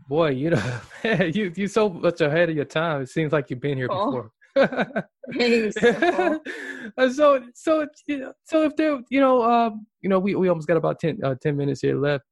boy 0.09 0.29
you 0.29 0.49
know 0.49 0.79
you 1.03 1.53
you 1.55 1.67
so 1.67 1.89
much 1.89 2.21
ahead 2.21 2.49
of 2.49 2.55
your 2.55 2.65
time 2.65 3.01
it 3.01 3.09
seems 3.09 3.31
like 3.31 3.49
you've 3.49 3.61
been 3.61 3.77
here 3.77 3.87
oh. 3.89 4.05
before 4.05 4.31
so 7.11 7.43
so 7.53 7.87
you 8.07 8.31
so 8.43 8.63
if 8.63 8.75
there 8.75 8.99
you 9.09 9.19
know 9.19 9.43
um 9.43 9.85
you 10.01 10.09
know 10.09 10.19
we, 10.19 10.35
we 10.35 10.47
almost 10.47 10.67
got 10.67 10.77
about 10.77 10.99
10, 10.99 11.19
uh, 11.23 11.35
10 11.41 11.57
minutes 11.57 11.81
here 11.81 11.97
left 11.97 12.23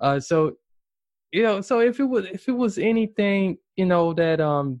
uh 0.00 0.20
so 0.20 0.52
you 1.32 1.42
know 1.42 1.60
so 1.60 1.80
if 1.80 1.98
it 1.98 2.04
was 2.04 2.24
if 2.26 2.48
it 2.48 2.52
was 2.52 2.78
anything 2.78 3.56
you 3.76 3.86
know 3.86 4.12
that 4.14 4.40
um 4.40 4.80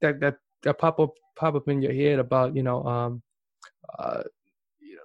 that 0.00 0.20
that 0.20 0.36
that 0.62 0.78
pop 0.78 0.98
up 1.00 1.10
pop 1.36 1.54
up 1.54 1.68
in 1.68 1.80
your 1.80 1.92
head 1.92 2.18
about 2.18 2.56
you 2.56 2.62
know 2.62 2.82
um 2.84 3.22
uh 3.98 4.22
you 4.80 4.96
know 4.96 5.02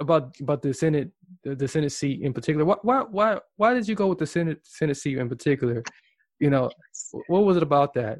about 0.00 0.34
about 0.40 0.62
the 0.62 0.72
senate 0.72 1.10
the, 1.42 1.54
the 1.54 1.68
Senate 1.68 1.92
seat 1.92 2.22
in 2.22 2.32
particular. 2.32 2.64
Why, 2.64 2.76
why, 2.82 3.02
why, 3.10 3.38
why 3.56 3.74
did 3.74 3.88
you 3.88 3.94
go 3.94 4.08
with 4.08 4.18
the 4.18 4.26
Senate 4.26 4.60
Senate 4.62 4.96
seat 4.96 5.18
in 5.18 5.28
particular? 5.28 5.82
You 6.38 6.50
know, 6.50 6.70
what 7.28 7.44
was 7.44 7.56
it 7.56 7.62
about 7.62 7.94
that? 7.94 8.18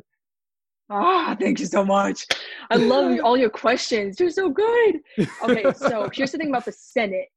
Ah, 0.89 1.33
oh, 1.33 1.37
thank 1.41 1.59
you 1.59 1.67
so 1.67 1.85
much. 1.85 2.27
I 2.71 2.77
love 2.77 3.19
all 3.25 3.37
your 3.37 3.51
questions. 3.51 4.21
You're 4.21 4.31
so 4.31 4.49
good. 4.49 5.01
Okay, 5.43 5.65
so 5.77 6.09
here's 6.13 6.33
the 6.33 6.39
thing 6.39 6.49
about 6.49 6.65
the 6.65 6.73
Senate. 6.73 7.29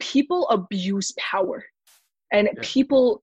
People 0.00 0.48
abuse 0.48 1.12
power. 1.18 1.64
And 2.32 2.48
yeah. 2.52 2.60
people 2.62 3.22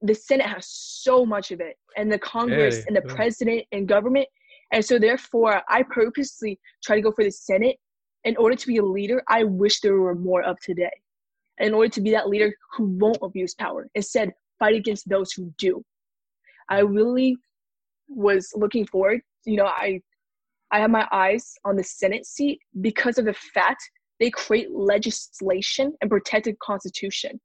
the 0.00 0.14
Senate 0.14 0.46
has 0.46 0.66
so 0.68 1.24
much 1.24 1.52
of 1.52 1.60
it, 1.60 1.76
and 1.96 2.10
the 2.10 2.18
Congress 2.18 2.78
yeah, 2.78 2.84
and 2.88 2.96
the 2.96 3.02
yeah. 3.06 3.14
president 3.14 3.64
and 3.72 3.86
government. 3.86 4.26
And 4.72 4.84
so 4.84 4.98
therefore 4.98 5.62
I 5.68 5.82
purposely 5.82 6.58
try 6.82 6.96
to 6.96 7.02
go 7.02 7.12
for 7.12 7.24
the 7.24 7.30
Senate 7.30 7.78
in 8.24 8.36
order 8.36 8.56
to 8.56 8.66
be 8.66 8.76
a 8.76 8.84
leader, 8.84 9.22
I 9.28 9.44
wish 9.44 9.80
there 9.80 9.98
were 9.98 10.14
more 10.14 10.42
of 10.42 10.58
today. 10.60 10.90
In 11.58 11.74
order 11.74 11.88
to 11.90 12.00
be 12.00 12.10
that 12.12 12.28
leader 12.28 12.54
who 12.76 12.84
won't 12.98 13.18
abuse 13.22 13.54
power, 13.54 13.88
instead, 13.94 14.32
fight 14.58 14.74
against 14.74 15.08
those 15.08 15.32
who 15.32 15.52
do. 15.58 15.84
I 16.68 16.80
really 16.80 17.36
was 18.14 18.50
looking 18.54 18.86
forward. 18.86 19.20
You 19.44 19.56
know, 19.56 19.66
I 19.66 20.00
I 20.70 20.80
have 20.80 20.90
my 20.90 21.06
eyes 21.12 21.54
on 21.64 21.76
the 21.76 21.84
Senate 21.84 22.26
seat 22.26 22.60
because 22.80 23.18
of 23.18 23.26
the 23.26 23.34
fact 23.34 23.82
they 24.20 24.30
create 24.30 24.70
legislation 24.70 25.92
and 26.00 26.10
protect 26.10 26.46
the 26.46 26.54
Constitution. 26.62 27.40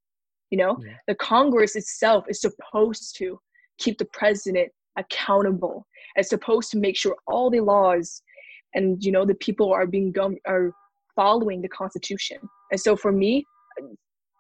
You 0.50 0.60
know, 0.60 0.78
yeah. 0.82 0.94
the 1.08 1.16
Congress 1.16 1.76
itself 1.76 2.26
is 2.30 2.42
supposed 2.42 3.16
to 3.18 3.40
keep 3.80 3.98
the 3.98 4.08
president 4.14 4.70
accountable. 4.98 5.86
It's 6.16 6.30
supposed 6.30 6.72
to 6.72 6.78
make 6.78 6.98
sure 6.98 7.16
all 7.28 7.50
the 7.50 7.60
laws 7.60 8.22
and 8.78 9.04
you 9.04 9.12
know 9.12 9.26
the 9.26 9.36
people 9.36 9.74
are 9.74 9.88
being 9.88 10.12
gum- 10.12 10.38
are 10.46 10.72
following 11.16 11.62
the 11.62 11.70
constitution 11.70 12.38
and 12.72 12.80
so 12.80 12.96
for 12.96 13.12
me 13.12 13.46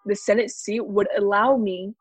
the 0.05 0.15
senate 0.15 0.51
seat 0.51 0.85
would 0.85 1.07
allow 1.17 1.57
me 1.57 1.93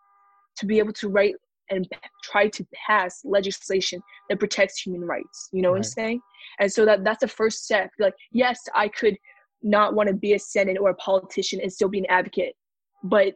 to 0.57 0.67
be 0.67 0.79
able 0.79 0.93
to 0.93 1.09
write 1.09 1.35
and 1.71 1.89
try 2.23 2.49
to 2.49 2.67
pass 2.87 3.21
legislation 3.25 4.01
that 4.29 4.39
protects 4.39 4.81
human 4.81 5.03
rights. 5.03 5.49
You 5.53 5.63
know 5.63 5.69
right. 5.69 5.79
what 5.79 5.79
I'm 5.79 5.83
saying? 5.85 6.21
And 6.61 6.73
so 6.73 6.85
that 6.85 7.05
that's 7.05 7.21
the 7.21 7.29
first 7.29 7.65
step. 7.65 7.91
Like, 7.99 8.15
yes, 8.33 8.61
I 8.75 8.89
could 8.89 9.17
not 9.63 9.95
want 9.95 10.09
to 10.09 10.15
be 10.15 10.35
a 10.35 10.39
senator 10.39 10.81
or 10.81 10.91
a 10.91 10.95
politician 10.95 11.61
and 11.61 11.73
still 11.73 11.89
be 11.89 11.99
an 11.99 12.07
advocate, 12.09 12.55
but 13.05 13.35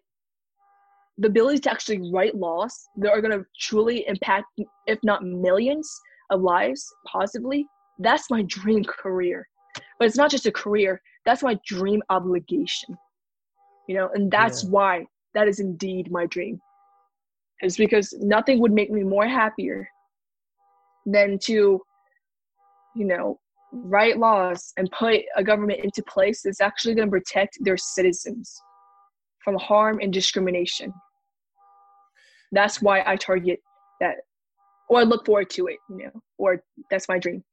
the 1.18 1.28
ability 1.28 1.58
to 1.58 1.70
actually 1.70 2.10
write 2.12 2.34
laws 2.34 2.88
that 2.96 3.10
are 3.10 3.20
going 3.20 3.38
to 3.38 3.44
truly 3.58 4.06
impact, 4.08 4.46
if 4.86 4.98
not 5.02 5.22
millions 5.22 5.90
of 6.30 6.40
lives 6.40 6.86
positively, 7.06 7.66
that's 7.98 8.30
my 8.30 8.42
dream 8.42 8.84
career. 8.84 9.46
But 9.98 10.06
it's 10.06 10.16
not 10.16 10.30
just 10.30 10.46
a 10.46 10.52
career, 10.52 11.00
that's 11.26 11.42
my 11.42 11.58
dream 11.66 12.02
obligation. 12.08 12.96
You 13.86 13.96
know, 13.96 14.10
and 14.14 14.30
that's 14.30 14.64
yeah. 14.64 14.70
why 14.70 15.06
that 15.34 15.46
is 15.46 15.60
indeed 15.60 16.10
my 16.10 16.26
dream. 16.26 16.58
Is 17.62 17.76
because 17.76 18.14
nothing 18.20 18.58
would 18.60 18.72
make 18.72 18.90
me 18.90 19.02
more 19.02 19.28
happier 19.28 19.86
than 21.04 21.38
to, 21.40 21.80
you 22.96 23.04
know, 23.04 23.38
write 23.72 24.18
laws 24.18 24.72
and 24.76 24.90
put 24.90 25.20
a 25.36 25.44
government 25.44 25.80
into 25.84 26.02
place 26.02 26.42
that's 26.42 26.60
actually 26.60 26.94
going 26.94 27.08
to 27.08 27.12
protect 27.12 27.58
their 27.60 27.76
citizens 27.76 28.60
from 29.44 29.56
harm 29.56 30.00
and 30.00 30.12
discrimination. 30.12 30.92
That's 32.52 32.82
why 32.82 33.02
I 33.06 33.16
target 33.16 33.60
that, 34.00 34.16
or 34.88 35.00
I 35.00 35.02
look 35.02 35.26
forward 35.26 35.50
to 35.50 35.66
it, 35.68 35.78
you 35.88 36.04
know, 36.04 36.22
or 36.38 36.62
that's 36.90 37.08
my 37.08 37.18
dream. 37.18 37.44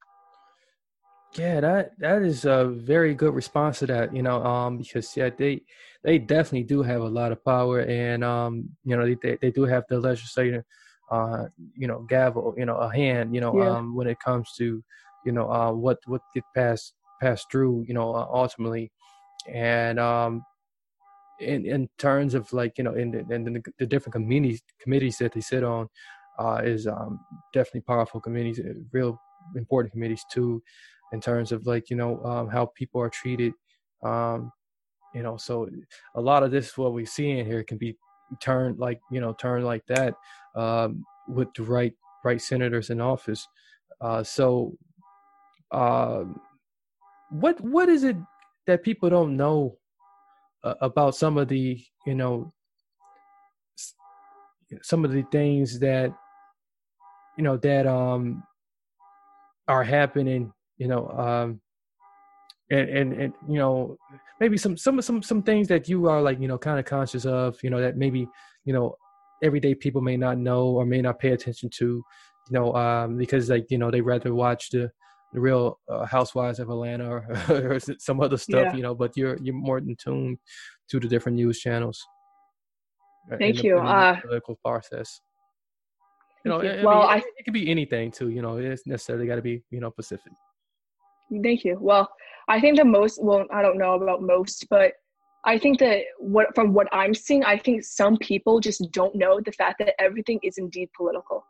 Yeah, 1.36 1.59
that 1.59 1.99
that 1.99 2.21
is 2.23 2.45
a 2.45 2.65
very 2.65 3.13
good 3.13 3.34
response 3.36 3.80
to 3.80 3.88
that. 3.88 4.15
You 4.15 4.23
know, 4.23 4.43
um, 4.43 4.78
because 4.78 5.15
yeah, 5.15 5.30
they 5.30 5.61
they 6.03 6.17
definitely 6.17 6.63
do 6.63 6.82
have 6.82 7.01
a 7.01 7.07
lot 7.07 7.32
of 7.32 7.43
power, 7.43 7.82
and 7.82 8.23
um, 8.23 8.69
you 8.84 8.95
know, 8.95 9.05
they 9.21 9.38
they 9.41 9.51
do 9.51 9.63
have 9.63 9.84
the 9.89 9.99
legislature, 9.99 10.65
uh, 11.11 11.45
you 11.75 11.88
know, 11.88 11.99
gavel, 12.09 12.55
you 12.57 12.65
know, 12.65 12.78
a 12.78 12.91
hand, 12.93 13.36
you 13.36 13.41
know, 13.41 13.55
yeah. 13.61 13.69
um, 13.69 13.95
when 13.95 14.07
it 14.07 14.19
comes 14.19 14.51
to, 14.57 14.84
you 15.25 15.32
know, 15.32 15.51
uh, 15.51 15.71
what 15.71 15.99
what 16.05 16.21
get 16.34 16.43
passed 16.55 16.93
passed 17.21 17.51
through, 17.51 17.84
you 17.88 17.93
know, 17.93 18.15
uh, 18.15 18.28
ultimately, 18.32 18.91
and 19.47 19.99
um, 19.99 20.43
in 21.39 21.65
in 21.65 21.89
terms 21.99 22.34
of 22.34 22.51
like 22.53 22.78
you 22.78 22.84
know, 22.84 22.93
in 22.93 23.11
the, 23.11 23.19
in 23.36 23.43
the, 23.43 23.61
the 23.78 23.86
different 23.86 24.13
committees 24.13 24.61
committees 24.82 25.17
that 25.17 25.34
they 25.34 25.41
sit 25.41 25.63
on, 25.63 25.88
uh, 26.39 26.61
is 26.63 26.88
um 26.88 27.19
definitely 27.53 27.82
powerful 27.82 28.19
committees, 28.21 28.59
uh, 28.59 28.73
real 28.91 29.19
important 29.55 29.91
committees 29.93 30.25
too 30.32 30.61
in 31.13 31.21
terms 31.21 31.51
of 31.51 31.65
like 31.65 31.89
you 31.89 31.95
know 31.95 32.23
um, 32.23 32.47
how 32.47 32.65
people 32.75 33.01
are 33.01 33.09
treated 33.09 33.53
um, 34.03 34.51
you 35.13 35.23
know 35.23 35.37
so 35.37 35.67
a 36.15 36.21
lot 36.21 36.43
of 36.43 36.51
this 36.51 36.77
what 36.77 36.93
we 36.93 37.05
see 37.05 37.31
in 37.31 37.45
here 37.45 37.63
can 37.63 37.77
be 37.77 37.95
turned 38.41 38.77
like 38.77 38.99
you 39.11 39.21
know 39.21 39.33
turned 39.33 39.65
like 39.65 39.85
that 39.87 40.13
um, 40.55 41.03
with 41.27 41.47
the 41.55 41.63
right 41.63 41.93
right 42.23 42.41
senators 42.41 42.89
in 42.89 42.99
office. 42.99 43.47
Uh, 44.01 44.23
so 44.23 44.77
uh, 45.71 46.23
what 47.29 47.59
what 47.61 47.89
is 47.89 48.03
it 48.03 48.17
that 48.65 48.83
people 48.83 49.09
don't 49.09 49.35
know 49.35 49.77
uh, 50.63 50.75
about 50.81 51.15
some 51.15 51.37
of 51.37 51.47
the 51.47 51.81
you 52.05 52.15
know 52.15 52.53
some 54.81 55.05
of 55.05 55.11
the 55.11 55.23
things 55.31 55.79
that 55.79 56.13
you 57.37 57.43
know 57.43 57.57
that 57.57 57.87
um 57.87 58.43
are 59.67 59.83
happening 59.83 60.51
you 60.78 60.88
know 60.88 61.07
um 61.09 61.59
and 62.69 62.89
and 62.89 63.13
and 63.13 63.34
you 63.47 63.57
know 63.57 63.97
maybe 64.39 64.57
some 64.57 64.78
some 64.78 65.01
some 65.01 65.21
some 65.21 65.41
things 65.41 65.67
that 65.67 65.88
you 65.88 66.07
are 66.07 66.21
like 66.21 66.39
you 66.39 66.47
know 66.47 66.57
kind 66.57 66.80
of 66.80 66.86
conscious 66.86 67.25
of 67.25 67.57
you 67.63 67.69
know 67.69 67.82
that 67.82 67.97
maybe 67.97 68.28
you 68.65 68.73
know 68.73 68.95
everyday 69.43 69.73
people 69.73 70.01
may 70.01 70.17
not 70.17 70.38
know 70.38 70.65
or 70.67 70.86
may 70.86 71.01
not 71.01 71.19
pay 71.19 71.32
attention 71.32 71.69
to 71.69 71.86
you 71.86 72.03
know 72.51 72.75
um 72.75 73.17
because 73.17 73.49
like 73.49 73.65
you 73.69 73.78
know 73.78 73.91
they 73.91 74.01
rather 74.01 74.34
watch 74.34 74.69
the 74.69 74.89
the 75.34 75.39
real 75.39 75.80
uh, 75.89 76.05
housewives 76.05 76.59
of 76.59 76.69
atlanta 76.69 77.09
or, 77.09 77.25
or 77.49 77.80
some 77.99 78.21
other 78.21 78.38
stuff 78.38 78.67
yeah. 78.67 78.75
you 78.75 78.82
know 78.82 78.95
but 78.95 79.15
you're 79.15 79.38
you're 79.41 79.55
more 79.55 79.78
in 79.78 79.95
tune 79.95 80.38
to 80.89 80.99
the 80.99 81.07
different 81.07 81.36
news 81.36 81.59
channels 81.59 82.05
uh, 83.32 83.38
thank 83.38 83.63
you 83.63 83.78
uh 83.78 84.19
political 84.21 84.57
process 84.63 85.21
you 86.45 86.51
know, 86.51 86.82
well, 86.82 87.03
I 87.03 87.15
mean, 87.15 87.23
it, 87.23 87.39
it 87.39 87.43
could 87.43 87.53
be 87.53 87.69
anything 87.69 88.09
too. 88.09 88.30
You 88.30 88.41
know, 88.41 88.55
it's 88.55 88.88
necessarily 88.88 89.28
got 89.28 89.36
to 89.36 89.41
be 89.41 89.63
you 89.69 89.82
know 89.82 89.91
Pacific. 89.91 90.32
Thank 91.43 91.63
you. 91.63 91.78
Well, 91.80 92.09
I 92.47 92.61
think 92.61 92.78
the 92.78 92.86
most, 92.86 93.21
well, 93.21 93.45
I 93.51 93.61
don't 93.61 93.78
know 93.78 93.95
about 93.95 94.21
most, 94.21 94.65
but 94.69 94.93
I 95.45 95.57
think 95.57 95.80
that 95.80 96.01
what 96.19 96.53
from 96.55 96.73
what 96.73 96.88
I'm 96.91 97.13
seeing, 97.13 97.43
I 97.43 97.57
think 97.57 97.84
some 97.84 98.17
people 98.17 98.59
just 98.59 98.91
don't 98.91 99.15
know 99.15 99.39
the 99.43 99.51
fact 99.51 99.80
that 99.80 99.95
everything 99.99 100.39
is 100.43 100.57
indeed 100.57 100.89
political. 100.95 101.45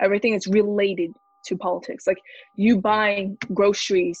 Everything 0.00 0.34
is 0.34 0.46
related 0.46 1.10
to 1.46 1.56
politics. 1.56 2.06
Like 2.06 2.18
you 2.56 2.80
buying 2.80 3.36
groceries 3.52 4.20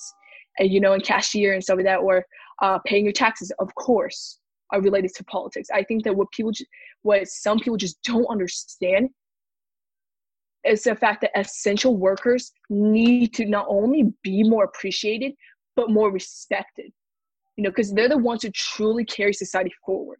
and 0.58 0.70
you 0.70 0.80
know, 0.80 0.92
and 0.92 1.02
cashier 1.02 1.54
and 1.54 1.62
stuff 1.62 1.76
like 1.76 1.86
that, 1.86 2.00
or 2.00 2.24
uh, 2.60 2.78
paying 2.84 3.04
your 3.04 3.12
taxes, 3.12 3.50
of 3.58 3.74
course, 3.74 4.38
are 4.72 4.80
related 4.80 5.14
to 5.14 5.24
politics. 5.24 5.68
I 5.72 5.82
think 5.82 6.04
that 6.04 6.14
what 6.14 6.30
people, 6.32 6.52
what 7.02 7.26
some 7.28 7.58
people 7.58 7.76
just 7.76 8.02
don't 8.02 8.26
understand 8.26 9.08
is 10.64 10.84
the 10.84 10.94
fact 10.94 11.20
that 11.22 11.38
essential 11.38 11.96
workers 11.96 12.52
need 12.70 13.34
to 13.34 13.46
not 13.46 13.66
only 13.68 14.12
be 14.22 14.42
more 14.42 14.64
appreciated 14.64 15.32
but 15.76 15.90
more 15.90 16.10
respected 16.10 16.90
you 17.56 17.64
know 17.64 17.70
because 17.70 17.92
they're 17.92 18.08
the 18.08 18.18
ones 18.18 18.42
who 18.42 18.50
truly 18.50 19.04
carry 19.04 19.32
society 19.32 19.72
forward 19.84 20.18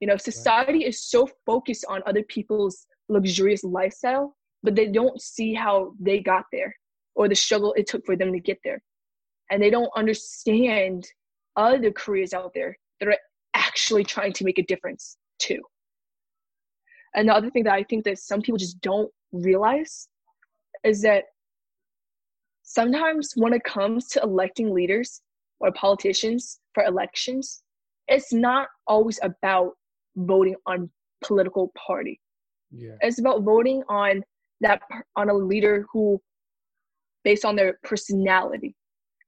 you 0.00 0.06
know 0.06 0.16
society 0.16 0.80
right. 0.80 0.88
is 0.88 1.04
so 1.04 1.28
focused 1.46 1.84
on 1.88 2.02
other 2.06 2.22
people's 2.24 2.86
luxurious 3.08 3.64
lifestyle 3.64 4.36
but 4.62 4.74
they 4.74 4.86
don't 4.86 5.20
see 5.20 5.54
how 5.54 5.92
they 6.00 6.20
got 6.20 6.44
there 6.52 6.74
or 7.14 7.28
the 7.28 7.34
struggle 7.34 7.72
it 7.74 7.86
took 7.86 8.04
for 8.04 8.16
them 8.16 8.32
to 8.32 8.40
get 8.40 8.58
there 8.64 8.82
and 9.50 9.62
they 9.62 9.70
don't 9.70 9.90
understand 9.96 11.06
other 11.56 11.90
careers 11.90 12.32
out 12.32 12.52
there 12.54 12.76
that 13.00 13.08
are 13.08 13.18
actually 13.54 14.04
trying 14.04 14.32
to 14.32 14.44
make 14.44 14.58
a 14.58 14.62
difference 14.62 15.16
too 15.38 15.60
and 17.14 17.28
the 17.28 17.34
other 17.34 17.50
thing 17.50 17.64
that 17.64 17.74
i 17.74 17.82
think 17.82 18.04
that 18.04 18.18
some 18.18 18.40
people 18.40 18.58
just 18.58 18.80
don't 18.80 19.10
realize 19.32 20.08
is 20.84 21.02
that 21.02 21.24
sometimes 22.62 23.32
when 23.36 23.52
it 23.52 23.64
comes 23.64 24.08
to 24.08 24.22
electing 24.22 24.72
leaders 24.72 25.20
or 25.60 25.72
politicians 25.72 26.58
for 26.74 26.84
elections, 26.84 27.62
it's 28.08 28.32
not 28.32 28.68
always 28.86 29.20
about 29.22 29.72
voting 30.16 30.56
on 30.66 30.90
political 31.22 31.72
party. 31.86 32.20
Yeah. 32.70 32.96
It's 33.00 33.20
about 33.20 33.42
voting 33.42 33.82
on 33.88 34.22
that 34.60 34.80
on 35.16 35.28
a 35.28 35.34
leader 35.34 35.86
who 35.92 36.20
based 37.24 37.44
on 37.44 37.54
their 37.54 37.78
personality, 37.84 38.74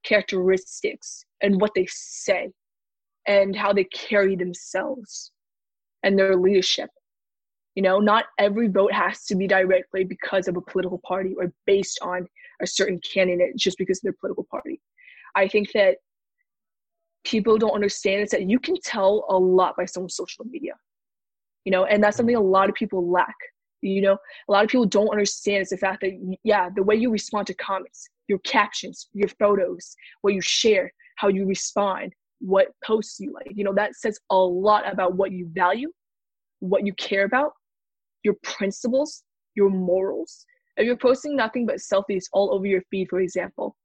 characteristics, 0.04 1.24
and 1.42 1.60
what 1.60 1.72
they 1.74 1.86
say, 1.88 2.50
and 3.26 3.54
how 3.54 3.72
they 3.72 3.84
carry 3.84 4.34
themselves 4.34 5.32
and 6.02 6.18
their 6.18 6.36
leadership. 6.36 6.90
You 7.74 7.82
know, 7.82 7.98
not 7.98 8.26
every 8.38 8.68
vote 8.68 8.92
has 8.92 9.24
to 9.26 9.34
be 9.34 9.48
directly 9.48 10.04
because 10.04 10.46
of 10.46 10.56
a 10.56 10.60
political 10.60 11.00
party 11.04 11.34
or 11.36 11.52
based 11.66 11.98
on 12.02 12.26
a 12.62 12.66
certain 12.66 13.00
candidate 13.00 13.56
just 13.56 13.78
because 13.78 13.98
of 13.98 14.02
their 14.02 14.14
political 14.20 14.46
party. 14.48 14.80
I 15.34 15.48
think 15.48 15.72
that 15.72 15.96
people 17.24 17.58
don't 17.58 17.72
understand 17.72 18.22
is 18.22 18.30
that 18.30 18.48
you 18.48 18.60
can 18.60 18.76
tell 18.84 19.26
a 19.28 19.36
lot 19.36 19.76
by 19.76 19.86
someone's 19.86 20.14
social 20.14 20.44
media. 20.44 20.74
You 21.64 21.72
know, 21.72 21.84
and 21.86 22.02
that's 22.02 22.16
something 22.16 22.36
a 22.36 22.40
lot 22.40 22.68
of 22.68 22.74
people 22.74 23.10
lack. 23.10 23.34
You 23.80 24.02
know, 24.02 24.18
a 24.48 24.52
lot 24.52 24.64
of 24.64 24.70
people 24.70 24.86
don't 24.86 25.08
understand 25.08 25.62
is 25.62 25.70
the 25.70 25.76
fact 25.76 26.02
that 26.02 26.36
yeah, 26.44 26.68
the 26.74 26.82
way 26.82 26.94
you 26.94 27.10
respond 27.10 27.46
to 27.48 27.54
comments, 27.54 28.08
your 28.28 28.38
captions, 28.40 29.08
your 29.12 29.28
photos, 29.28 29.94
what 30.22 30.34
you 30.34 30.40
share, 30.40 30.92
how 31.16 31.28
you 31.28 31.46
respond, 31.46 32.12
what 32.40 32.68
posts 32.84 33.20
you 33.20 33.32
like, 33.32 33.50
you 33.54 33.64
know, 33.64 33.74
that 33.74 33.94
says 33.94 34.18
a 34.30 34.36
lot 34.36 34.90
about 34.90 35.16
what 35.16 35.32
you 35.32 35.48
value, 35.52 35.90
what 36.60 36.86
you 36.86 36.92
care 36.94 37.24
about, 37.24 37.52
your 38.24 38.34
principles, 38.42 39.22
your 39.54 39.70
morals. 39.70 40.44
If 40.76 40.86
you're 40.86 40.96
posting 40.96 41.36
nothing 41.36 41.66
but 41.66 41.76
selfies 41.76 42.24
all 42.32 42.52
over 42.52 42.66
your 42.66 42.82
feed, 42.90 43.08
for 43.08 43.20
example, 43.20 43.76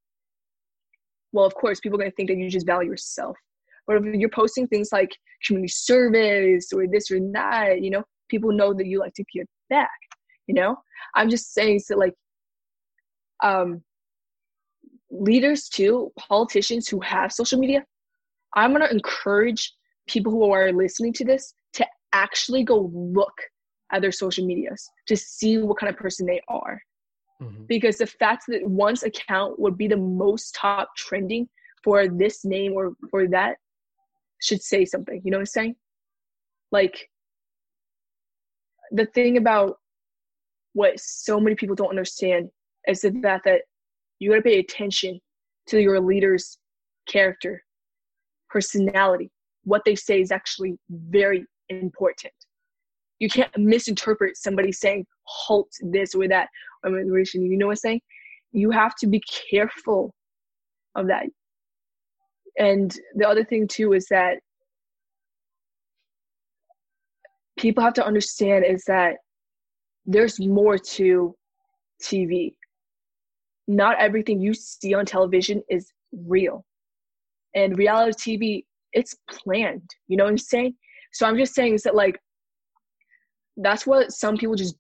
well, 1.31 1.45
of 1.45 1.53
course, 1.53 1.79
people 1.79 1.97
are 1.97 2.01
going 2.01 2.11
to 2.11 2.15
think 2.15 2.29
that 2.29 2.37
you 2.37 2.49
just 2.49 2.65
value 2.65 2.89
yourself. 2.89 3.37
But 3.85 3.97
if 3.97 4.15
you're 4.15 4.29
posting 4.29 4.67
things 4.67 4.89
like 4.91 5.09
community 5.45 5.71
service 5.71 6.69
or 6.73 6.87
this 6.87 7.11
or 7.11 7.19
that, 7.33 7.81
you 7.81 7.91
know, 7.91 8.03
people 8.29 8.51
know 8.51 8.73
that 8.73 8.85
you 8.85 8.99
like 8.99 9.13
to 9.15 9.23
give 9.33 9.45
back. 9.69 9.89
You 10.47 10.55
know, 10.55 10.77
I'm 11.15 11.29
just 11.29 11.53
saying 11.53 11.79
so 11.79 11.95
like 11.95 12.13
um 13.43 13.83
leaders 15.11 15.69
too, 15.69 16.11
politicians 16.17 16.87
who 16.87 16.99
have 17.01 17.31
social 17.31 17.59
media, 17.59 17.83
I'm 18.55 18.71
gonna 18.71 18.87
encourage 18.91 19.73
people 20.07 20.31
who 20.31 20.51
are 20.51 20.71
listening 20.71 21.13
to 21.13 21.25
this 21.25 21.53
to 21.73 21.85
actually 22.13 22.63
go 22.63 22.91
look 22.93 23.33
other 23.91 24.11
social 24.11 24.45
medias 24.45 24.89
to 25.07 25.15
see 25.15 25.57
what 25.57 25.77
kind 25.77 25.89
of 25.89 25.97
person 25.97 26.25
they 26.25 26.41
are. 26.47 26.81
Mm-hmm. 27.41 27.63
Because 27.67 27.97
the 27.97 28.07
fact 28.07 28.43
that 28.47 28.65
one's 28.65 29.03
account 29.03 29.59
would 29.59 29.77
be 29.77 29.87
the 29.87 29.97
most 29.97 30.55
top 30.55 30.89
trending 30.97 31.47
for 31.83 32.07
this 32.07 32.43
name 32.43 32.73
or 32.73 32.93
for 33.09 33.27
that 33.27 33.57
should 34.41 34.61
say 34.61 34.85
something. 34.85 35.21
You 35.23 35.31
know 35.31 35.37
what 35.37 35.41
I'm 35.41 35.45
saying? 35.47 35.75
Like 36.71 37.09
the 38.91 39.05
thing 39.05 39.37
about 39.37 39.77
what 40.73 40.99
so 40.99 41.39
many 41.39 41.55
people 41.55 41.75
don't 41.75 41.89
understand 41.89 42.49
is 42.87 43.01
the 43.01 43.11
fact 43.21 43.45
that 43.45 43.61
you 44.19 44.29
got 44.29 44.37
to 44.37 44.41
pay 44.41 44.59
attention 44.59 45.19
to 45.67 45.81
your 45.81 45.99
leader's 45.99 46.57
character, 47.07 47.63
personality. 48.49 49.31
What 49.63 49.83
they 49.85 49.95
say 49.95 50.21
is 50.21 50.31
actually 50.31 50.77
very 50.89 51.45
important. 51.69 52.33
You 53.19 53.29
can't 53.29 53.55
misinterpret 53.57 54.37
somebody 54.37 54.71
saying 54.71 55.05
halt 55.23 55.69
this 55.81 56.15
or 56.15 56.27
that 56.27 56.47
immigration. 56.85 57.45
You 57.45 57.57
know 57.57 57.67
what 57.67 57.73
I'm 57.73 57.77
saying? 57.77 58.01
You 58.51 58.71
have 58.71 58.95
to 58.95 59.07
be 59.07 59.21
careful 59.51 60.13
of 60.95 61.07
that. 61.07 61.25
And 62.57 62.93
the 63.15 63.27
other 63.27 63.43
thing 63.43 63.67
too 63.67 63.93
is 63.93 64.07
that 64.09 64.39
people 67.57 67.83
have 67.83 67.93
to 67.93 68.05
understand 68.05 68.65
is 68.65 68.83
that 68.85 69.17
there's 70.05 70.39
more 70.39 70.77
to 70.77 71.35
TV. 72.01 72.55
Not 73.67 73.99
everything 73.99 74.41
you 74.41 74.53
see 74.53 74.93
on 74.93 75.05
television 75.05 75.61
is 75.69 75.91
real. 76.25 76.65
And 77.53 77.77
reality 77.77 78.37
TV, 78.37 78.63
it's 78.93 79.15
planned. 79.29 79.89
You 80.07 80.17
know 80.17 80.23
what 80.23 80.31
I'm 80.31 80.37
saying? 80.37 80.75
So 81.11 81.27
I'm 81.27 81.37
just 81.37 81.53
saying 81.53 81.75
is 81.75 81.83
that 81.83 81.95
like 81.95 82.19
that's 83.61 83.85
what 83.85 84.11
some 84.11 84.37
people 84.37 84.55
just, 84.55 84.75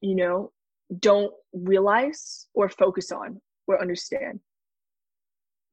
you 0.00 0.14
know, 0.14 0.52
don't 0.98 1.32
realize 1.52 2.46
or 2.54 2.68
focus 2.68 3.12
on 3.12 3.40
or 3.66 3.80
understand. 3.80 4.40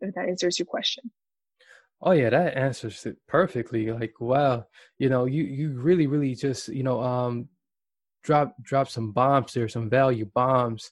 If 0.01 0.15
that 0.15 0.29
answers 0.29 0.57
your 0.57 0.65
question. 0.65 1.11
Oh 2.01 2.11
yeah, 2.11 2.29
that 2.29 2.55
answers 2.55 3.05
it 3.05 3.17
perfectly. 3.27 3.91
Like 3.91 4.13
wow, 4.19 4.65
you 4.97 5.09
know, 5.09 5.25
you 5.25 5.43
you 5.43 5.79
really 5.79 6.07
really 6.07 6.33
just 6.35 6.69
you 6.69 6.83
know 6.83 7.01
um 7.01 7.49
drop 8.23 8.55
drop 8.63 8.87
some 8.87 9.11
bombs 9.11 9.53
there, 9.53 9.67
some 9.67 9.89
value 9.89 10.25
bombs, 10.33 10.91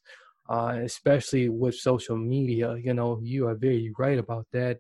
uh, 0.50 0.80
especially 0.84 1.48
with 1.48 1.76
social 1.76 2.18
media. 2.18 2.76
You 2.76 2.94
know, 2.94 3.20
you 3.24 3.48
are 3.48 3.56
very 3.56 3.94
right 3.98 4.20
about 4.20 4.48
that 4.52 4.80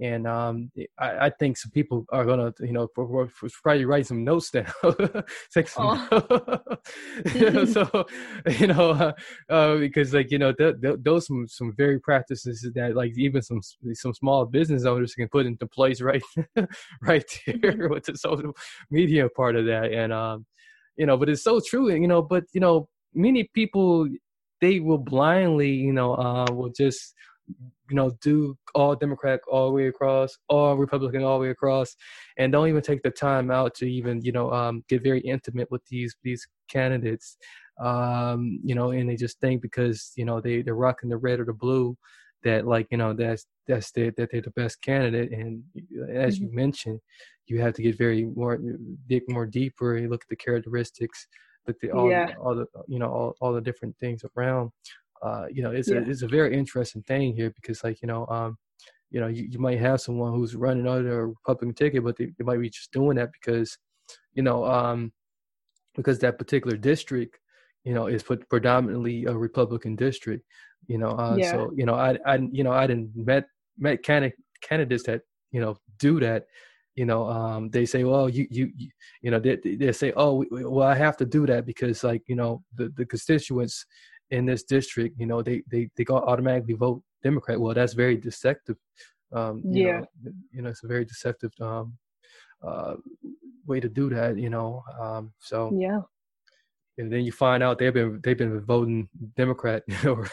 and 0.00 0.26
um, 0.26 0.70
I, 0.98 1.26
I, 1.26 1.30
think 1.30 1.56
some 1.56 1.72
people 1.72 2.04
are 2.10 2.24
gonna, 2.24 2.54
you 2.60 2.72
know, 2.72 2.88
for, 2.94 3.28
for 3.28 3.48
probably 3.62 3.84
write 3.84 4.06
some 4.06 4.22
notes 4.22 4.50
down. 4.50 4.66
Take 5.52 5.68
some, 5.68 6.08
you 7.34 7.50
know, 7.50 7.64
so 7.64 8.06
you 8.46 8.68
know, 8.68 8.90
uh, 8.90 9.12
uh, 9.48 9.76
because 9.76 10.14
like 10.14 10.30
you 10.30 10.38
know, 10.38 10.52
th- 10.52 10.76
th- 10.80 10.98
those 11.00 11.26
some 11.26 11.48
some 11.48 11.72
very 11.76 11.98
practices 11.98 12.68
that 12.74 12.94
like 12.94 13.12
even 13.16 13.42
some 13.42 13.60
some 13.94 14.14
small 14.14 14.46
business 14.46 14.84
owners 14.84 15.14
can 15.14 15.28
put 15.28 15.46
into 15.46 15.66
place 15.66 16.00
right, 16.00 16.22
right 17.02 17.40
there 17.46 17.88
with 17.88 18.04
the 18.04 18.16
social 18.16 18.52
media 18.90 19.28
part 19.28 19.56
of 19.56 19.66
that, 19.66 19.92
and 19.92 20.12
um, 20.12 20.46
you 20.96 21.06
know, 21.06 21.16
but 21.16 21.28
it's 21.28 21.42
so 21.42 21.60
true, 21.60 21.90
you 21.92 22.06
know, 22.06 22.22
but 22.22 22.44
you 22.52 22.60
know, 22.60 22.88
many 23.14 23.50
people 23.52 24.08
they 24.60 24.78
will 24.78 24.98
blindly, 24.98 25.70
you 25.70 25.92
know, 25.92 26.14
uh, 26.14 26.46
will 26.52 26.70
just 26.70 27.14
you 27.88 27.96
know, 27.96 28.10
do 28.20 28.56
all 28.74 28.94
Democratic 28.94 29.46
all 29.48 29.68
the 29.68 29.72
way 29.72 29.88
across, 29.88 30.36
all 30.48 30.76
Republican 30.76 31.22
all 31.22 31.38
the 31.38 31.44
way 31.44 31.50
across, 31.50 31.96
and 32.36 32.52
don't 32.52 32.68
even 32.68 32.82
take 32.82 33.02
the 33.02 33.10
time 33.10 33.50
out 33.50 33.74
to 33.76 33.86
even, 33.86 34.20
you 34.22 34.32
know, 34.32 34.52
um, 34.52 34.84
get 34.88 35.02
very 35.02 35.20
intimate 35.20 35.70
with 35.70 35.82
these 35.86 36.16
these 36.22 36.46
candidates. 36.68 37.36
Um, 37.80 38.60
you 38.64 38.74
know, 38.74 38.90
and 38.90 39.08
they 39.08 39.16
just 39.16 39.40
think 39.40 39.62
because 39.62 40.12
you 40.16 40.24
know 40.24 40.40
they 40.40 40.62
they're 40.62 40.74
rocking 40.74 41.08
the 41.08 41.16
red 41.16 41.40
or 41.40 41.44
the 41.44 41.52
blue 41.52 41.96
that 42.44 42.66
like 42.66 42.86
you 42.90 42.98
know 42.98 43.12
that's 43.12 43.46
that's 43.66 43.90
the, 43.92 44.12
that 44.16 44.30
they're 44.30 44.40
the 44.40 44.50
best 44.50 44.80
candidate. 44.82 45.32
And 45.32 45.62
as 46.10 46.36
mm-hmm. 46.36 46.44
you 46.44 46.50
mentioned, 46.52 47.00
you 47.46 47.60
have 47.60 47.74
to 47.74 47.82
get 47.82 47.98
very 47.98 48.24
more 48.24 48.58
dig 49.08 49.22
more 49.28 49.46
deeper. 49.46 49.96
You 49.96 50.08
look 50.08 50.22
at 50.22 50.28
the 50.28 50.36
characteristics, 50.36 51.26
look 51.66 51.76
at 51.82 51.90
all 51.90 52.10
yeah. 52.10 52.34
all 52.40 52.54
the 52.54 52.66
you 52.86 52.98
know 52.98 53.10
all, 53.10 53.34
all 53.40 53.52
the 53.52 53.60
different 53.60 53.96
things 53.98 54.22
around 54.36 54.70
uh, 55.22 55.46
you 55.50 55.62
know, 55.62 55.70
it's 55.70 55.88
yeah. 55.88 55.98
a 55.98 56.00
it's 56.02 56.22
a 56.22 56.28
very 56.28 56.56
interesting 56.56 57.02
thing 57.02 57.34
here 57.34 57.50
because 57.50 57.82
like 57.84 58.00
you 58.02 58.08
know, 58.08 58.26
um, 58.26 58.56
you 59.10 59.20
know, 59.20 59.26
you, 59.26 59.44
you 59.50 59.58
might 59.58 59.80
have 59.80 60.00
someone 60.00 60.32
who's 60.32 60.54
running 60.54 60.86
under 60.86 61.20
a 61.20 61.26
Republican 61.26 61.74
ticket, 61.74 62.04
but 62.04 62.16
they, 62.16 62.26
they 62.38 62.44
might 62.44 62.60
be 62.60 62.70
just 62.70 62.92
doing 62.92 63.16
that 63.16 63.30
because, 63.32 63.78
you 64.34 64.42
know, 64.42 64.64
um, 64.64 65.12
because 65.96 66.18
that 66.18 66.38
particular 66.38 66.76
district, 66.76 67.38
you 67.84 67.94
know, 67.94 68.06
is 68.06 68.22
put 68.22 68.48
predominantly 68.48 69.24
a 69.24 69.32
Republican 69.32 69.96
district. 69.96 70.44
You 70.86 70.98
know, 70.98 71.10
uh, 71.10 71.36
yeah. 71.36 71.50
so 71.50 71.72
you 71.74 71.86
know, 71.86 71.94
I 71.94 72.18
I 72.26 72.36
you 72.36 72.64
know 72.64 72.72
I 72.72 72.86
didn't 72.86 73.10
met 73.16 73.46
met 73.78 74.02
candidates 74.02 75.04
that 75.04 75.22
you 75.50 75.60
know 75.60 75.76
do 75.98 76.20
that 76.20 76.46
you 76.98 77.06
know 77.06 77.28
um, 77.28 77.70
they 77.70 77.86
say 77.86 78.02
well 78.02 78.28
you 78.28 78.46
you 78.50 78.70
you, 78.76 78.88
you 79.22 79.30
know 79.30 79.38
they, 79.38 79.56
they 79.56 79.92
say 79.92 80.12
oh 80.16 80.44
well 80.50 80.88
i 80.88 80.94
have 80.94 81.16
to 81.16 81.24
do 81.24 81.46
that 81.46 81.64
because 81.64 82.02
like 82.02 82.22
you 82.26 82.34
know 82.34 82.62
the 82.74 82.88
the 82.96 83.06
constituents 83.06 83.86
in 84.30 84.46
this 84.46 84.62
district, 84.62 85.18
you 85.18 85.26
know, 85.26 85.42
they 85.42 85.62
they 85.70 85.88
they 85.96 86.04
go 86.04 86.16
automatically 86.16 86.74
vote 86.74 87.02
Democrat. 87.22 87.60
Well, 87.60 87.74
that's 87.74 87.94
very 87.94 88.16
deceptive. 88.16 88.76
Um, 89.32 89.62
you 89.64 89.86
yeah. 89.86 90.00
Know, 90.00 90.32
you 90.52 90.62
know, 90.62 90.70
it's 90.70 90.84
a 90.84 90.86
very 90.86 91.04
deceptive 91.04 91.52
um, 91.60 91.98
uh, 92.66 92.94
way 93.66 93.80
to 93.80 93.88
do 93.88 94.10
that. 94.10 94.38
You 94.38 94.50
know, 94.50 94.82
um, 95.00 95.32
so 95.38 95.70
yeah. 95.74 96.00
And 96.98 97.12
then 97.12 97.20
you 97.20 97.30
find 97.30 97.62
out 97.62 97.78
they've 97.78 97.94
been 97.94 98.20
they've 98.24 98.36
been 98.36 98.60
voting 98.60 99.08
Democrat 99.36 99.84
or 100.04 100.28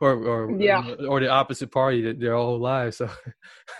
or 0.00 0.12
or 0.14 0.60
yeah. 0.60 0.94
or 1.08 1.20
the 1.20 1.28
opposite 1.28 1.70
party 1.70 2.12
their 2.12 2.34
whole 2.34 2.58
lives. 2.58 3.02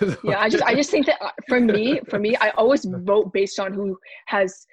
So 0.01 0.14
yeah, 0.25 0.41
I 0.41 0.51
just 0.51 0.62
I 0.64 0.75
just 0.75 0.91
think 0.91 1.07
that 1.07 1.17
uh, 1.23 1.31
for 1.49 1.61
me 1.61 2.01
for 2.11 2.19
me 2.19 2.37
I 2.37 2.51
always 2.51 2.85
vote 3.11 3.33
based 3.33 3.59
on 3.59 3.73
who 3.73 3.97
has 4.27 4.67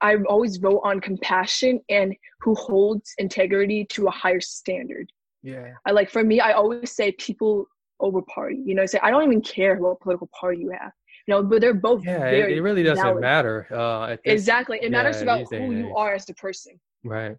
I 0.00 0.16
always 0.28 0.56
vote 0.56 0.80
on 0.84 1.00
compassion 1.00 1.80
and 1.88 2.14
who 2.40 2.54
holds 2.54 3.12
integrity 3.18 3.86
to 3.90 4.06
a 4.06 4.10
higher 4.10 4.40
standard. 4.40 5.10
Yeah. 5.42 5.72
I 5.86 5.92
like 5.92 6.10
for 6.10 6.24
me, 6.24 6.40
I 6.40 6.52
always 6.52 6.92
say 6.92 7.12
people 7.12 7.66
over 8.00 8.22
party. 8.22 8.62
You 8.64 8.74
know, 8.74 8.82
I 8.82 8.86
say 8.86 8.98
I 9.02 9.10
don't 9.10 9.24
even 9.24 9.42
care 9.42 9.76
what 9.76 10.00
political 10.00 10.28
party 10.38 10.60
you 10.60 10.70
have. 10.70 10.92
You 11.26 11.34
know, 11.34 11.42
but 11.42 11.60
they're 11.60 11.74
both 11.74 12.04
yeah. 12.04 12.26
It, 12.26 12.56
it, 12.56 12.62
really 12.62 12.82
doesn't 12.82 13.04
valid. 13.04 13.20
matter. 13.20 13.66
Uh, 13.72 14.16
exactly, 14.24 14.78
it 14.78 14.84
yeah, 14.84 14.88
matters 14.88 15.20
about 15.20 15.46
who 15.50 15.72
you 15.72 15.94
are 15.94 16.14
as 16.14 16.24
the 16.24 16.34
person. 16.34 16.80
Right. 17.04 17.36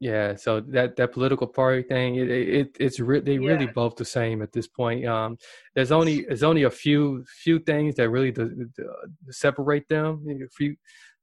Yeah. 0.00 0.36
So 0.36 0.60
that 0.60 0.94
that 0.96 1.12
political 1.12 1.46
party 1.46 1.82
thing, 1.82 2.16
it, 2.16 2.30
it 2.30 2.76
it's 2.78 3.00
re- 3.00 3.20
they 3.20 3.34
yeah. 3.34 3.48
really 3.48 3.66
both 3.66 3.96
the 3.96 4.04
same 4.04 4.42
at 4.42 4.52
this 4.52 4.68
point. 4.68 5.06
Um, 5.06 5.36
there's 5.74 5.90
only 5.90 6.22
there's 6.22 6.44
only 6.44 6.64
a 6.64 6.70
few 6.70 7.24
few 7.42 7.58
things 7.58 7.96
that 7.96 8.08
really 8.08 8.30
do, 8.30 8.68
do, 8.76 8.90
separate 9.30 9.88
them. 9.88 10.24
A 10.28 10.48
few 10.50 10.76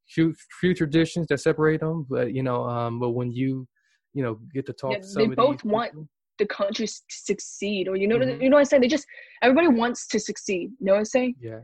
few 0.07 0.33
few 0.59 0.73
traditions 0.73 1.27
that 1.27 1.39
separate 1.39 1.81
them, 1.81 2.05
but 2.09 2.33
you 2.33 2.43
know, 2.43 2.63
um, 2.65 2.99
but 2.99 3.11
when 3.11 3.31
you 3.31 3.67
you 4.13 4.23
know 4.23 4.39
get 4.53 4.65
to 4.67 4.73
talk 4.73 4.91
yeah, 4.91 4.99
to 4.99 5.07
somebody, 5.07 5.29
they 5.29 5.35
both 5.35 5.63
want 5.63 5.93
the 6.37 6.45
country 6.45 6.87
to 6.87 6.93
succeed, 7.09 7.87
or 7.87 7.95
you 7.95 8.07
know, 8.07 8.17
mm-hmm. 8.17 8.41
you 8.41 8.49
know 8.49 8.57
what 8.57 8.61
I'm 8.61 8.65
saying. 8.65 8.81
They 8.81 8.87
just 8.87 9.05
everybody 9.41 9.67
wants 9.67 10.07
to 10.07 10.19
succeed. 10.19 10.71
You 10.79 10.85
know 10.85 10.93
what 10.93 10.99
I'm 10.99 11.05
saying? 11.05 11.35
Yeah. 11.39 11.59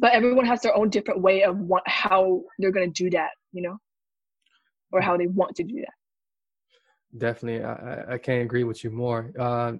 But 0.00 0.12
everyone 0.12 0.44
has 0.44 0.60
their 0.60 0.76
own 0.76 0.90
different 0.90 1.22
way 1.22 1.44
of 1.44 1.58
what 1.58 1.82
how 1.86 2.42
they're 2.58 2.72
gonna 2.72 2.88
do 2.88 3.10
that. 3.10 3.30
You 3.52 3.62
know, 3.62 3.78
or 4.92 5.00
how 5.00 5.16
they 5.16 5.26
want 5.26 5.56
to 5.56 5.64
do 5.64 5.76
that. 5.76 7.18
Definitely, 7.18 7.64
I 7.64 8.14
I 8.14 8.18
can't 8.18 8.42
agree 8.42 8.64
with 8.64 8.84
you 8.84 8.90
more. 8.90 9.32
Uh, 9.38 9.72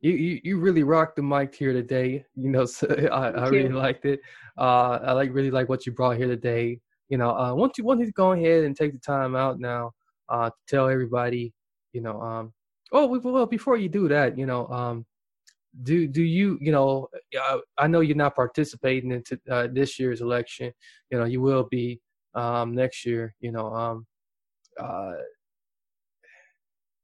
you, 0.00 0.12
you, 0.12 0.40
you 0.44 0.58
really 0.58 0.82
rocked 0.82 1.16
the 1.16 1.22
mic 1.22 1.54
here 1.54 1.72
today. 1.72 2.24
You 2.34 2.50
know, 2.50 2.64
so 2.66 2.86
I, 3.12 3.30
I 3.30 3.48
really 3.48 3.68
liked 3.68 4.04
it. 4.04 4.20
Uh, 4.58 4.98
I 5.02 5.12
like 5.12 5.32
really 5.32 5.50
like 5.50 5.68
what 5.68 5.86
you 5.86 5.92
brought 5.92 6.16
here 6.16 6.26
today 6.26 6.80
you 7.08 7.18
know, 7.18 7.30
uh, 7.30 7.54
want 7.54 7.78
you 7.78 7.84
want 7.84 8.00
to 8.00 8.12
go 8.12 8.32
ahead 8.32 8.64
and 8.64 8.76
take 8.76 8.92
the 8.92 8.98
time 8.98 9.36
out 9.36 9.58
now 9.60 9.92
uh, 10.28 10.50
to 10.50 10.56
tell 10.68 10.88
everybody, 10.88 11.52
you 11.92 12.00
know, 12.00 12.20
um, 12.20 12.52
oh 12.92 13.06
well, 13.06 13.46
before 13.46 13.76
you 13.76 13.88
do 13.88 14.08
that, 14.08 14.36
you 14.36 14.46
know, 14.46 14.66
um, 14.68 15.06
do 15.82 16.06
do 16.06 16.22
you, 16.22 16.58
you 16.60 16.72
know, 16.72 17.08
uh, 17.38 17.58
I 17.78 17.86
know 17.86 18.00
you're 18.00 18.16
not 18.16 18.34
participating 18.34 19.12
in 19.12 19.22
uh, 19.50 19.68
this 19.72 19.98
year's 19.98 20.20
election. 20.20 20.72
You 21.10 21.18
know, 21.18 21.24
you 21.24 21.40
will 21.40 21.64
be 21.64 22.00
um, 22.34 22.74
next 22.74 23.04
year. 23.04 23.34
You 23.40 23.52
know, 23.52 23.72
um, 23.72 24.06
uh, 24.80 25.12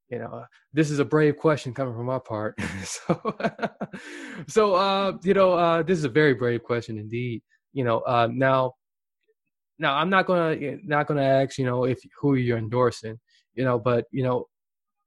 you 0.09 0.19
know, 0.19 0.43
this 0.73 0.91
is 0.91 0.99
a 0.99 1.05
brave 1.05 1.37
question 1.37 1.73
coming 1.73 1.95
from 1.95 2.05
my 2.05 2.19
part. 2.19 2.59
so, 2.83 3.35
so 4.47 4.73
uh, 4.75 5.13
you 5.23 5.33
know, 5.33 5.53
uh, 5.53 5.83
this 5.83 5.97
is 5.97 6.05
a 6.05 6.09
very 6.09 6.33
brave 6.33 6.63
question 6.63 6.97
indeed. 6.97 7.41
You 7.73 7.83
know, 7.83 7.99
uh, 8.01 8.27
now 8.31 8.73
now 9.79 9.95
I'm 9.95 10.09
not 10.09 10.25
gonna 10.25 10.77
not 10.83 11.07
gonna 11.07 11.23
ask 11.23 11.57
you 11.57 11.65
know 11.65 11.85
if 11.85 11.99
who 12.19 12.35
you're 12.35 12.57
endorsing, 12.57 13.19
you 13.55 13.63
know, 13.63 13.79
but 13.79 14.05
you 14.11 14.23
know, 14.23 14.45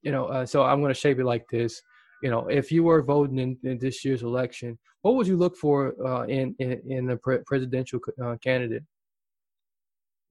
you 0.02 0.12
know, 0.12 0.26
uh, 0.26 0.46
so 0.46 0.62
I'm 0.62 0.80
gonna 0.80 0.94
shape 0.94 1.18
it 1.18 1.24
like 1.24 1.46
this. 1.50 1.80
You 2.22 2.30
know, 2.30 2.48
if 2.48 2.72
you 2.72 2.82
were 2.82 3.02
voting 3.02 3.38
in, 3.38 3.58
in 3.62 3.78
this 3.78 4.04
year's 4.04 4.22
election, 4.22 4.78
what 5.02 5.14
would 5.14 5.26
you 5.26 5.36
look 5.36 5.56
for 5.56 5.94
uh, 6.04 6.24
in, 6.24 6.54
in 6.58 6.80
in 6.86 7.10
a 7.10 7.16
pre- 7.16 7.42
presidential 7.46 8.00
uh, 8.22 8.36
candidate? 8.42 8.82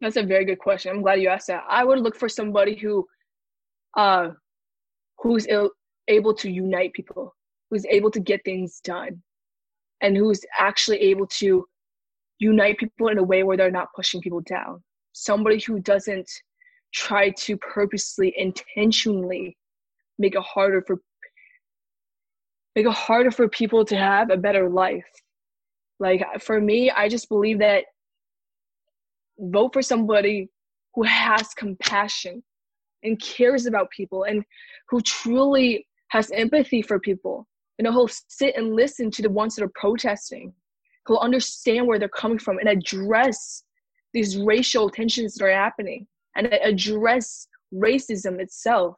That's 0.01 0.17
a 0.17 0.23
very 0.23 0.45
good 0.45 0.59
question. 0.59 0.91
I'm 0.91 1.01
glad 1.01 1.21
you 1.21 1.29
asked 1.29 1.47
that. 1.47 1.63
I 1.69 1.83
would 1.83 1.99
look 1.99 2.15
for 2.15 2.27
somebody 2.27 2.75
who, 2.75 3.05
uh, 3.95 4.29
who's 5.19 5.47
Ill, 5.47 5.71
able 6.07 6.33
to 6.35 6.49
unite 6.49 6.93
people, 6.93 7.33
who's 7.69 7.85
able 7.85 8.11
to 8.11 8.19
get 8.19 8.43
things 8.43 8.81
done, 8.83 9.21
and 10.01 10.17
who's 10.17 10.41
actually 10.59 10.99
able 10.99 11.27
to 11.27 11.65
unite 12.39 12.77
people 12.77 13.07
in 13.07 13.17
a 13.17 13.23
way 13.23 13.43
where 13.43 13.57
they're 13.57 13.71
not 13.71 13.93
pushing 13.95 14.21
people 14.21 14.41
down. 14.41 14.83
Somebody 15.13 15.59
who 15.61 15.79
doesn't 15.79 16.29
try 16.93 17.29
to 17.31 17.57
purposely, 17.57 18.33
intentionally 18.37 19.57
make 20.17 20.35
it 20.35 20.41
harder 20.41 20.81
for 20.85 20.97
make 22.75 22.85
it 22.85 22.93
harder 22.93 23.31
for 23.31 23.47
people 23.47 23.85
to 23.85 23.95
have 23.95 24.29
a 24.29 24.37
better 24.37 24.69
life. 24.69 25.05
Like 25.99 26.21
for 26.41 26.59
me, 26.59 26.91
I 26.91 27.07
just 27.07 27.29
believe 27.29 27.59
that 27.59 27.85
vote 29.39 29.71
for 29.71 29.81
somebody 29.81 30.49
who 30.93 31.03
has 31.03 31.53
compassion 31.53 32.43
and 33.03 33.21
cares 33.21 33.65
about 33.65 33.89
people 33.91 34.23
and 34.23 34.43
who 34.89 34.99
truly 35.01 35.87
has 36.09 36.31
empathy 36.31 36.81
for 36.81 36.99
people. 36.99 37.47
You 37.77 37.83
know, 37.83 37.91
who'll 37.91 38.09
sit 38.27 38.55
and 38.55 38.75
listen 38.75 39.11
to 39.11 39.21
the 39.21 39.29
ones 39.29 39.55
that 39.55 39.63
are 39.63 39.71
protesting, 39.75 40.53
who'll 41.05 41.19
understand 41.19 41.87
where 41.87 41.99
they're 41.99 42.09
coming 42.09 42.39
from 42.39 42.57
and 42.59 42.69
address 42.69 43.63
these 44.13 44.37
racial 44.37 44.89
tensions 44.89 45.35
that 45.35 45.45
are 45.45 45.53
happening 45.53 46.07
and 46.35 46.47
address 46.53 47.47
racism 47.73 48.39
itself. 48.39 48.95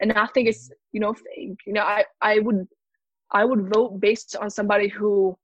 And 0.00 0.12
I 0.12 0.26
think 0.34 0.48
it's, 0.48 0.70
you 0.92 1.00
know, 1.00 1.14
fake. 1.14 1.58
You 1.66 1.74
know, 1.74 1.82
I, 1.82 2.04
I 2.20 2.38
would 2.40 2.66
I 3.32 3.44
would 3.44 3.72
vote 3.74 4.00
based 4.00 4.36
on 4.36 4.50
somebody 4.50 4.88
who 4.88 5.36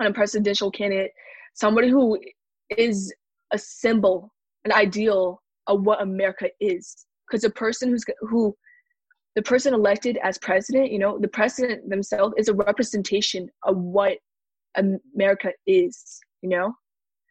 on 0.00 0.06
a 0.06 0.12
presidential 0.12 0.70
candidate, 0.70 1.12
somebody 1.54 1.88
who 1.88 2.18
is 2.76 3.12
a 3.52 3.58
symbol, 3.58 4.32
an 4.64 4.72
ideal 4.72 5.42
of 5.66 5.82
what 5.82 6.02
America 6.02 6.48
is. 6.60 7.06
Because 7.28 7.42
the 7.42 7.50
person 7.50 7.90
who's 7.90 8.04
who, 8.20 8.56
the 9.36 9.42
person 9.42 9.74
elected 9.74 10.18
as 10.22 10.38
president, 10.38 10.90
you 10.90 10.98
know, 10.98 11.18
the 11.18 11.28
president 11.28 11.88
themselves 11.88 12.34
is 12.38 12.48
a 12.48 12.54
representation 12.54 13.48
of 13.64 13.76
what 13.76 14.18
America 14.76 15.52
is. 15.66 16.20
You 16.42 16.50
know, 16.50 16.72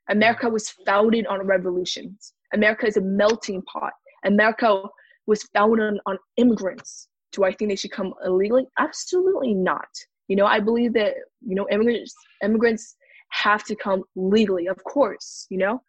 America 0.09 0.49
was 0.49 0.69
founded 0.85 1.25
on 1.27 1.45
revolutions. 1.45 2.33
America 2.53 2.87
is 2.87 2.97
a 2.97 3.01
melting 3.01 3.61
pot. 3.63 3.93
America 4.25 4.83
was 5.27 5.43
founded 5.53 5.85
on, 5.85 5.99
on 6.05 6.17
immigrants. 6.37 7.07
Do 7.31 7.43
I 7.43 7.53
think 7.53 7.69
they 7.69 7.75
should 7.75 7.91
come 7.91 8.13
illegally? 8.25 8.65
Absolutely 8.79 9.53
not. 9.53 9.87
You 10.27 10.35
know, 10.35 10.45
I 10.45 10.59
believe 10.59 10.93
that 10.93 11.13
you 11.45 11.55
know 11.55 11.67
immigrants 11.71 12.15
immigrants 12.43 12.95
have 13.29 13.63
to 13.65 13.75
come 13.75 14.03
legally, 14.15 14.67
of 14.67 14.81
course. 14.83 15.45
You 15.49 15.57
know, 15.57 15.81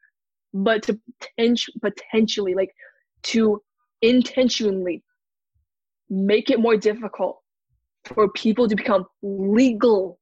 but 0.52 0.82
to 0.84 0.98
potentially 1.80 2.54
like 2.54 2.70
to 3.24 3.60
intentionally 4.02 5.02
make 6.10 6.50
it 6.50 6.60
more 6.60 6.76
difficult 6.76 7.38
for 8.04 8.30
people 8.32 8.68
to 8.68 8.76
become 8.76 9.04
legal 9.22 10.18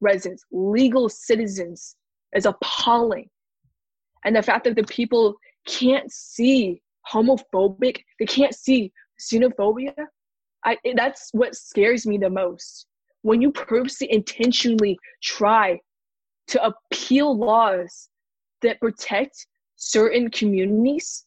residents, 0.00 0.44
legal 0.50 1.08
citizens 1.08 1.96
is 2.34 2.46
appalling. 2.46 3.28
And 4.24 4.36
the 4.36 4.42
fact 4.42 4.64
that 4.64 4.76
the 4.76 4.84
people 4.84 5.36
can't 5.66 6.10
see 6.10 6.82
homophobic, 7.10 8.02
they 8.18 8.26
can't 8.26 8.54
see 8.54 8.92
xenophobia, 9.20 9.94
I, 10.64 10.76
that's 10.96 11.30
what 11.32 11.54
scares 11.54 12.06
me 12.06 12.18
the 12.18 12.30
most. 12.30 12.86
When 13.22 13.40
you 13.40 13.50
purposely 13.52 14.12
intentionally 14.12 14.98
try 15.22 15.80
to 16.48 16.64
appeal 16.64 17.36
laws 17.36 18.08
that 18.62 18.80
protect 18.80 19.46
certain 19.76 20.30
communities 20.30 21.24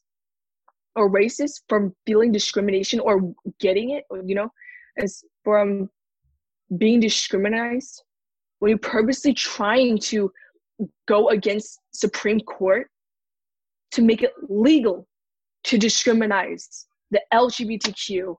or 0.96 1.10
races 1.10 1.62
from 1.70 1.96
feeling 2.06 2.32
discrimination 2.32 3.00
or 3.00 3.34
getting 3.60 3.92
it, 3.92 4.04
you 4.26 4.36
know, 4.36 4.52
as 4.98 5.24
from 5.44 5.90
being 6.78 7.02
discriminized, 7.02 8.02
when 8.62 8.70
you're 8.70 8.78
purposely 8.78 9.34
trying 9.34 9.98
to 9.98 10.32
go 11.08 11.30
against 11.30 11.80
Supreme 11.94 12.40
Court 12.42 12.88
to 13.92 14.04
make 14.04 14.22
it 14.22 14.34
legal 14.50 15.08
to 15.64 15.80
discriminate 15.80 16.64
the 17.10 17.20
LGBTQ, 17.34 18.36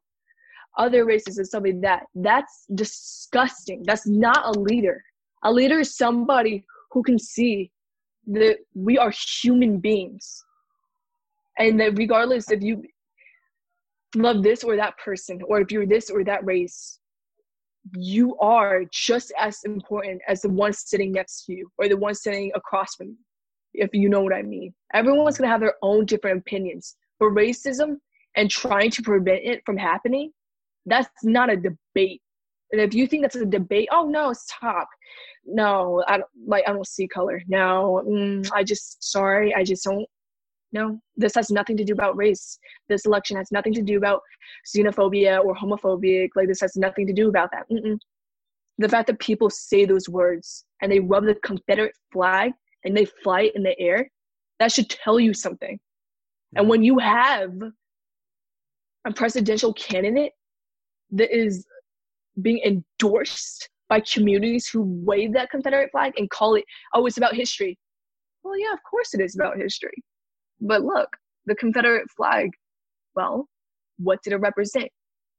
other 0.79 1.05
races 1.05 1.39
and 1.39 1.47
stuff 1.47 1.65
like 1.65 1.81
that. 1.81 2.05
That's 2.15 2.67
disgusting. 2.73 3.83
That's 3.85 4.07
not 4.07 4.57
a 4.57 4.61
leader. 4.61 5.03
A 5.43 5.53
leader 5.53 5.81
is 5.81 5.97
somebody 5.97 6.65
who 6.93 7.03
can 7.03 7.19
see 7.19 7.73
that 8.29 8.59
we 8.77 8.99
are 8.99 9.13
human 9.43 9.79
beings. 9.79 10.45
And 11.59 11.81
that 11.81 11.99
regardless 11.99 12.49
if 12.49 12.63
you 12.63 12.85
love 14.15 14.45
this 14.45 14.63
or 14.63 14.77
that 14.77 14.97
person, 14.99 15.41
or 15.49 15.61
if 15.61 15.73
you're 15.73 15.85
this 15.85 16.11
or 16.11 16.23
that 16.23 16.45
race, 16.47 17.01
you 17.95 18.37
are 18.39 18.83
just 18.93 19.33
as 19.39 19.59
important 19.65 20.21
as 20.29 20.43
the 20.43 20.49
one 20.49 20.73
sitting 20.73 21.13
next 21.13 21.45
to 21.45 21.53
you 21.53 21.69
or 21.79 21.89
the 21.89 21.97
one 21.97 22.15
sitting 22.15 22.53
across 22.55 22.95
from 22.95 23.09
you, 23.09 23.17
if 23.75 23.91
you 23.93 24.09
know 24.09 24.23
what 24.23 24.35
I 24.35 24.43
mean. 24.43 24.73
Everyone's 24.95 25.39
gonna 25.39 25.51
have 25.51 25.61
their 25.61 25.75
own 25.83 26.07
different 26.07 26.39
opinions. 26.39 26.97
But 27.19 27.31
racism 27.31 27.97
and 28.37 28.51
trying 28.51 28.91
to 28.93 29.03
prevent 29.03 29.43
it 29.45 29.63
from 29.67 29.77
happening 29.77 30.33
that's 30.87 31.09
not 31.23 31.51
a 31.51 31.57
debate. 31.57 32.23
And 32.73 32.81
if 32.81 32.95
you 32.95 33.07
think 33.07 33.23
that's 33.23 33.37
a 33.37 33.45
debate, 33.45 33.89
oh 33.93 34.07
no, 34.07 34.33
stop. 34.33 34.89
No, 35.45 36.03
I 36.09 36.19
don't 36.19 36.29
like. 36.47 36.65
I 36.67 36.73
don't 36.73 36.87
see 36.87 37.07
color. 37.07 37.43
No, 37.47 38.03
mm, 38.07 38.49
I 38.55 38.65
just 38.65 39.03
sorry. 39.03 39.55
I 39.55 39.65
just 39.65 39.85
don't. 39.85 40.07
No, 40.73 40.99
this 41.17 41.35
has 41.35 41.51
nothing 41.51 41.77
to 41.77 41.85
do 41.85 41.93
about 41.93 42.17
race. 42.17 42.59
This 42.89 43.05
election 43.05 43.37
has 43.37 43.53
nothing 43.53 43.75
to 43.75 43.83
do 43.83 43.99
about 43.99 44.23
xenophobia 44.75 45.45
or 45.45 45.55
homophobic. 45.55 46.31
Like 46.35 46.49
this 46.49 46.61
has 46.63 46.77
nothing 46.77 47.07
to 47.07 47.13
do 47.13 47.29
about 47.29 47.51
that. 47.53 47.67
Mm-mm. 47.71 47.99
The 48.79 48.89
fact 48.89 49.07
that 49.09 49.19
people 49.19 49.51
say 49.51 49.85
those 49.85 50.09
words 50.09 50.65
and 50.81 50.91
they 50.91 51.01
rub 51.01 51.27
the 51.27 51.35
Confederate 51.45 51.95
flag 52.11 52.53
and 52.85 52.97
they 52.97 53.05
fly 53.05 53.43
it 53.43 53.53
in 53.55 53.63
the 53.63 53.79
air, 53.79 54.11
that 54.61 54.73
should 54.73 54.89
tell 54.89 55.21
you 55.21 55.35
something. 55.35 55.79
And 56.57 56.69
when 56.69 56.83
you 56.83 56.99
have 56.99 57.53
a 59.05 59.13
presidential 59.13 59.75
candidate 59.75 60.33
that 61.11 61.37
is 61.37 61.67
being 62.41 62.61
endorsed 62.65 63.69
by 63.89 64.01
communities 64.01 64.69
who 64.69 64.83
wave 65.05 65.35
that 65.35 65.51
Confederate 65.51 65.91
flag 65.91 66.15
and 66.17 66.31
call 66.31 66.55
it, 66.55 66.65
oh, 66.95 67.05
it's 67.05 67.19
about 67.19 67.35
history. 67.35 67.79
Well, 68.43 68.59
yeah, 68.59 68.73
of 68.73 68.79
course 68.89 69.13
it 69.13 69.21
is 69.21 69.35
about 69.35 69.59
history. 69.59 70.03
But 70.63 70.83
look, 70.83 71.09
the 71.47 71.55
Confederate 71.55 72.11
flag, 72.17 72.51
well, 73.15 73.49
what 73.99 74.23
did 74.23 74.33
it 74.33 74.39
represent 74.39 74.89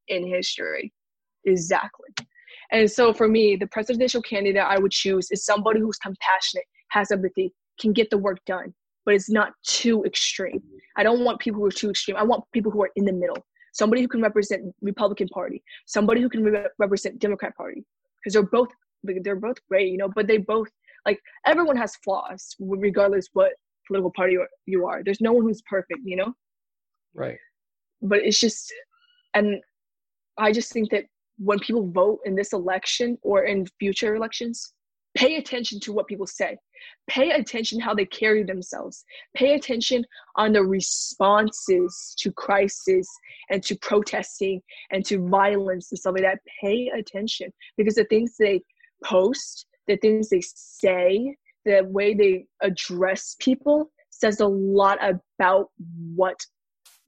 in 0.08 0.26
history? 0.26 0.92
Exactly. 1.44 2.08
And 2.70 2.90
so 2.90 3.12
for 3.12 3.28
me, 3.28 3.56
the 3.56 3.66
presidential 3.66 4.22
candidate 4.22 4.62
I 4.62 4.78
would 4.78 4.92
choose 4.92 5.30
is 5.30 5.44
somebody 5.44 5.80
who's 5.80 5.98
compassionate, 5.98 6.64
has 6.90 7.10
empathy, 7.10 7.52
can 7.80 7.92
get 7.92 8.10
the 8.10 8.18
work 8.18 8.38
done, 8.46 8.72
but 9.04 9.14
it's 9.14 9.30
not 9.30 9.52
too 9.64 10.04
extreme. 10.04 10.62
I 10.96 11.02
don't 11.02 11.24
want 11.24 11.40
people 11.40 11.60
who 11.60 11.66
are 11.66 11.72
too 11.72 11.90
extreme. 11.90 12.16
I 12.16 12.22
want 12.22 12.44
people 12.52 12.70
who 12.70 12.82
are 12.82 12.90
in 12.96 13.04
the 13.04 13.12
middle 13.12 13.44
somebody 13.74 14.00
who 14.00 14.08
can 14.08 14.22
represent 14.22 14.62
Republican 14.80 15.28
Party, 15.28 15.62
somebody 15.84 16.22
who 16.22 16.28
can 16.28 16.42
re- 16.42 16.68
represent 16.78 17.18
Democrat 17.18 17.54
Party, 17.56 17.84
because 18.16 18.32
they're 18.32 18.42
both 18.42 18.68
they're 19.02 19.36
both 19.36 19.58
great, 19.68 19.90
you 19.90 19.98
know. 19.98 20.08
But 20.08 20.26
they 20.26 20.38
both 20.38 20.68
like 21.04 21.20
everyone 21.44 21.76
has 21.76 21.94
flaws, 21.96 22.56
regardless 22.58 23.28
what 23.34 23.52
political 23.86 24.12
party 24.14 24.36
you 24.66 24.86
are. 24.86 25.02
There's 25.04 25.20
no 25.20 25.32
one 25.32 25.44
who's 25.44 25.62
perfect, 25.62 26.00
you 26.04 26.16
know. 26.16 26.34
Right. 27.14 27.38
But 28.02 28.20
it's 28.20 28.40
just, 28.40 28.72
and 29.34 29.60
I 30.38 30.52
just 30.52 30.72
think 30.72 30.90
that 30.90 31.04
when 31.38 31.58
people 31.58 31.90
vote 31.90 32.20
in 32.24 32.34
this 32.34 32.52
election 32.52 33.18
or 33.22 33.44
in 33.44 33.66
future 33.78 34.14
elections, 34.14 34.72
pay 35.14 35.36
attention 35.36 35.80
to 35.80 35.92
what 35.92 36.06
people 36.06 36.26
say 36.26 36.56
pay 37.08 37.30
attention 37.30 37.80
how 37.80 37.94
they 37.94 38.04
carry 38.04 38.42
themselves 38.42 39.04
pay 39.34 39.54
attention 39.54 40.04
on 40.36 40.52
the 40.52 40.62
responses 40.62 42.14
to 42.18 42.32
crisis 42.32 43.08
and 43.50 43.62
to 43.62 43.76
protesting 43.76 44.60
and 44.90 45.04
to 45.04 45.26
violence 45.28 45.90
and 45.90 45.98
stuff 45.98 46.14
like 46.14 46.22
that 46.22 46.40
pay 46.60 46.90
attention 46.96 47.52
because 47.76 47.94
the 47.94 48.04
things 48.04 48.34
they 48.38 48.60
post 49.04 49.66
the 49.86 49.96
things 49.98 50.28
they 50.28 50.42
say 50.42 51.34
the 51.64 51.82
way 51.84 52.14
they 52.14 52.46
address 52.62 53.36
people 53.38 53.90
says 54.10 54.40
a 54.40 54.46
lot 54.46 54.98
about 55.02 55.70
what 56.14 56.38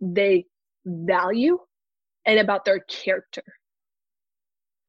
they 0.01 0.45
value 0.85 1.59
and 2.27 2.39
about 2.39 2.65
their 2.65 2.81
character 2.81 3.43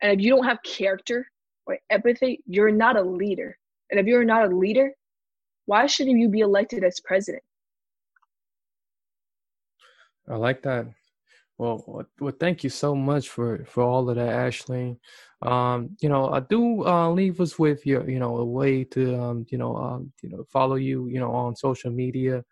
and 0.01 0.11
if 0.11 0.23
you 0.23 0.29
don't 0.29 0.45
have 0.45 0.61
character 0.63 1.27
or 1.65 1.77
empathy, 1.89 2.41
you're 2.45 2.71
not 2.71 2.97
a 2.97 3.01
leader. 3.01 3.57
And 3.89 3.99
if 3.99 4.05
you're 4.05 4.23
not 4.23 4.51
a 4.51 4.55
leader, 4.55 4.91
why 5.65 5.85
shouldn't 5.85 6.19
you 6.19 6.29
be 6.29 6.41
elected 6.41 6.83
as 6.83 6.99
president? 6.99 7.43
I 10.29 10.35
like 10.35 10.61
that. 10.63 10.87
Well, 11.57 12.05
well, 12.19 12.33
thank 12.39 12.63
you 12.63 12.69
so 12.69 12.93
much 12.95 13.29
for 13.29 13.65
for 13.65 13.83
all 13.83 14.09
of 14.09 14.15
that, 14.17 14.29
Ashleigh. 14.29 14.97
Um, 15.41 15.97
you 16.01 16.09
know, 16.09 16.29
I 16.29 16.39
do 16.41 16.85
uh, 16.85 17.09
leave 17.11 17.41
us 17.41 17.57
with 17.57 17.85
your, 17.85 18.07
you 18.09 18.19
know, 18.19 18.37
a 18.37 18.45
way 18.45 18.83
to, 18.85 19.15
um, 19.19 19.45
you 19.49 19.57
know, 19.57 19.75
um, 19.75 20.11
you 20.21 20.29
know, 20.29 20.43
follow 20.51 20.75
you, 20.75 21.07
you 21.07 21.19
know, 21.19 21.31
on 21.31 21.55
social 21.55 21.91
media. 21.91 22.43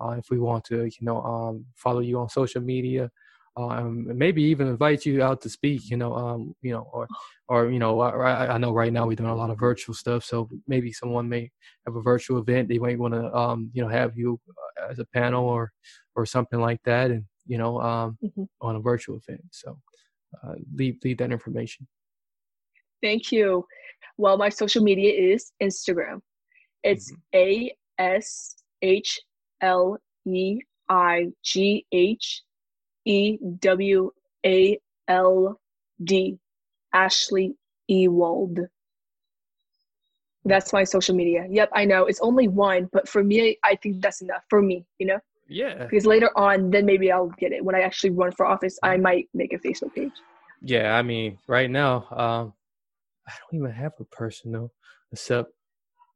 Uh, 0.00 0.10
if 0.18 0.30
we 0.30 0.38
want 0.38 0.64
to, 0.64 0.84
you 0.84 0.90
know, 1.02 1.22
um, 1.22 1.64
follow 1.74 2.00
you 2.00 2.18
on 2.18 2.28
social 2.28 2.60
media, 2.62 3.10
um, 3.56 4.06
maybe 4.18 4.42
even 4.42 4.66
invite 4.68 5.04
you 5.06 5.22
out 5.22 5.40
to 5.42 5.50
speak. 5.50 5.90
You 5.90 5.98
know, 5.98 6.14
um, 6.14 6.54
you 6.62 6.72
know, 6.72 6.88
or 6.92 7.06
or 7.48 7.70
you 7.70 7.78
know, 7.78 8.00
I, 8.00 8.54
I 8.54 8.58
know 8.58 8.72
right 8.72 8.92
now 8.92 9.06
we're 9.06 9.14
doing 9.16 9.28
a 9.30 9.36
lot 9.36 9.50
of 9.50 9.58
virtual 9.60 9.94
stuff, 9.94 10.24
so 10.24 10.48
maybe 10.66 10.90
someone 10.92 11.28
may 11.28 11.50
have 11.86 11.96
a 11.96 12.02
virtual 12.02 12.38
event. 12.38 12.68
They 12.68 12.78
might 12.78 12.98
want 12.98 13.12
to, 13.14 13.34
um, 13.34 13.70
you 13.74 13.82
know, 13.82 13.88
have 13.88 14.16
you 14.16 14.40
uh, 14.82 14.88
as 14.90 14.98
a 14.98 15.04
panel 15.06 15.44
or 15.46 15.72
or 16.16 16.24
something 16.26 16.60
like 16.60 16.80
that, 16.84 17.10
and 17.10 17.24
you 17.46 17.58
know, 17.58 17.80
um, 17.80 18.18
mm-hmm. 18.24 18.44
on 18.60 18.76
a 18.76 18.80
virtual 18.80 19.16
event. 19.16 19.42
So 19.50 19.78
uh, 20.42 20.54
leave 20.74 20.98
leave 21.04 21.18
that 21.18 21.32
information. 21.32 21.86
Thank 23.02 23.32
you. 23.32 23.66
Well, 24.16 24.36
my 24.36 24.48
social 24.48 24.82
media 24.82 25.12
is 25.12 25.52
Instagram. 25.62 26.20
It's 26.82 27.12
mm-hmm. 27.12 27.38
A 27.38 27.76
S 27.98 28.56
H 28.82 29.20
L 29.60 29.98
E 30.26 30.60
I 30.88 31.28
G 31.42 31.86
H 31.92 32.42
E 33.04 33.38
W 33.60 34.10
A 34.46 34.78
L 35.08 35.60
D. 36.02 36.38
Ashleigh 36.94 37.54
Ewald. 37.88 38.60
That's 40.44 40.72
my 40.72 40.84
social 40.84 41.14
media. 41.16 41.46
Yep, 41.50 41.70
I 41.72 41.84
know 41.84 42.04
it's 42.04 42.20
only 42.20 42.48
one, 42.48 42.88
but 42.92 43.08
for 43.08 43.24
me, 43.24 43.58
I 43.64 43.74
think 43.76 44.00
that's 44.00 44.20
enough 44.20 44.44
for 44.48 44.62
me. 44.62 44.86
You 44.98 45.06
know. 45.06 45.18
Yeah. 45.48 45.84
Because 45.84 46.06
later 46.06 46.30
on, 46.36 46.70
then 46.70 46.86
maybe 46.86 47.12
I'll 47.12 47.32
get 47.38 47.52
it. 47.52 47.64
When 47.64 47.74
I 47.74 47.80
actually 47.80 48.10
run 48.10 48.32
for 48.32 48.46
office, 48.46 48.78
I 48.82 48.96
might 48.96 49.28
make 49.34 49.52
a 49.52 49.58
Facebook 49.58 49.94
page. 49.94 50.12
Yeah, 50.62 50.96
I 50.96 51.02
mean, 51.02 51.38
right 51.46 51.70
now, 51.70 52.06
um, 52.10 52.54
I 53.28 53.32
don't 53.50 53.60
even 53.60 53.70
have 53.70 53.92
a 54.00 54.04
personal 54.04 54.72
except 55.12 55.50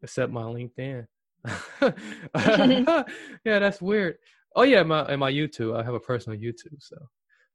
except 0.02 0.32
my 0.32 0.42
LinkedIn. 0.42 1.06
yeah, 3.44 3.58
that's 3.58 3.80
weird. 3.80 4.16
Oh 4.56 4.62
yeah, 4.62 4.82
my 4.82 5.02
and 5.02 5.20
my 5.20 5.30
YouTube. 5.30 5.78
I 5.78 5.84
have 5.84 5.94
a 5.94 6.00
personal 6.00 6.38
YouTube, 6.38 6.80
so 6.80 6.96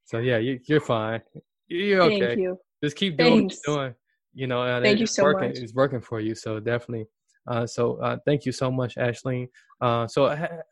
so 0.06 0.20
yeah, 0.20 0.38
you, 0.38 0.60
are 0.72 0.80
fine. 0.80 1.22
You're 1.68 2.04
okay. 2.04 2.20
Thank 2.20 2.40
you. 2.40 2.58
Just 2.84 2.96
keep 2.96 3.18
doing 3.18 3.50
Thanks. 3.50 3.60
what 3.66 3.74
you're 3.74 3.84
doing. 3.86 3.96
You 4.36 4.48
know, 4.48 4.64
and 4.64 4.84
thank 4.84 5.00
you 5.00 5.06
so 5.06 5.24
working, 5.24 5.50
much. 5.50 5.58
It's 5.60 5.74
working 5.74 6.02
for 6.02 6.20
you, 6.20 6.36
so 6.36 6.60
definitely. 6.60 7.06
Uh, 7.48 7.66
so 7.68 7.96
uh, 7.98 8.18
thank 8.26 8.46
you 8.46 8.52
so 8.52 8.72
much, 8.72 8.96
Ashleigh. 8.96 9.48
Uh, 9.82 10.08
so 10.08 10.26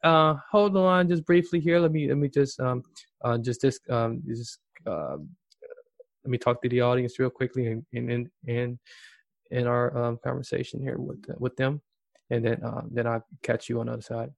uh, 0.04 0.36
hold 0.50 0.74
the 0.74 0.80
line 0.80 1.10
just 1.10 1.26
briefly 1.26 1.60
here. 1.60 1.80
Let 1.80 1.92
me 1.92 2.08
let 2.08 2.18
me 2.18 2.30
just 2.30 2.60
um, 2.60 2.84
uh, 3.24 3.38
just 3.38 3.62
this 3.62 3.80
um, 3.90 4.22
just 4.28 4.60
let 4.86 5.20
me 6.26 6.38
talk 6.38 6.62
to 6.62 6.70
the 6.70 6.82
audience 6.82 7.20
real 7.20 7.30
quickly 7.30 7.68
and 7.68 7.86
in 7.92 8.30
in 8.48 8.80
in 9.52 9.68
our 9.68 9.98
um, 9.98 10.20
conversation 10.24 10.82
here 10.82 10.98
with 10.98 11.26
with 11.38 11.56
them, 11.58 11.82
and 12.30 12.46
then 12.46 12.64
uh, 12.64 12.82
then 12.90 13.08
I'll 13.08 13.26
catch 13.44 13.68
you 13.68 13.80
on 13.80 13.88
the 13.88 13.94
other 13.94 14.02
side. 14.02 14.32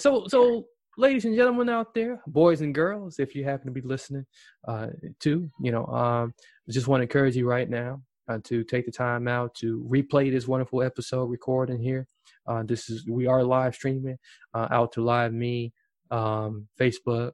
So 0.00 0.26
so 0.28 0.66
ladies 0.98 1.24
and 1.24 1.36
gentlemen 1.36 1.68
out 1.68 1.94
there, 1.94 2.20
boys 2.26 2.60
and 2.60 2.74
girls, 2.74 3.18
if 3.20 3.34
you 3.34 3.44
happen 3.44 3.66
to 3.66 3.72
be 3.72 3.86
listening 3.86 4.26
uh, 4.66 4.88
to, 5.20 5.48
you 5.62 5.70
know, 5.70 5.86
um, 5.86 6.34
I 6.68 6.72
just 6.72 6.88
want 6.88 7.00
to 7.00 7.02
encourage 7.04 7.36
you 7.36 7.48
right 7.48 7.70
now 7.70 8.02
uh, 8.28 8.38
to 8.44 8.62
take 8.64 8.86
the 8.86 8.92
time 8.92 9.26
out 9.26 9.54
to 9.54 9.86
replay 9.90 10.30
this 10.30 10.46
wonderful 10.46 10.82
episode 10.82 11.24
recording 11.24 11.80
here. 11.80 12.06
Uh, 12.46 12.62
this 12.62 12.88
is 12.88 13.06
we 13.08 13.26
are 13.26 13.42
live 13.42 13.74
streaming 13.74 14.18
uh, 14.54 14.68
out 14.70 14.92
to 14.92 15.00
LiveMe, 15.00 15.72
um, 16.10 16.68
Facebook. 16.78 17.32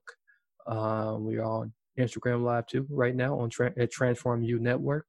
Uh, 0.67 1.17
we 1.19 1.39
are 1.39 1.45
on 1.45 1.73
Instagram 1.99 2.43
Live 2.43 2.67
too 2.67 2.87
right 2.91 3.15
now 3.15 3.39
on 3.39 3.51
tra- 3.51 3.73
at 3.79 3.91
Transform 3.91 4.43
You 4.43 4.59
Network. 4.59 5.07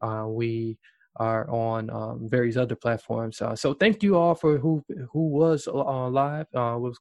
Uh, 0.00 0.24
we 0.28 0.78
are 1.16 1.48
on 1.48 1.88
um, 1.90 2.28
various 2.28 2.56
other 2.56 2.76
platforms. 2.76 3.40
Uh, 3.40 3.56
so 3.56 3.72
thank 3.72 4.02
you 4.02 4.16
all 4.16 4.34
for 4.34 4.58
who 4.58 4.84
who 5.12 5.28
was 5.28 5.66
live. 5.66 6.46
Was 6.52 6.98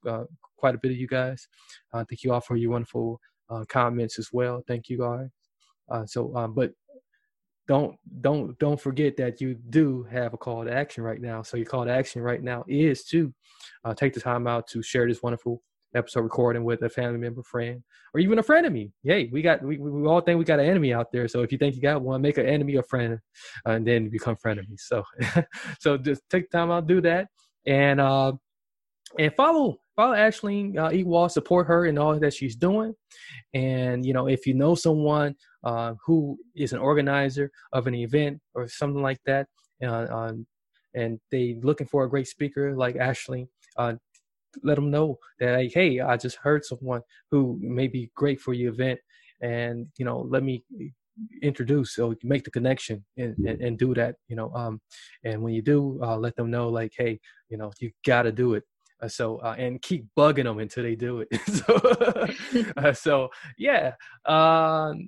quite 0.58 0.76
a 0.76 0.78
bit 0.78 0.92
of 0.92 0.98
you 0.98 1.08
guys. 1.08 1.48
Thank 1.94 2.24
you 2.24 2.34
all 2.34 2.42
for 2.42 2.56
your 2.56 2.72
wonderful 2.72 3.20
comments 3.68 4.20
as 4.20 4.30
well. 4.32 4.64
Thank 4.68 4.90
you 4.90 5.00
guys. 5.00 6.10
so, 6.10 6.34
um, 6.36 6.54
but 6.54 6.72
don't 7.68 7.95
don't 8.22 8.57
don't 8.59 8.80
forget 8.80 9.18
that 9.18 9.41
you 9.41 9.55
do 9.70 10.03
have 10.03 10.34
a 10.34 10.38
call 10.38 10.63
to 10.63 10.72
action 10.72 11.03
right 11.03 11.22
now. 11.22 11.41
So 11.41 11.57
your 11.57 11.66
call 11.66 11.86
to 11.86 11.91
action 11.91 12.22
right 12.22 12.41
now 12.41 12.63
is 12.68 13.03
to 13.05 13.34
take 13.95 14.13
the 14.13 14.20
time 14.20 14.47
out 14.47 14.68
to 14.68 14.82
share 14.82 15.07
this 15.07 15.24
wonderful 15.24 15.61
episode 15.95 16.22
recording 16.22 16.63
with 16.63 16.82
a 16.84 16.89
family 16.89 17.18
member, 17.18 17.41
friend, 17.41 17.82
or 18.13 18.20
even 18.20 18.38
a 18.38 18.43
friend 18.43 18.66
of 18.66 18.74
me. 18.74 18.91
Yay, 19.03 19.30
we 19.32 19.41
got 19.41 19.63
we, 19.63 19.78
we 19.78 20.07
all 20.07 20.22
think 20.22 20.38
we 20.38 20.45
got 20.45 20.59
an 20.59 20.66
enemy 20.66 20.93
out 20.93 21.11
there. 21.11 21.28
So 21.28 21.41
if 21.41 21.51
you 21.51 21.57
think 21.57 21.76
you 21.76 21.82
got 21.82 22.01
one, 22.01 22.22
make 22.22 22.38
an 22.38 22.45
enemy 22.45 22.76
a 22.76 22.84
friend, 22.84 23.20
uh, 23.66 23.72
and 23.72 23.88
then 23.88 24.09
become 24.09 24.36
frenemies. 24.36 24.82
So 24.82 25.03
so 25.80 25.97
just 25.97 26.22
take 26.30 26.51
time 26.51 26.70
out, 26.72 26.88
do 26.88 27.01
that, 27.01 27.30
and 27.66 27.99
uh, 27.99 28.34
and 29.18 29.34
follow 29.36 29.78
follow 29.95 30.16
Ashleigh 30.16 30.78
uh, 30.78 30.89
Ewald, 30.89 31.32
support 31.32 31.68
her 31.68 31.86
and 31.86 31.97
all 31.97 32.20
that 32.20 32.34
she's 32.34 32.55
doing, 32.55 32.93
and 33.53 34.05
you 34.05 34.13
know 34.13 34.28
if 34.28 34.45
you 34.45 34.53
know 34.53 34.76
someone 34.76 35.36
uh, 35.66 35.95
who 36.05 36.38
is 36.55 36.74
an 36.74 36.80
organizer 36.80 37.51
of 37.74 37.88
an 37.88 37.95
event 37.95 38.39
or 38.53 38.68
something 38.68 39.01
like 39.01 39.20
that. 39.26 39.47
Uh, 39.84 40.07
um, 40.09 40.47
and 40.93 41.20
they 41.32 41.57
looking 41.61 41.88
for 41.88 42.05
a 42.05 42.09
great 42.09 42.28
speaker 42.28 42.76
like 42.76 42.95
Ashleigh, 42.95 43.47
uh, 43.78 43.95
let 44.63 44.76
them 44.76 44.89
know 44.89 45.18
that 45.39 45.70
hey, 45.74 45.99
I 45.99 46.16
just 46.16 46.38
heard 46.38 46.63
someone 46.63 47.01
who 47.32 47.59
may 47.61 47.88
be 47.88 48.09
great 48.16 48.39
for 48.39 48.53
your 48.53 48.72
event, 48.72 48.99
and 49.41 49.88
you 49.97 50.05
know, 50.05 50.26
let 50.30 50.43
me 50.43 50.63
introduce 51.41 51.95
so 51.95 52.13
make 52.24 52.43
the 52.43 52.51
connection 52.51 53.03
and, 53.18 53.38
and, 53.38 53.61
and 53.61 53.78
do 53.78 53.93
that 53.93 54.16
you 54.28 54.36
know 54.36 54.51
um 54.53 54.82
and 55.24 55.41
when 55.41 55.53
you 55.53 55.61
do 55.61 55.97
uh, 56.03 56.18
let 56.18 56.36
them 56.36 56.51
know 56.51 56.68
like 56.68 56.91
hey 56.97 57.20
you 57.49 57.57
know 57.57 57.72
you 57.80 57.89
got 58.05 58.24
to 58.24 58.32
do 58.32 58.53
it 58.53 58.63
uh, 59.01 59.07
so 59.07 59.38
uh, 59.38 59.55
and 59.57 59.82
keep 59.82 60.05
bugging 60.18 60.43
them 60.43 60.59
until 60.59 60.84
they 60.84 60.95
do 60.95 61.24
it 61.24 61.41
so 61.47 62.74
uh, 62.78 62.93
so 62.93 63.30
yeah 63.57 63.93
um 64.26 65.07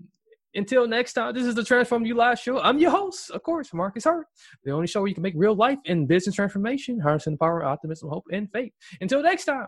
until 0.57 0.87
next 0.87 1.13
time, 1.13 1.35
this 1.35 1.45
is 1.45 1.55
the 1.55 1.63
Transform 1.63 2.05
You 2.05 2.15
Live 2.15 2.39
show. 2.39 2.59
I'm 2.59 2.79
your 2.79 2.89
host, 2.91 3.29
of 3.29 3.43
course, 3.43 3.73
Marcus 3.73 4.05
Hurt, 4.05 4.25
the 4.63 4.71
only 4.71 4.87
show 4.87 5.01
where 5.01 5.07
you 5.07 5.13
can 5.13 5.21
make 5.21 5.35
real 5.37 5.55
life 5.55 5.77
and 5.85 6.07
business 6.07 6.35
transformation, 6.35 6.99
harnessing 6.99 7.33
the 7.33 7.37
power 7.37 7.61
of 7.61 7.67
optimism, 7.67 8.09
hope, 8.09 8.25
and 8.31 8.51
faith. 8.51 8.73
Until 8.99 9.21
next 9.21 9.45
time, 9.45 9.67